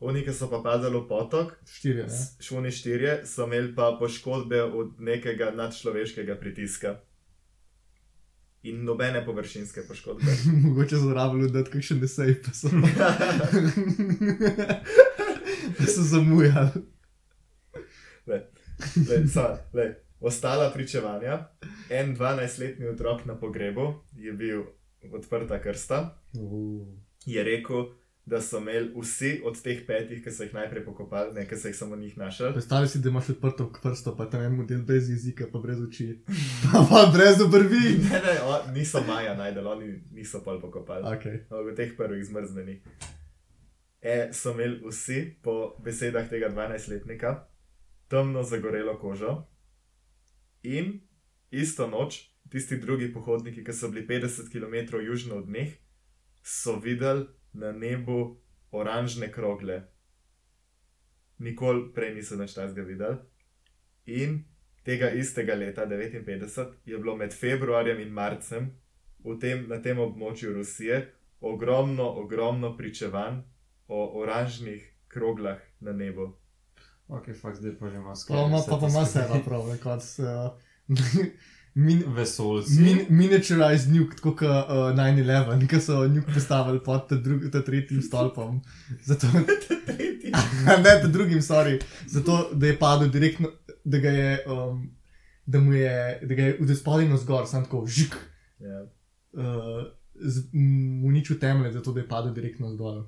Oni, 0.00 0.20
ki 0.22 0.32
so 0.32 0.46
pa 0.46 0.58
padali 0.60 0.92
v 0.94 1.06
potok, 1.06 1.52
s- 1.64 2.36
šuni 2.40 2.70
štirje, 2.70 3.22
so 3.24 3.44
imeli 3.44 3.74
pa 3.74 3.96
poškodbe 3.96 4.62
od 4.64 5.00
nekega 5.00 5.50
nadčloveškega 5.52 6.34
pritiska. 6.36 7.00
In 8.66 8.82
nobene 8.84 9.24
površinske 9.24 9.80
poškodbe. 9.88 10.32
Mogoče 10.64 10.98
so 10.98 11.14
rabili 11.14 11.50
dati 11.50 11.70
kakšen 11.70 12.00
desej, 12.02 12.34
pa 12.42 12.50
so. 12.54 12.68
pa 15.78 15.86
so 15.86 16.02
zamujali. 16.02 16.82
Le, 18.26 18.40
sa, 19.32 19.58
le, 19.72 19.94
ostala 20.20 20.70
pričevanja. 20.74 21.46
En 21.90 22.16
12-letni 22.16 22.88
otrok 22.90 23.24
na 23.24 23.38
pogrebu 23.38 23.94
je 24.18 24.32
bil 24.32 24.62
odprta 25.12 25.62
krsta, 25.62 26.18
je 27.26 27.44
rekel, 27.44 27.86
da 28.26 28.40
so 28.40 28.58
imeli 28.58 28.90
vsi 29.00 29.42
od 29.44 29.62
teh 29.62 29.86
petih, 29.86 30.18
ki 30.24 30.30
so 30.34 30.42
jih 30.42 30.54
najprej 30.54 30.82
pokopali, 30.84 31.34
ne, 31.34 31.44
ki 31.46 31.56
so 31.56 31.68
jih 31.70 31.76
samo 31.76 31.96
njih 31.96 32.18
našli. 32.18 32.52
Predstavljaj 32.52 32.88
si, 32.88 32.98
da 32.98 33.08
imaš 33.08 33.28
odprto 33.30 33.72
prsto, 33.82 34.16
pa 34.16 34.26
tam 34.30 34.42
en 34.42 34.56
model 34.56 34.82
brez 34.82 35.10
jezika, 35.10 35.46
pa 35.52 35.58
brez 35.58 35.82
oči. 35.82 36.08
Pa, 36.72 36.82
pa 36.90 37.04
brez 37.14 37.40
obrvi. 37.40 37.98
Ne, 38.10 38.18
ne, 38.26 38.34
o, 38.42 38.58
niso 38.74 39.02
Maja 39.06 39.36
najdel, 39.38 39.68
oni 39.68 39.92
niso 40.10 40.42
pol 40.44 40.58
pokopali. 40.60 41.06
Okay. 41.06 41.44
V 41.50 41.74
teh 41.76 41.94
prvih 41.96 42.24
zmrznenih. 42.26 42.82
E, 44.02 44.28
so 44.32 44.56
imeli 44.58 44.80
vsi, 44.82 45.22
po 45.42 45.76
besedah 45.84 46.26
tega 46.28 46.50
12-letnika, 46.50 47.36
temno 48.10 48.42
zagorelo 48.42 48.98
kožo. 48.98 49.46
In 50.62 50.98
isto 51.50 51.86
noč, 51.86 52.24
tisti 52.50 52.82
drugi 52.82 53.12
pohodniki, 53.14 53.62
ki 53.64 53.72
so 53.72 53.88
bili 53.94 54.06
50 54.06 54.50
km 54.50 54.98
južno 54.98 55.38
od 55.38 55.48
njih, 55.48 55.78
so 56.42 56.80
videli 56.82 57.26
na 57.56 57.72
nebu 57.72 58.36
oranžne 58.70 59.30
krogle. 59.32 59.80
Nikoli 61.38 61.90
prej 61.94 62.14
niso 62.16 62.36
več 62.36 62.54
tega 62.56 62.84
videli. 62.84 63.18
In 64.06 64.38
tega 64.86 65.10
istega 65.10 65.54
leta, 65.58 65.86
59, 65.86 66.66
je 66.86 66.98
bilo 66.98 67.16
med 67.16 67.34
februarjem 67.34 68.00
in 68.00 68.12
marcem 68.14 68.70
v 69.24 69.38
tem, 69.42 69.66
na 69.68 69.80
tem 69.82 69.98
območju 69.98 70.54
Rusije 70.54 71.00
ogromno, 71.40 72.06
ogromno 72.22 72.76
pričevanj 72.76 73.40
o 73.88 74.20
oranžnih 74.20 74.84
kroglah 75.08 75.58
na 75.80 75.92
nebu. 75.92 76.34
Ok, 77.08 77.32
fakt, 77.40 77.58
zdaj 77.58 77.76
pa 77.78 77.90
že 77.90 77.96
ima 77.96 78.14
Pa 78.28 78.46
ima 78.46 78.62
pa, 78.68 78.78
pa 78.80 78.88
ima 78.88 79.04
se 79.04 79.18
ena 79.18 79.40
prav, 79.44 79.66
na 79.68 79.76
koncu. 79.82 80.22
Uh, 80.22 80.50
min, 81.76 82.02
Vesolci. 82.16 82.80
min, 82.80 83.02
miniaturized 83.12 83.92
nuke, 83.92 84.16
tako 84.16 84.32
kot 84.40 84.48
uh, 84.48 84.88
9-11, 84.96 85.66
ki 85.68 85.80
so 85.84 86.02
nuke 86.08 86.32
postavili 86.32 86.80
pod 86.84 87.04
ta, 87.10 87.18
drug, 87.20 87.44
ta 87.52 87.60
tretjim 87.64 88.00
stolpom. 88.02 88.62
Zato, 89.04 89.28
ne, 90.84 90.94
ta 91.02 91.10
drugim, 91.12 91.42
sorry. 91.44 91.76
Zato, 92.08 92.38
da 92.54 92.72
je 92.72 92.78
padel 92.80 93.12
direktno, 93.12 93.52
da 93.84 94.00
ga 94.00 94.14
je, 94.14 94.38
um, 94.48 94.80
da 95.46 95.60
mu 95.60 95.76
je, 95.76 95.98
da 96.22 96.34
ga 96.34 96.48
je 96.48 96.56
udespadil 96.64 97.12
na 97.12 97.20
zgor, 97.20 97.44
sam 97.46 97.68
tako 97.68 97.84
žik. 97.86 98.16
Ja. 98.58 98.86
uh, 99.36 99.84
uničil 101.04 101.38
temelje, 101.38 101.72
zato 101.72 101.92
da 101.92 102.00
je 102.00 102.08
padel 102.08 102.32
direktno 102.34 102.72
dol. 102.74 103.04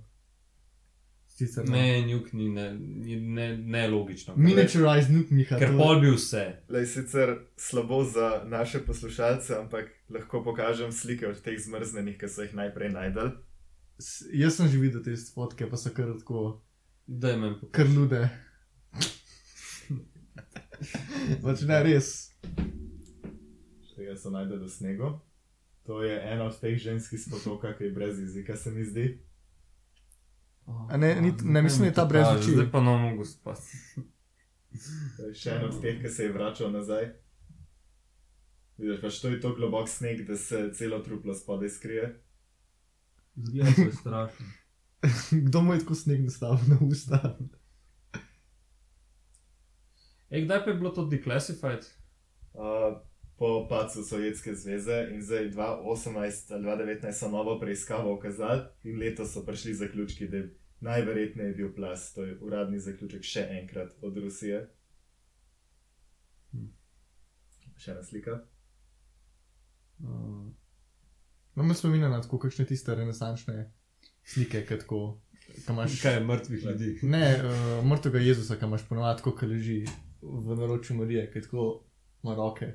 Sicer 1.38 1.62
ne. 1.64 1.70
Ne, 1.72 2.02
njuk 2.02 2.32
ni 2.32 2.48
ne, 2.50 2.64
ni 2.74 3.14
ne, 3.16 3.44
ne 3.56 3.84
logično. 3.88 4.34
Miniaturize 4.36 5.12
nuke 5.12 5.30
Miha. 5.32 5.54
Ker 5.56 5.70
pol 5.78 6.00
bi 6.00 6.10
vse. 6.10 6.40
Le 6.68 6.80
sicer 6.86 7.30
slabo 7.56 8.00
za 8.04 8.42
naše 8.44 8.80
poslušalce, 8.82 9.54
ampak 9.56 9.86
lahko 10.10 10.40
pokažem 10.42 10.90
slike 10.92 11.28
od 11.28 11.38
teh 11.38 11.54
zmrznenih, 11.56 12.18
ki 12.18 12.28
so 12.28 12.42
jih 12.42 12.54
najprej 12.54 12.90
najdel. 12.90 13.30
S- 13.98 14.26
Jaz 14.34 14.56
sem 14.56 14.66
že 14.68 14.78
videl 14.78 14.98
te 15.00 15.14
fotke, 15.30 15.66
pa 15.66 15.76
so 15.76 15.90
kar 15.90 16.10
tako, 16.18 16.58
Daj 17.06 17.36
meni 17.36 17.70
kar 17.70 17.86
lude. 17.88 18.24
pač 21.42 21.62
ne 21.70 21.78
res. 21.82 22.10
Tega 23.94 24.16
so 24.16 24.30
najdel 24.30 24.58
v 24.58 24.68
snegu. 24.68 25.14
To 25.84 26.02
je 26.02 26.18
ena 26.18 26.44
od 26.44 26.58
teh 26.60 26.76
žensk 26.76 27.12
iz 27.12 27.30
potoka, 27.30 27.72
ki 27.72 27.84
je 27.84 27.92
brez 27.92 28.18
jezika, 28.18 28.56
se 28.56 28.70
mi 28.70 28.84
zdi. 28.84 29.06
A 30.88 30.96
ne, 30.96 31.14
ni- 31.20 31.34
ne, 31.42 31.62
mislim, 31.62 31.80
da 31.80 31.86
je 31.86 31.94
ta 31.94 32.04
brez 32.04 32.26
oči. 32.28 32.50
Zdaj 32.50 32.70
pa 32.70 32.80
ne 32.80 32.96
mogu 32.98 33.24
spati. 33.24 33.62
To 35.16 35.26
je 35.26 35.34
še 35.34 35.50
en 35.50 35.64
od 35.64 35.80
teh, 35.82 35.96
ki 36.02 36.08
se 36.08 36.22
je 36.22 36.32
vračal 36.32 36.70
nazaj. 36.70 37.08
Vidiš, 38.78 39.00
pač 39.00 39.20
to 39.20 39.28
je 39.28 39.40
to 39.40 39.54
globok 39.54 39.88
sneg, 39.88 40.26
da 40.26 40.36
se 40.36 40.70
celo 40.74 40.98
truplo 40.98 41.34
spodaj 41.34 41.68
skrije. 41.68 42.10
Zgleda 43.36 43.72
se 43.72 43.92
strašno. 43.92 44.46
Kdo 45.44 45.62
mu 45.62 45.72
je 45.72 45.80
tako 45.80 45.94
sneg 45.94 46.24
nastavil 46.24 46.68
na 46.68 46.78
usta? 46.82 47.38
Ej, 50.30 50.44
kdaj 50.44 50.64
pa 50.64 50.70
je 50.70 50.76
bilo 50.76 50.90
to 50.90 51.06
declassified? 51.06 51.86
Uh, 52.52 52.98
po 53.38 53.66
padcu 53.70 54.02
Sovjetske 54.02 54.54
zveze 54.54 55.08
in 55.12 55.22
zdaj 55.22 55.50
2018 55.50 56.54
ali 56.54 56.64
2019 56.64 57.12
so 57.12 57.30
novo 57.30 57.58
preiskavo 57.60 58.14
ukazali 58.14 58.62
in 58.84 58.98
letos 58.98 59.32
so 59.32 59.44
prišli 59.46 59.74
zaključki, 59.74 60.28
da 60.28 60.36
je 60.36 60.54
najverjetneje 60.80 61.54
bil 61.54 61.74
plas. 61.74 62.12
To 62.14 62.24
je 62.24 62.38
uradni 62.40 62.80
zaključek 62.80 63.22
še 63.22 63.46
enkrat 63.60 63.94
od 64.02 64.16
Rusije. 64.16 64.68
Hm. 66.52 66.70
Še 67.76 67.90
ena 67.90 68.02
slika. 68.02 68.40
Uh, 69.98 70.48
No, 71.58 71.64
me 71.64 71.74
spominja 71.74 72.08
na 72.08 72.20
tako 72.22 72.38
kakšne 72.38 72.64
tiste 72.70 72.94
renesančne 72.94 73.64
slike, 74.22 74.60
ki 74.62 74.76
tako. 74.78 75.18
Ka 75.66 75.72
imaš, 75.72 75.96
kaj 76.02 76.14
je 76.14 76.20
mrtvih 76.20 76.64
ljudi? 76.64 76.90
ne, 77.02 77.22
uh, 77.34 77.84
mrtvega 77.84 78.20
Jezusa, 78.22 78.54
ki 78.56 78.68
imaš 78.68 78.84
ponovadi, 78.86 79.24
ko 79.24 79.32
leži 79.42 79.80
v 80.22 80.56
naročju 80.60 80.96
Marije, 80.96 81.24
ki 81.32 81.42
tako 81.42 81.64
ima 82.22 82.36
roke, 82.38 82.68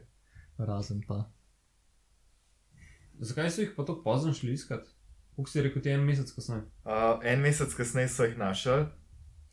razen 0.65 1.01
pa. 1.07 1.23
Zakaj 3.19 3.51
so 3.51 3.61
jih 3.61 3.73
pa 3.77 3.85
tako 3.85 4.03
pozno 4.03 4.33
šli 4.33 4.53
iskat? 4.53 4.87
Kako 5.35 5.49
si 5.49 5.61
rekel, 5.61 5.81
ti 5.81 5.89
en 5.89 6.03
mesec 6.05 6.31
kasneje? 6.31 6.61
Uh, 6.85 7.19
en 7.23 7.41
mesec 7.41 7.73
kasneje 7.73 8.09
so 8.09 8.27
jih 8.27 8.37
našli. 8.37 8.85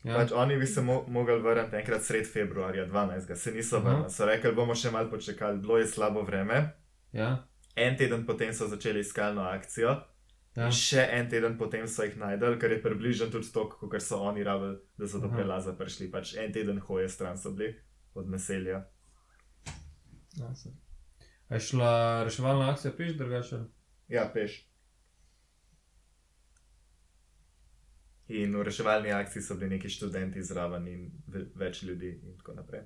Ja. 0.03 0.15
Pač 0.17 0.31
oni 0.33 0.57
bi 0.57 0.65
se 0.65 0.81
mo 0.81 1.03
mogli 1.07 1.37
vrniti 1.41 1.77
enkrat 1.77 2.03
sred 2.03 2.25
februarja 2.33 2.87
12. 2.89 3.35
se 3.35 3.51
niso 3.51 3.77
Aha. 3.77 3.89
vrnili. 3.89 4.09
So 4.09 4.25
rekli, 4.25 4.51
bomo 4.55 4.75
še 4.75 4.91
malo 4.91 5.09
počakali, 5.09 5.61
bilo 5.61 5.77
je 5.77 5.87
slabo 5.87 6.23
vreme. 6.25 6.71
Ja, 7.13 7.45
En 7.75 7.97
teden 7.97 8.25
potem 8.25 8.53
so 8.53 8.67
začeli 8.67 8.99
iskalno 8.99 9.41
akcijo. 9.41 9.89
Ja. 9.89 10.07
ja. 10.55 10.65
In 10.67 10.75
še 10.75 11.05
en 11.15 11.29
teden 11.31 11.57
potem 11.57 11.87
so 11.87 12.03
jih 12.03 12.17
najdel, 12.19 12.57
kar 12.59 12.73
je 12.73 12.81
približno 12.83 13.29
tudi 13.31 13.47
to, 13.53 13.67
kot 13.69 14.03
so 14.03 14.19
oni 14.27 14.43
rabili, 14.43 14.79
da 14.99 15.07
so 15.07 15.21
do 15.23 15.29
Aha. 15.31 15.37
prelaza 15.37 15.73
prišli. 15.79 16.09
Pač 16.11 16.35
en 16.35 16.51
teden 16.53 16.81
hoje 16.87 17.09
stran 17.09 17.37
so 17.39 17.53
bili 17.55 17.71
od 18.13 18.29
naselja. 18.29 18.83
Ja, 20.39 20.55
se. 20.55 20.73
Je 21.51 21.59
šla 21.61 21.91
reševalna 22.23 22.69
akcija 22.69 22.93
peš 22.93 23.13
drugače? 23.13 23.59
Ja, 24.07 24.31
peš. 24.33 24.67
In 28.29 28.55
v 28.55 28.63
reševalni 28.63 29.11
akciji 29.11 29.41
so 29.41 29.55
bili 29.55 29.69
neki 29.69 29.89
študenti 29.89 30.43
zraven 30.43 30.87
in 30.87 31.01
ve- 31.27 31.49
več 31.55 31.83
ljudi 31.83 32.19
in 32.23 32.37
tako 32.37 32.53
naprej. 32.53 32.81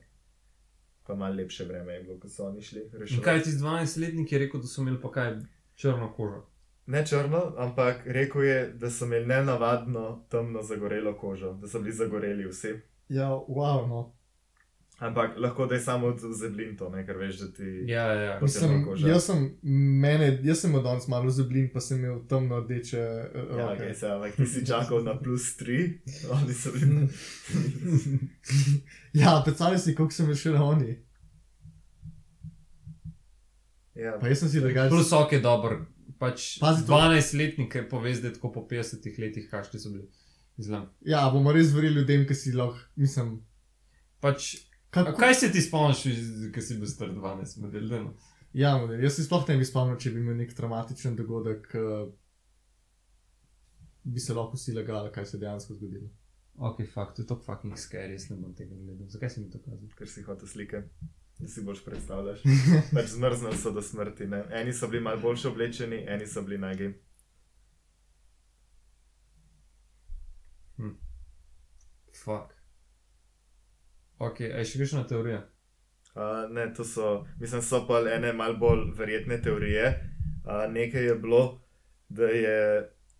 Pa 1.03 1.16
malo 1.16 1.36
lepše 1.36 1.66
vreme 1.66 1.93
je 1.93 2.03
bilo, 2.03 2.20
ko 2.20 2.30
so 2.30 2.45
oni 2.45 2.61
šli 2.61 2.82
In 2.84 2.99
reševati. 2.99 3.24
kaj 3.24 3.41
ti 3.41 3.49
12-letnik 3.51 4.32
je 4.32 4.39
rekel, 4.39 4.61
da 4.61 4.68
so 4.68 4.82
imeli 4.82 5.01
pa 5.01 5.11
kaj 5.11 5.36
črno 5.76 6.13
kožo? 6.13 6.45
Ne 6.88 7.05
črno, 7.05 7.53
ampak 7.57 8.01
rekel 8.07 8.43
je, 8.43 8.70
da 8.72 8.89
so 8.89 9.05
imeli 9.05 9.26
nenavadno 9.28 10.26
temno 10.30 10.61
zagorelo 10.63 11.13
kožo, 11.16 11.53
da 11.53 11.68
so 11.68 11.80
bili 11.80 11.93
zagoreli 11.93 12.47
vsi. 12.47 12.74
ja, 13.09 13.30
wow, 13.30 13.88
no. 13.88 14.14
Ampak 14.99 15.37
lahko 15.37 15.65
da 15.65 15.75
je 15.75 15.81
samo 15.81 16.07
od 16.07 16.19
zeblin 16.39 16.77
to, 16.77 16.89
ne, 16.89 17.05
ker 17.05 17.17
veš, 17.17 17.39
da 17.39 17.47
ti. 17.53 17.63
Ja, 17.87 18.03
ja. 18.13 18.39
Temna 18.39 18.85
koža. 18.85 19.07
jaz 19.07 19.25
sem, 19.25 19.41
mene, 20.01 20.29
jaz 20.43 20.61
sem 20.63 20.75
od 20.75 20.83
danes 20.83 21.07
malo 21.11 21.29
zublin, 21.29 21.67
pa 21.73 21.81
sem 21.83 21.99
imel 21.99 22.21
temno 22.29 22.59
rdeče 22.59 23.01
uh, 23.01 23.57
Ja, 23.57 23.65
okay, 23.73 23.93
se, 23.93 24.07
ampak 24.07 24.35
ti 24.35 24.45
si 24.47 24.65
čakal 24.65 25.03
na 25.03 25.17
plus 25.19 25.57
3, 25.59 25.89
oni 26.31 26.53
so 26.53 26.71
bili. 26.71 27.07
ja, 29.23 29.41
predstavljaj 29.45 29.79
si, 29.79 29.95
koliko 29.95 30.15
sem 30.15 30.29
rešil 30.31 30.55
oni. 30.63 30.95
ja, 33.95 34.15
Pa 34.21 34.31
jaz 34.31 34.39
sem 34.39 34.49
si 34.49 34.61
drugačen. 34.63 34.95
Plus 34.95 35.11
ok 35.11 35.31
je 35.31 35.39
dober. 35.39 35.77
Pač 36.19 36.55
Pazi 36.59 36.85
to. 36.87 36.93
12-letnik 36.93 37.75
je 37.75 37.83
pove 37.89 38.13
zdaj 38.15 38.37
tako 38.37 38.51
po 38.51 38.63
50 38.69 39.19
letih, 39.19 39.49
kakšni 39.51 39.79
so 39.79 39.91
bili. 39.91 40.07
Izlam. 40.57 40.87
Ja, 41.03 41.27
bomo 41.33 41.51
res 41.51 41.73
verjeli 41.75 41.99
ljudem, 41.99 42.23
ki 42.27 42.35
si 42.35 42.55
lahko, 42.55 42.79
mislim. 42.95 43.41
Pač, 44.23 44.55
Kako, 44.95 45.17
kaj 45.19 45.33
se 45.35 45.51
ti 45.51 45.61
spomniš, 45.61 46.03
ki 46.55 46.61
si 46.63 46.77
bil 46.79 46.87
star 46.87 47.09
12, 47.11 47.57
model? 47.61 47.87
daj 47.91 48.03
no. 48.05 48.13
ja, 48.53 48.77
model, 48.79 49.03
jaz 49.03 49.17
si 49.17 49.25
sploh 49.27 49.43
ne 49.49 49.57
bi 49.59 49.67
spomnil, 49.67 49.97
če 49.99 50.13
bi 50.13 50.23
imel 50.23 50.37
nek 50.39 50.53
traumatičen 50.55 51.17
dogodek, 51.19 51.67
uh, 51.75 52.05
bi 54.03 54.23
se 54.23 54.37
lahko 54.37 54.55
vsi 54.55 54.77
lagali, 54.77 55.11
kaj 55.11 55.27
se 55.27 55.35
je 55.35 55.43
dejansko 55.43 55.75
zgodilo. 55.75 56.07
Ok, 56.55 56.85
fakt, 56.93 57.17
to 57.17 57.25
je 57.25 57.27
to 57.27 57.35
fucking 57.43 57.75
scary, 57.75 58.15
jaz 58.15 58.29
ne 58.31 58.39
bom 58.39 58.55
tega 58.55 58.77
gledal. 58.79 59.09
Zakaj 59.11 59.33
si 59.33 59.43
mi 59.43 59.51
to 59.51 59.59
kazal? 59.59 59.91
ker 59.99 60.07
si 60.07 60.23
hotel 60.23 60.47
slike, 60.47 60.85
da 61.39 61.47
si 61.51 61.63
boš 61.67 61.83
predstavljaš. 61.83 62.45
Pač 62.95 63.11
zmrznili 63.17 63.59
so 63.59 63.75
do 63.75 63.83
smrti. 63.83 64.29
Ne? 64.31 64.45
Eni 64.61 64.73
so 64.73 64.87
bili 64.87 65.03
malo 65.03 65.19
boljše 65.19 65.51
oblečeni, 65.51 66.05
eni 66.07 66.27
so 66.27 66.45
bili 66.47 66.61
nagi. 66.63 66.93
Fuck. 72.25 72.54
Ok, 74.20 74.41
a 74.41 74.61
je 74.61 74.66
še 74.70 74.82
kakšna 74.84 75.03
teorija? 75.09 75.43
Uh, 76.16 76.45
ne, 76.55 76.70
to 76.74 76.86
so, 76.88 77.26
mislim, 77.39 77.61
so 77.61 77.82
pa 77.88 77.99
ene 78.07 78.32
malo 78.34 78.55
bolj 78.59 78.86
verjetne 78.95 79.41
teorije. 79.43 79.89
Uh, 80.45 80.63
nekaj 80.72 81.09
je 81.09 81.16
bilo, 81.20 81.41
da 82.09 82.30
je 82.32 82.59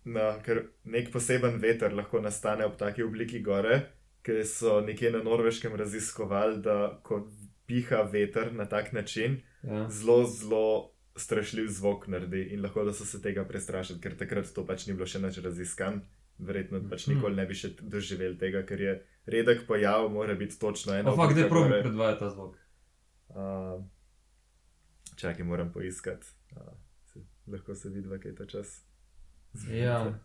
na, 0.04 0.30
ker 0.42 0.62
nek 0.84 1.10
poseben 1.12 1.58
veter 1.60 1.92
lahko 1.92 2.22
nastane 2.24 2.64
ob 2.64 2.78
taki 2.80 3.04
obliki 3.04 3.42
gore, 3.44 3.82
ker 4.24 4.40
so 4.48 4.80
nekje 4.80 5.10
na 5.12 5.22
norveškem 5.26 5.74
raziskovali, 5.76 6.62
da 6.62 6.96
ko 7.04 7.26
piha 7.66 8.06
veter 8.12 8.52
na 8.54 8.64
tak 8.64 8.92
način, 8.92 9.42
Ja. 9.66 9.88
zelo, 9.90 10.22
zelo 10.30 10.92
strašljiv 11.16 11.66
zvok 11.68 12.04
naredi 12.06 12.42
in 12.54 12.60
lahko 12.62 12.84
da 12.84 12.92
so 12.92 13.04
se 13.04 13.18
tega 13.22 13.44
prestrašili, 13.44 13.98
ker 14.00 14.14
takrat 14.16 14.46
to 14.54 14.62
pač 14.66 14.84
ni 14.86 14.94
bilo 14.94 15.06
še 15.06 15.18
nič 15.18 15.40
raziskan. 15.42 16.04
Verjetno 16.38 16.80
pač 16.90 17.06
Mhm. 17.06 17.14
nikoli 17.16 17.36
ne 17.36 17.46
bi 17.46 17.54
še 17.54 17.70
doživeli 17.80 18.38
tega, 18.38 18.62
ker 18.62 18.80
je 18.80 18.94
redek 19.26 19.66
pojav, 19.66 20.10
mora 20.12 20.34
biti 20.34 20.58
točno 20.58 20.92
eno. 20.94 21.10
Ampak, 21.10 21.24
oblika 21.24 21.40
kdaj 21.40 21.48
probi 21.48 21.68
gore. 21.68 21.82
predvajati 21.82 22.18
ta 22.20 22.30
zvok? 22.30 22.56
Uh, 23.28 23.84
čakaj, 25.16 25.44
moram 25.44 25.72
poiskati. 25.72 26.26
Uh, 26.52 26.72
se, 27.04 27.20
lahko 27.46 27.74
se 27.74 27.88
vidi, 27.88 28.08
kaj 28.08 28.30
je 28.30 28.34
ta 28.34 28.46
čas. 28.46 28.82
Ja. 29.70 30.20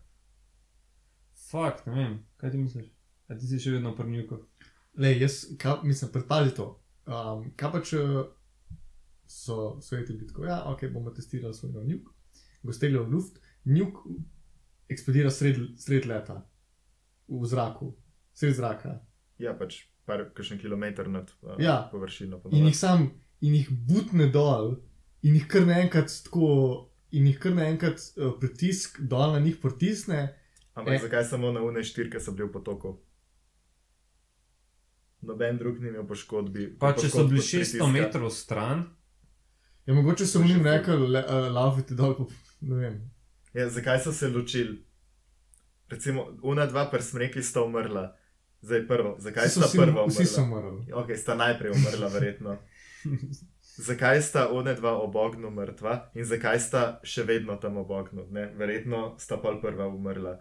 Fuck, 1.50 1.86
ne 1.86 1.94
vem, 1.94 2.26
kaj 2.36 2.50
ti 2.50 2.58
misliš? 2.58 2.86
A 3.28 3.34
ti 3.34 3.46
si 3.46 3.58
še 3.58 3.70
vedno 3.70 3.94
prnjuko? 3.96 4.42
Le, 4.94 5.18
jaz, 5.18 5.46
kaj, 5.58 5.80
mislim, 5.82 6.10
predpazi 6.12 6.54
to. 6.54 6.66
Um, 7.06 7.50
kaj 7.56 7.72
pa 7.72 7.80
če 7.80 7.98
so 9.26 9.78
sveti 9.80 10.12
bili 10.12 10.28
tako, 10.28 10.44
ja, 10.44 10.62
ok, 10.64 10.86
bomo 10.92 11.10
testirali 11.10 11.54
svoj 11.54 11.72
nov 11.72 11.84
njuk, 11.84 12.10
go 12.62 12.72
stegli 12.72 12.98
v 12.98 13.08
luft, 13.08 13.40
njuk 13.64 14.02
eksplodira 14.92 15.30
sred, 15.30 15.56
sred 15.76 16.06
leta, 16.06 16.40
v 17.28 17.46
zraku, 17.46 17.92
sred 18.32 18.54
zraka. 18.54 18.98
Ja, 19.38 19.54
pač 19.54 19.80
par 20.06 20.24
kakšen 20.34 20.58
kilometr 20.58 21.08
nad 21.08 21.30
uh, 21.42 21.56
Ja. 21.58 21.88
površino. 21.90 22.40
In 22.50 22.66
jih 22.66 22.76
sam, 22.76 23.10
in 23.40 23.54
jih 23.54 23.68
butne 23.70 24.26
dol, 24.28 24.76
in 25.22 25.34
jih 25.34 25.46
kar 25.46 25.62
naenkrat 25.62 26.10
tako, 26.24 26.48
in 27.10 27.26
jih 27.26 27.38
kar 27.38 27.52
naenkrat 27.52 28.00
uh, 28.16 28.32
pritisk 28.38 29.00
dol 29.02 29.32
na 29.32 29.40
njih 29.40 29.56
pritisne. 29.56 30.34
Ampak 30.74 30.94
Eh. 30.94 30.98
zakaj 31.00 31.24
samo 31.24 31.52
na 31.52 31.60
une 31.60 31.82
štirke 31.82 32.20
so 32.20 32.32
bili 32.32 32.48
v 32.48 32.52
potoku? 32.52 32.96
Noben 35.22 35.58
drug 35.58 35.80
ni 35.80 35.88
imel 35.88 36.02
poškodbi. 36.04 36.76
Pa 36.78 36.92
če 36.92 37.08
so 37.08 37.24
bili 37.24 37.38
od 37.38 37.44
600 37.44 37.54
pritiska. 37.54 37.86
metrov 37.88 38.30
stran, 38.32 38.84
Ja, 39.82 39.94
mogoče 39.94 40.26
so 40.26 40.38
jim 40.40 40.62
rekli, 40.62 40.94
uh, 40.94 41.14
lavite 41.50 41.94
dol, 41.94 42.14
pa, 42.14 42.24
ne 42.62 42.76
vem. 42.76 42.98
Ja, 43.54 43.68
zakaj 43.68 44.00
so 44.00 44.12
se 44.12 44.28
ločili? 44.28 44.84
Recimo, 45.88 46.38
una 46.42 46.66
dva 46.66 46.86
prsmreki 46.86 47.42
sta 47.42 47.62
umrla. 47.62 48.16
Zdaj 48.60 48.86
prvo, 48.88 49.16
zakaj 49.18 49.44
Vsi 49.44 49.50
so 49.50 49.60
sta 49.60 49.68
si- 49.68 49.78
prva 49.78 50.06
Vsi 50.06 50.26
so 50.26 50.42
umrla? 50.42 50.68
umrli. 50.68 50.92
Ok, 50.92 51.16
sta 51.16 51.34
najprej 51.34 51.70
umrla, 51.70 52.08
verjetno. 52.08 52.56
zakaj 53.78 54.22
sta 54.22 54.48
one 54.48 54.74
dva 54.74 54.92
ob 54.94 55.16
ognu 55.16 55.50
mrtva 55.50 56.10
in 56.14 56.24
zakaj 56.24 56.60
sta 56.60 57.00
še 57.02 57.22
vedno 57.22 57.56
tam 57.56 57.76
ob 57.76 57.90
ognu. 57.90 58.26
Ne? 58.30 58.46
Verjetno 58.54 59.16
sta 59.18 59.36
pol 59.36 59.60
prva 59.60 59.86
umrla. 59.86 60.38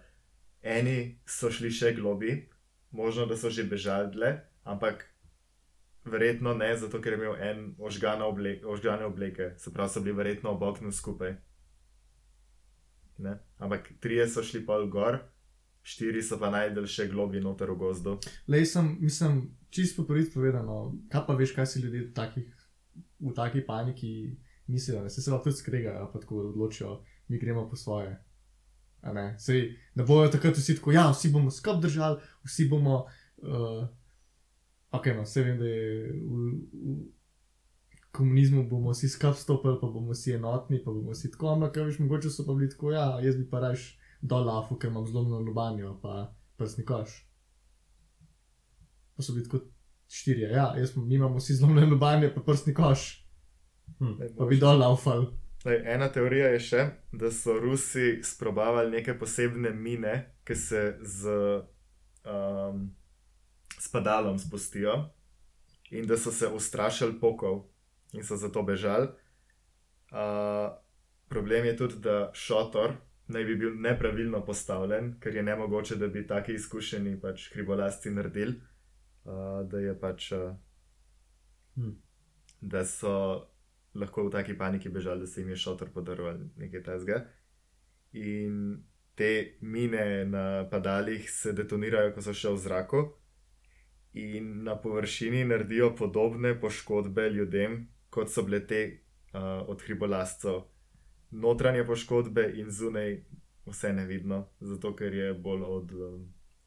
Eni 0.62 1.20
so 1.26 1.50
šli 1.52 1.72
še 1.72 1.94
globi, 1.94 2.50
možno 2.92 3.26
da 3.26 3.38
so 3.38 3.50
že 3.50 3.64
bežali 3.64 4.38
ampak 4.64 5.08
verjetno 6.06 6.54
ne, 6.54 6.78
zato 6.78 7.02
ker 7.02 7.14
je 7.14 7.18
imel 7.18 7.36
en 7.36 7.76
ožgane, 7.80 8.24
obleke, 8.24 8.66
ožgane 8.66 9.06
obleke, 9.06 9.54
se 9.58 9.74
pravi, 9.74 9.90
so 9.90 10.02
bili 10.02 10.16
verjetno 10.16 10.50
ob 10.50 10.62
ognu 10.62 10.92
skupaj. 10.92 11.34
Ne? 13.22 13.38
Ampak 13.62 13.92
trije 14.02 14.28
so 14.30 14.44
šli 14.44 14.64
pol 14.66 14.88
gor, 14.92 15.20
štiri 15.82 16.22
so 16.26 16.40
pa 16.42 16.52
najdel 16.54 16.88
še 16.90 17.08
globi 17.12 17.42
noter 17.42 17.72
v 17.74 17.78
gozdu. 17.82 18.18
Lej, 18.52 18.68
sem, 18.74 18.96
mislim, 19.02 19.44
čisto 19.74 20.02
po 20.02 20.12
prvi 20.12 20.28
povedano, 20.34 20.98
kaj 21.12 21.26
pa 21.28 21.38
veš, 21.38 21.56
kaj 21.58 21.70
si 21.70 21.84
ljudje 21.84 22.08
v, 22.08 22.12
takih, 22.18 22.68
v 23.20 23.34
taki 23.38 23.64
paniki 23.66 24.12
mislijo, 24.68 25.10
se 25.10 25.22
se 25.22 25.32
lahko 25.32 25.50
tudi 25.50 25.58
skregajo, 25.58 26.10
pa 26.14 26.20
tako 26.20 26.44
odločijo, 26.50 27.00
mi 27.28 27.40
gremo 27.40 27.70
po 27.70 27.76
svoje. 27.76 28.18
A 29.02 29.14
Ne, 29.14 29.36
Sej, 29.40 29.78
ne 29.96 30.06
bojo 30.06 30.30
takrat 30.30 30.58
vsi 30.58 30.76
tako, 30.78 30.92
ja, 30.92 31.08
vsi 31.10 31.32
bomo 31.34 31.52
skup 31.52 31.82
držali, 31.82 32.22
vsi 32.46 32.68
bomo, 32.70 33.06
uh, 33.42 33.88
ok, 34.92 35.08
no, 35.18 35.24
vse 35.26 35.44
vem, 35.44 35.58
da 35.58 35.66
je 35.66 36.12
v, 36.22 36.52
v 36.70 36.98
komunizmu 38.12 38.64
bomo 38.70 38.92
vsi 38.92 39.10
skup 39.10 39.36
stopili, 39.36 39.78
pa 39.82 39.88
bomo 39.88 40.12
vsi 40.12 40.34
enotni, 40.34 40.84
pa 40.84 40.92
bomo 40.92 41.12
vsi 41.12 41.32
tako, 41.32 41.54
ampak, 41.54 41.76
veš, 41.76 42.00
mogoče 42.00 42.30
so 42.30 42.46
pa 42.46 42.54
bili 42.54 42.70
tako, 42.70 42.92
ja, 42.92 43.20
jaz 43.24 43.38
bi 43.38 43.50
pa 43.50 43.60
raje 43.60 43.80
dol 44.22 44.46
lafu, 44.46 44.78
ker 44.78 44.90
imam 44.90 45.08
zlomljeno 45.08 45.40
lobanjo, 45.40 45.96
pa 46.02 46.34
prsni 46.58 46.86
koš. 46.86 47.16
Pa 49.16 49.24
so 49.24 49.34
bili 49.34 49.46
tako 49.46 49.66
štirje, 50.08 50.50
ja, 50.50 50.74
jaz, 50.78 50.96
mi 50.96 51.16
imamo 51.16 51.38
vsi 51.38 51.56
zlomljeno 51.56 51.94
lobanjo, 51.96 52.32
pa 52.36 52.42
prsni 52.42 52.74
koš, 52.74 53.08
pa 54.38 54.46
bi 54.46 54.60
dol 54.60 54.80
laufal. 54.80 55.26
Lej, 55.66 55.84
ena 55.94 56.08
teorija 56.10 56.48
je 56.56 56.60
še, 56.60 56.86
da 57.14 57.30
so 57.32 57.54
Rusi 57.60 58.20
sprobavali 58.26 58.92
neke 58.98 59.14
posebne 59.20 59.70
mine, 59.78 60.14
ki 60.44 60.56
se 60.58 60.82
z 61.06 61.36
um, 62.26 62.88
spadalom 63.80 64.40
spustijo 64.42 65.12
in 65.92 66.08
da 66.08 66.18
so 66.18 66.32
se 66.32 66.48
ustrašili 66.48 67.20
pokov 67.20 67.71
in 68.14 68.24
so 68.24 68.38
zato 68.38 68.64
bežali. 68.64 69.08
Uh, 70.12 70.74
problem 71.30 71.66
je 71.66 71.78
tudi, 71.78 72.02
da 72.04 72.32
šotor 72.34 72.98
naj 73.32 73.46
bi 73.48 73.56
bil 73.56 73.78
nepravilno 73.80 74.42
postavljen, 74.46 75.14
ker 75.20 75.36
je 75.36 75.44
nemogoče, 75.44 75.96
da 75.96 76.08
bi 76.08 76.28
taki 76.28 76.54
izkušeni 76.54 77.16
pač 77.22 77.48
hribolasti 77.54 78.12
naredili, 78.12 78.58
uh, 79.24 79.62
da 79.72 79.80
je 79.80 79.96
pač. 80.00 80.32
Uh, 80.32 80.52
Hm. 81.76 81.92
Da 82.62 82.86
so 82.86 83.48
lahko 83.96 84.28
v 84.28 84.32
taki 84.32 84.58
paniki 84.58 84.90
bežali, 84.90 85.20
da 85.20 85.28
se 85.28 85.42
jim 85.42 85.50
je 85.50 85.56
šotor 85.56 85.90
podaril 85.94 86.28
ali 86.28 86.50
nekaj 86.58 86.84
tasga. 86.84 87.26
In 88.14 88.84
te 89.16 89.58
mine 89.62 90.26
na 90.26 90.68
padalih 90.70 91.30
se 91.32 91.54
detonirajo, 91.54 92.14
ko 92.16 92.22
so 92.22 92.34
še 92.34 92.52
v 92.52 92.62
zraku, 92.62 93.02
in 94.14 94.64
na 94.64 94.76
površini 94.76 95.46
naredijo 95.48 95.94
podobne 95.96 96.54
poškodbe 96.60 97.30
ljudem, 97.30 97.86
kot 98.12 98.30
so 98.30 98.44
bile 98.44 98.60
te 98.62 98.82
uh, 99.34 99.40
od 99.66 99.82
hribolastcev. 99.82 100.62
Notranje 101.34 101.86
poškodbe 101.86 102.52
in 102.56 102.70
zunaj 102.72 103.14
vse 103.66 103.94
nevidno, 103.94 104.42
zato 104.62 104.92
ker 104.94 105.14
je 105.16 105.34
bolj 105.36 105.62
od, 105.64 105.92
um, 105.94 106.26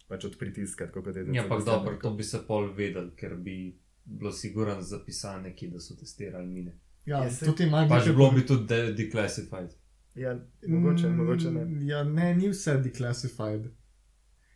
pač 0.09 0.25
od 0.25 0.39
pritiska. 0.39 0.87
tako 0.87 1.03
kot 1.03 1.17
je 1.17 1.27
Ja, 1.31 1.43
ampak 1.43 1.65
dobro, 1.65 1.99
to 1.99 2.11
bi 2.13 2.25
se 2.25 2.41
pol 2.47 2.71
vedel, 2.73 3.11
ker 3.13 3.35
bi 3.37 3.59
bilo 4.07 4.33
sigurno 4.33 4.79
zapisane, 4.83 5.53
ki 5.53 5.69
da 5.69 5.81
so 5.81 5.95
testirali 5.95 6.47
mine. 6.49 6.79
Ja, 7.05 7.19
Je 7.19 7.31
se- 7.33 7.47
to 7.47 7.53
ti 7.53 7.67
manj 7.67 7.89
Pa 7.89 7.99
že 8.01 8.13
bilo 8.13 8.31
bi 8.31 8.41
tudi 8.43 8.65
de 8.67 8.93
declassified. 8.95 9.71
Ja, 10.17 10.33
mogoče, 10.65 11.09
mogoče 11.11 11.51
ne. 11.51 11.65
Ja, 11.85 12.03
ne, 12.05 12.35
ni 12.35 12.49
vse 12.49 12.77
declassified. 12.79 13.67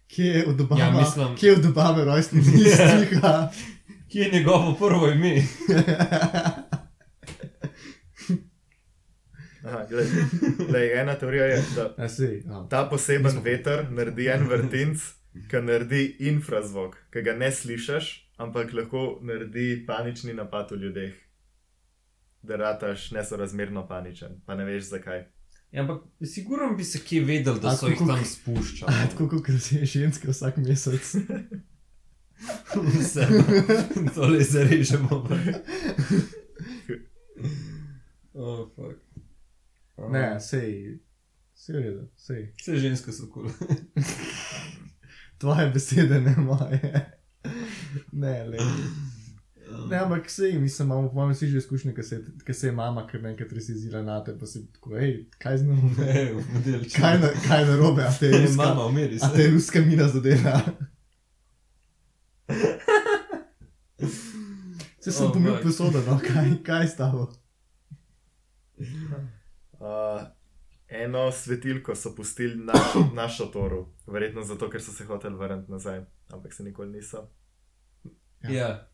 Kje 0.06 0.24
je 0.26 0.46
od 0.46 0.56
dobave, 0.56 0.80
Ja, 0.80 0.90
mislim- 0.92 1.36
kje 1.36 1.46
je 1.46 1.54
od 1.54 1.62
dobave 1.62 2.04
rojstnih 2.04 2.44
listih? 2.46 3.20
Kje 4.08 4.20
je 4.20 4.30
njegovo 4.32 4.74
prvo 4.76 5.08
ime? 5.08 5.34
Aha, 9.68 9.84
glej, 9.90 10.06
glej, 10.68 10.92
ena 11.00 11.14
teorija 11.20 11.44
je, 11.44 11.62
da 11.96 12.08
sej, 12.08 12.42
ja. 12.46 12.62
ta 12.70 12.86
poseben 12.88 13.42
veter 13.44 13.84
naredi 13.92 14.28
en 14.32 14.46
vrtinc, 14.48 15.02
ki 15.50 15.60
naredi 15.62 16.04
infrazvok, 16.30 16.96
ki 17.12 17.22
ga 17.26 17.34
ne 17.36 17.50
slišiš, 17.52 18.08
ampak 18.40 18.72
lahko 18.72 19.18
naredi 19.28 19.84
panični 19.86 20.32
napad 20.34 20.72
v 20.72 20.80
ljudeh. 20.84 21.16
Da 22.48 22.56
rataš 22.56 23.10
nesorazmerno 23.12 23.84
paničen, 23.88 24.40
pa 24.46 24.56
ne 24.56 24.64
veš 24.64 24.88
zakaj. 24.94 25.26
Ja, 25.72 25.82
ampak 25.82 26.02
sigurno 26.24 26.72
bi 26.76 26.84
se 26.84 27.02
kje 27.04 27.24
vedel, 27.24 27.58
da 27.60 27.68
A, 27.68 27.76
so 27.76 27.90
jih 27.92 27.98
tam 28.00 28.24
spuščali. 28.24 29.08
Tako 29.12 29.28
kot 29.28 29.60
se 29.60 29.84
ženske 29.84 30.30
vsak 30.32 30.56
mesec. 30.64 31.10
Vse, 32.72 33.26
tole 34.14 34.40
zarežemo. 34.46 35.18
oh, 38.34 38.68
fuck. 38.76 38.97
Oh. 40.08 40.12
Ne, 40.12 40.40
sej, 40.40 40.98
sej 41.54 41.76
v 41.76 41.82
redu, 41.84 42.08
sej. 42.16 42.48
Vse 42.56 42.76
ženske 42.80 43.12
so 43.12 43.28
kul. 43.28 43.48
Cool. 43.52 43.76
Tvoje 45.40 45.68
besede, 45.70 46.20
ne 46.20 46.34
moje. 46.36 46.80
Ne, 48.12 48.44
le. 48.44 48.58
Ne, 49.90 49.96
ampak 50.00 50.30
sej, 50.30 50.56
mislim, 50.58 50.88
imamo 50.88 51.08
po 51.08 51.14
mojem 51.14 51.34
vsi 51.34 51.46
že 51.46 51.58
izkušnje, 51.58 51.92
ker 51.94 52.04
se, 52.04 52.18
se 52.52 52.66
je 52.66 52.72
mama 52.72 53.06
kar 53.06 53.20
nekaj 53.22 53.46
resizira 53.52 54.02
na 54.02 54.24
te, 54.24 54.32
pa 54.38 54.46
si 54.46 54.64
tako, 54.72 54.96
hej, 54.96 55.26
kaj 55.38 55.58
z 55.58 55.68
njim? 55.68 55.94
Ne, 55.98 56.32
v 56.32 56.44
model 56.54 56.80
če. 56.84 56.96
Kaj, 56.96 57.18
na, 57.20 57.28
kaj 57.44 57.64
narobe, 57.66 58.02
a 58.02 58.12
te 58.12 58.26
je 58.26 58.40
ruska, 58.40 58.56
Mama, 58.56 58.86
umiri 58.86 59.18
a 59.22 59.28
te 59.28 59.42
je 59.42 59.48
se. 59.48 59.54
ruska 59.54 59.80
mina 59.80 60.08
zadela? 60.08 60.56
Se 65.00 65.12
sem 65.12 65.26
Oh, 65.26 65.32
pomil 65.32 65.62
posodo, 65.62 66.02
no, 66.02 66.18
kaj, 66.18 66.62
kaj 66.62 66.82
je 66.82 66.88
s 66.88 66.96
tabo? 66.96 67.28
Uh, 69.78 70.26
eno 70.88 71.32
svetilko 71.32 71.94
so 71.94 72.14
pustili 72.14 72.56
na, 72.64 72.74
na 73.14 73.28
šotoru, 73.28 73.84
verjetno 74.06 74.42
zato, 74.42 74.70
ker 74.70 74.82
so 74.82 74.92
se 74.92 75.04
hoteli 75.04 75.36
vrniti 75.36 75.70
nazaj, 75.70 76.00
ampak 76.28 76.54
se 76.54 76.64
nikoli 76.64 76.92
niso. 76.92 77.28
Ja, 78.42 78.88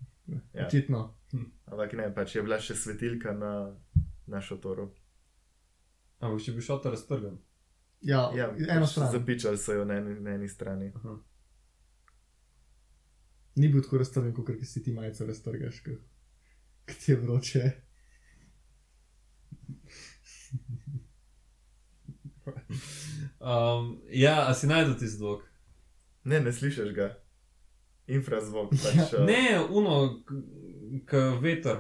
Ja. 0.53 0.67
Očitno. 0.67 1.19
Ampak 1.67 1.93
ne, 1.93 2.07
pač 2.15 2.35
je 2.37 2.43
bila 2.43 2.57
še 2.57 2.75
svetilka 2.75 3.33
na, 3.33 3.77
na 4.27 4.41
šotoru. 4.41 4.87
ampak 6.21 6.41
če 6.41 6.53
bi 6.53 6.63
šel 6.65 6.81
to 6.81 6.91
raztrgan. 6.91 7.35
Ja, 8.01 8.31
Ja, 8.37 8.47
eno 8.57 8.87
pač 8.87 8.91
stran. 8.91 9.11
Zapičali 9.13 9.59
so 9.59 9.73
jo 9.73 9.85
na 9.85 9.99
eni, 10.01 10.15
na 10.21 10.31
eni 10.39 10.49
strani. 10.49 10.93
Aha. 10.97 11.19
Ni 13.57 13.69
bil 13.69 13.83
tako 13.83 14.01
raztrgen, 14.01 14.33
kot 14.35 14.65
si 14.65 14.83
ti 14.83 14.93
majico 14.93 15.27
raztrgaš, 15.29 15.83
kot 15.85 16.97
ti 17.05 17.13
je 17.13 17.17
vroče. 17.21 17.65
Um, 23.41 24.01
ja, 24.09 24.49
a 24.49 24.55
si 24.55 24.67
najdete 24.67 24.99
tisti 24.99 25.17
zvok? 25.19 25.43
Ne, 26.25 26.41
ne 26.41 26.53
slišiš 26.53 26.93
ga. 26.93 27.11
Infrazvok. 28.07 28.71
Pač, 28.83 28.95
Ja. 28.95 29.09
uh, 29.13 29.27
Ne, 29.27 29.45
uno, 29.71 30.21
k 31.05 31.13
veter. 31.41 31.77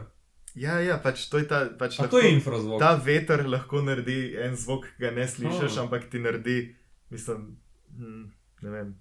ja, 0.54 0.78
ja, 0.80 0.98
pač 0.98 1.28
to 1.28 1.38
je 1.38 1.48
ta. 1.48 1.68
Pač 1.78 1.98
A 2.00 2.06
to 2.06 2.18
je 2.18 2.32
infrazvok. 2.32 2.80
Ta 2.80 2.94
veter 2.96 3.44
lahko 3.44 3.82
naredi 3.82 4.36
en 4.36 4.56
zvok, 4.56 4.84
ki 4.86 5.00
ga 5.00 5.10
ne 5.10 5.24
slišiš, 5.24 5.72
Oh. 5.76 5.82
ampak 5.84 6.10
ti 6.10 6.18
naredi, 6.18 6.76
mislim, 7.10 7.56
hm, 7.96 8.24
ne 8.62 8.70
vem. 8.70 8.94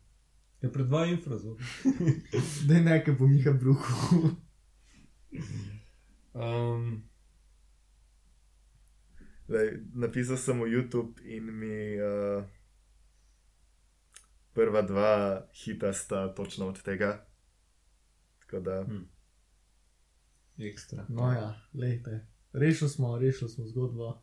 Je 0.62 0.72
pred 0.72 0.88
dva 0.88 1.06
infrazvok. 1.06 1.60
Da 2.68 2.74
je 2.74 2.82
nekaj 2.82 3.18
po 3.18 3.28
Miha 3.28 3.52
Bruhu. 3.52 4.36
Um, 6.34 7.04
Lej, 9.48 9.80
napisal 9.94 10.38
sem 10.38 10.60
v 10.60 10.72
YouTube 10.72 11.20
in 11.28 11.52
mi 11.52 12.00
uh, 12.00 12.44
prva 14.54 14.82
dva 14.82 15.44
hita 15.52 15.94
sta 15.94 16.34
točno 16.34 16.68
od 16.68 16.82
tega. 16.84 17.26
Tako 18.40 18.60
da, 18.60 18.84
hm. 18.84 19.04
Ekstra. 20.58 21.06
No 21.10 21.32
ja, 21.32 21.62
lejte. 21.74 22.28
Rešili 22.54 22.90
smo, 22.90 23.18
rešili 23.20 23.50
smo 23.50 23.68
zgodbo. 23.68 24.22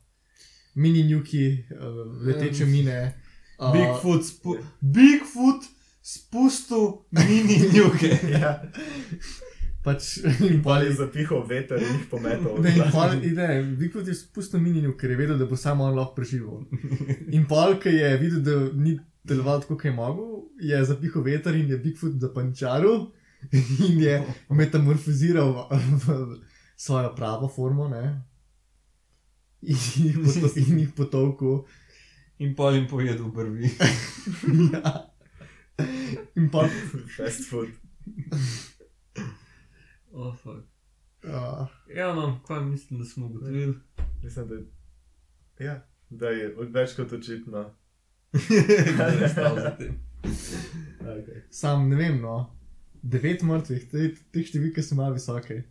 Mini 0.74 1.02
njuki, 1.02 1.64
uh, 1.70 2.24
leteče 2.26 2.66
mine. 2.66 3.22
Uh, 3.58 3.72
Bigfoot, 3.72 4.24
spu 4.24 4.56
Bigfoot 4.80 5.64
spustil 6.02 7.04
mini 7.10 7.58
njuke. 7.74 8.18
ja, 8.40 8.62
Pač, 9.80 10.18
in 10.50 10.58
pa 10.62 10.82
je 10.84 10.92
zapihal 10.98 11.40
veter 11.48 11.80
in 11.80 11.94
jih 11.94 12.08
pometal. 12.10 12.58
Ne, 12.60 12.72
in 12.76 12.90
pol, 12.92 13.14
in 13.16 13.36
ne, 13.40 13.48
Bigfoot 13.80 14.08
je 14.08 14.14
spustil 14.14 14.60
miniju, 14.60 14.92
ker 15.00 15.14
je 15.14 15.16
vedel, 15.16 15.38
da 15.40 15.46
bo 15.48 15.56
samo 15.56 15.86
on 15.88 15.96
lahko 15.96 16.18
preživel. 16.18 16.66
In 17.32 17.46
pol, 17.48 17.78
ki 17.80 17.94
je 17.96 18.10
videl, 18.20 18.42
da 18.44 18.56
ni 18.76 18.98
deloval 19.24 19.62
tako, 19.64 19.78
kot 19.80 19.88
je 19.88 19.94
mogel, 19.96 20.28
je 20.60 20.84
zapihal 20.84 21.24
veter 21.24 21.56
in 21.56 21.72
je 21.72 21.80
Bigfoot 21.80 22.20
zapančaril 22.20 23.08
in 23.88 24.02
je 24.04 24.18
metamorfoziral 24.52 25.54
v, 25.72 25.80
v 26.04 26.18
svojo 26.76 27.14
pravo 27.16 27.48
formo, 27.48 27.88
ne. 27.88 28.04
In 29.64 29.76
jih 29.76 30.18
poto- 30.24 30.56
in 30.60 30.78
jih 30.84 30.92
potovku. 30.96 31.64
In 32.40 32.54
pol 32.56 32.74
jim 32.74 32.86
pojedu 32.88 33.32
brvi. 33.32 33.68
ja. 34.72 34.92
In 36.36 36.48
pa. 36.52 36.68
Fast 37.16 37.48
food. 37.48 37.68
Oh, 40.12 40.36
fuck. 40.36 40.64
Uh, 41.24 41.66
ja, 41.96 42.14
no, 42.14 42.40
kaj 42.46 42.64
mislim, 42.64 42.98
da 42.98 43.04
smo 43.04 43.26
ugotovili. 43.26 43.74
Mislim, 44.22 44.48
da 44.48 44.54
je, 44.54 44.64
ja, 45.58 45.86
da 46.10 46.28
je 46.28 46.56
več 46.70 46.96
kot 46.96 47.12
očitno. 47.12 47.74
Da 48.98 49.04
je 49.04 49.28
stal 49.28 49.56
za 49.56 49.76
tem. 49.78 50.00
Okay. 51.00 51.40
sam 51.50 51.88
ne 51.88 51.96
vem, 51.96 52.20
no. 52.20 52.56
Devet 53.02 53.42
mrtvih, 53.42 53.90
te, 53.90 54.14
te 54.32 54.42
številke 54.44 54.82
so 54.84 54.94
malo 54.94 55.16
visoke. 55.16 55.54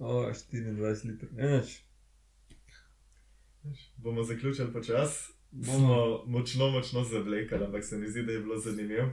O, 0.00 0.32
24 0.32 1.04
litrov. 1.04 1.32
Enač. 1.36 1.74
Bomo 3.96 4.24
zaključili 4.24 4.72
počas. 4.72 5.28
Bomo. 5.50 6.24
Močno, 6.26 6.70
močno 6.70 7.04
zavlekali, 7.04 7.64
ampak 7.64 7.84
se 7.84 7.98
mi 7.98 8.08
zdi, 8.08 8.22
da 8.22 8.32
je 8.32 8.40
bilo 8.40 8.58
zanimivo. 8.58 9.12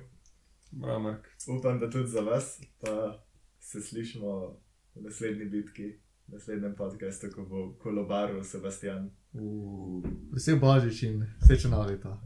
Upam, 1.58 1.80
da 1.80 1.90
tudi 1.90 2.08
za 2.08 2.22
vas, 2.22 2.62
pa 2.82 3.24
se 3.60 3.82
slišimo 3.82 4.60
v 4.96 5.02
naslednji 5.02 5.46
bitki, 5.46 5.88
v 6.28 6.34
naslednjem 6.34 6.76
podkastu, 6.76 7.28
ko 7.36 7.46
bo 7.46 7.74
kolobaril 7.82 8.44
Sebastian. 8.44 9.10
Uh. 9.34 10.04
Vesel 10.32 10.60
božič 10.60 11.04
in 11.04 11.26
srečno 11.48 11.82
leto. 11.82 12.18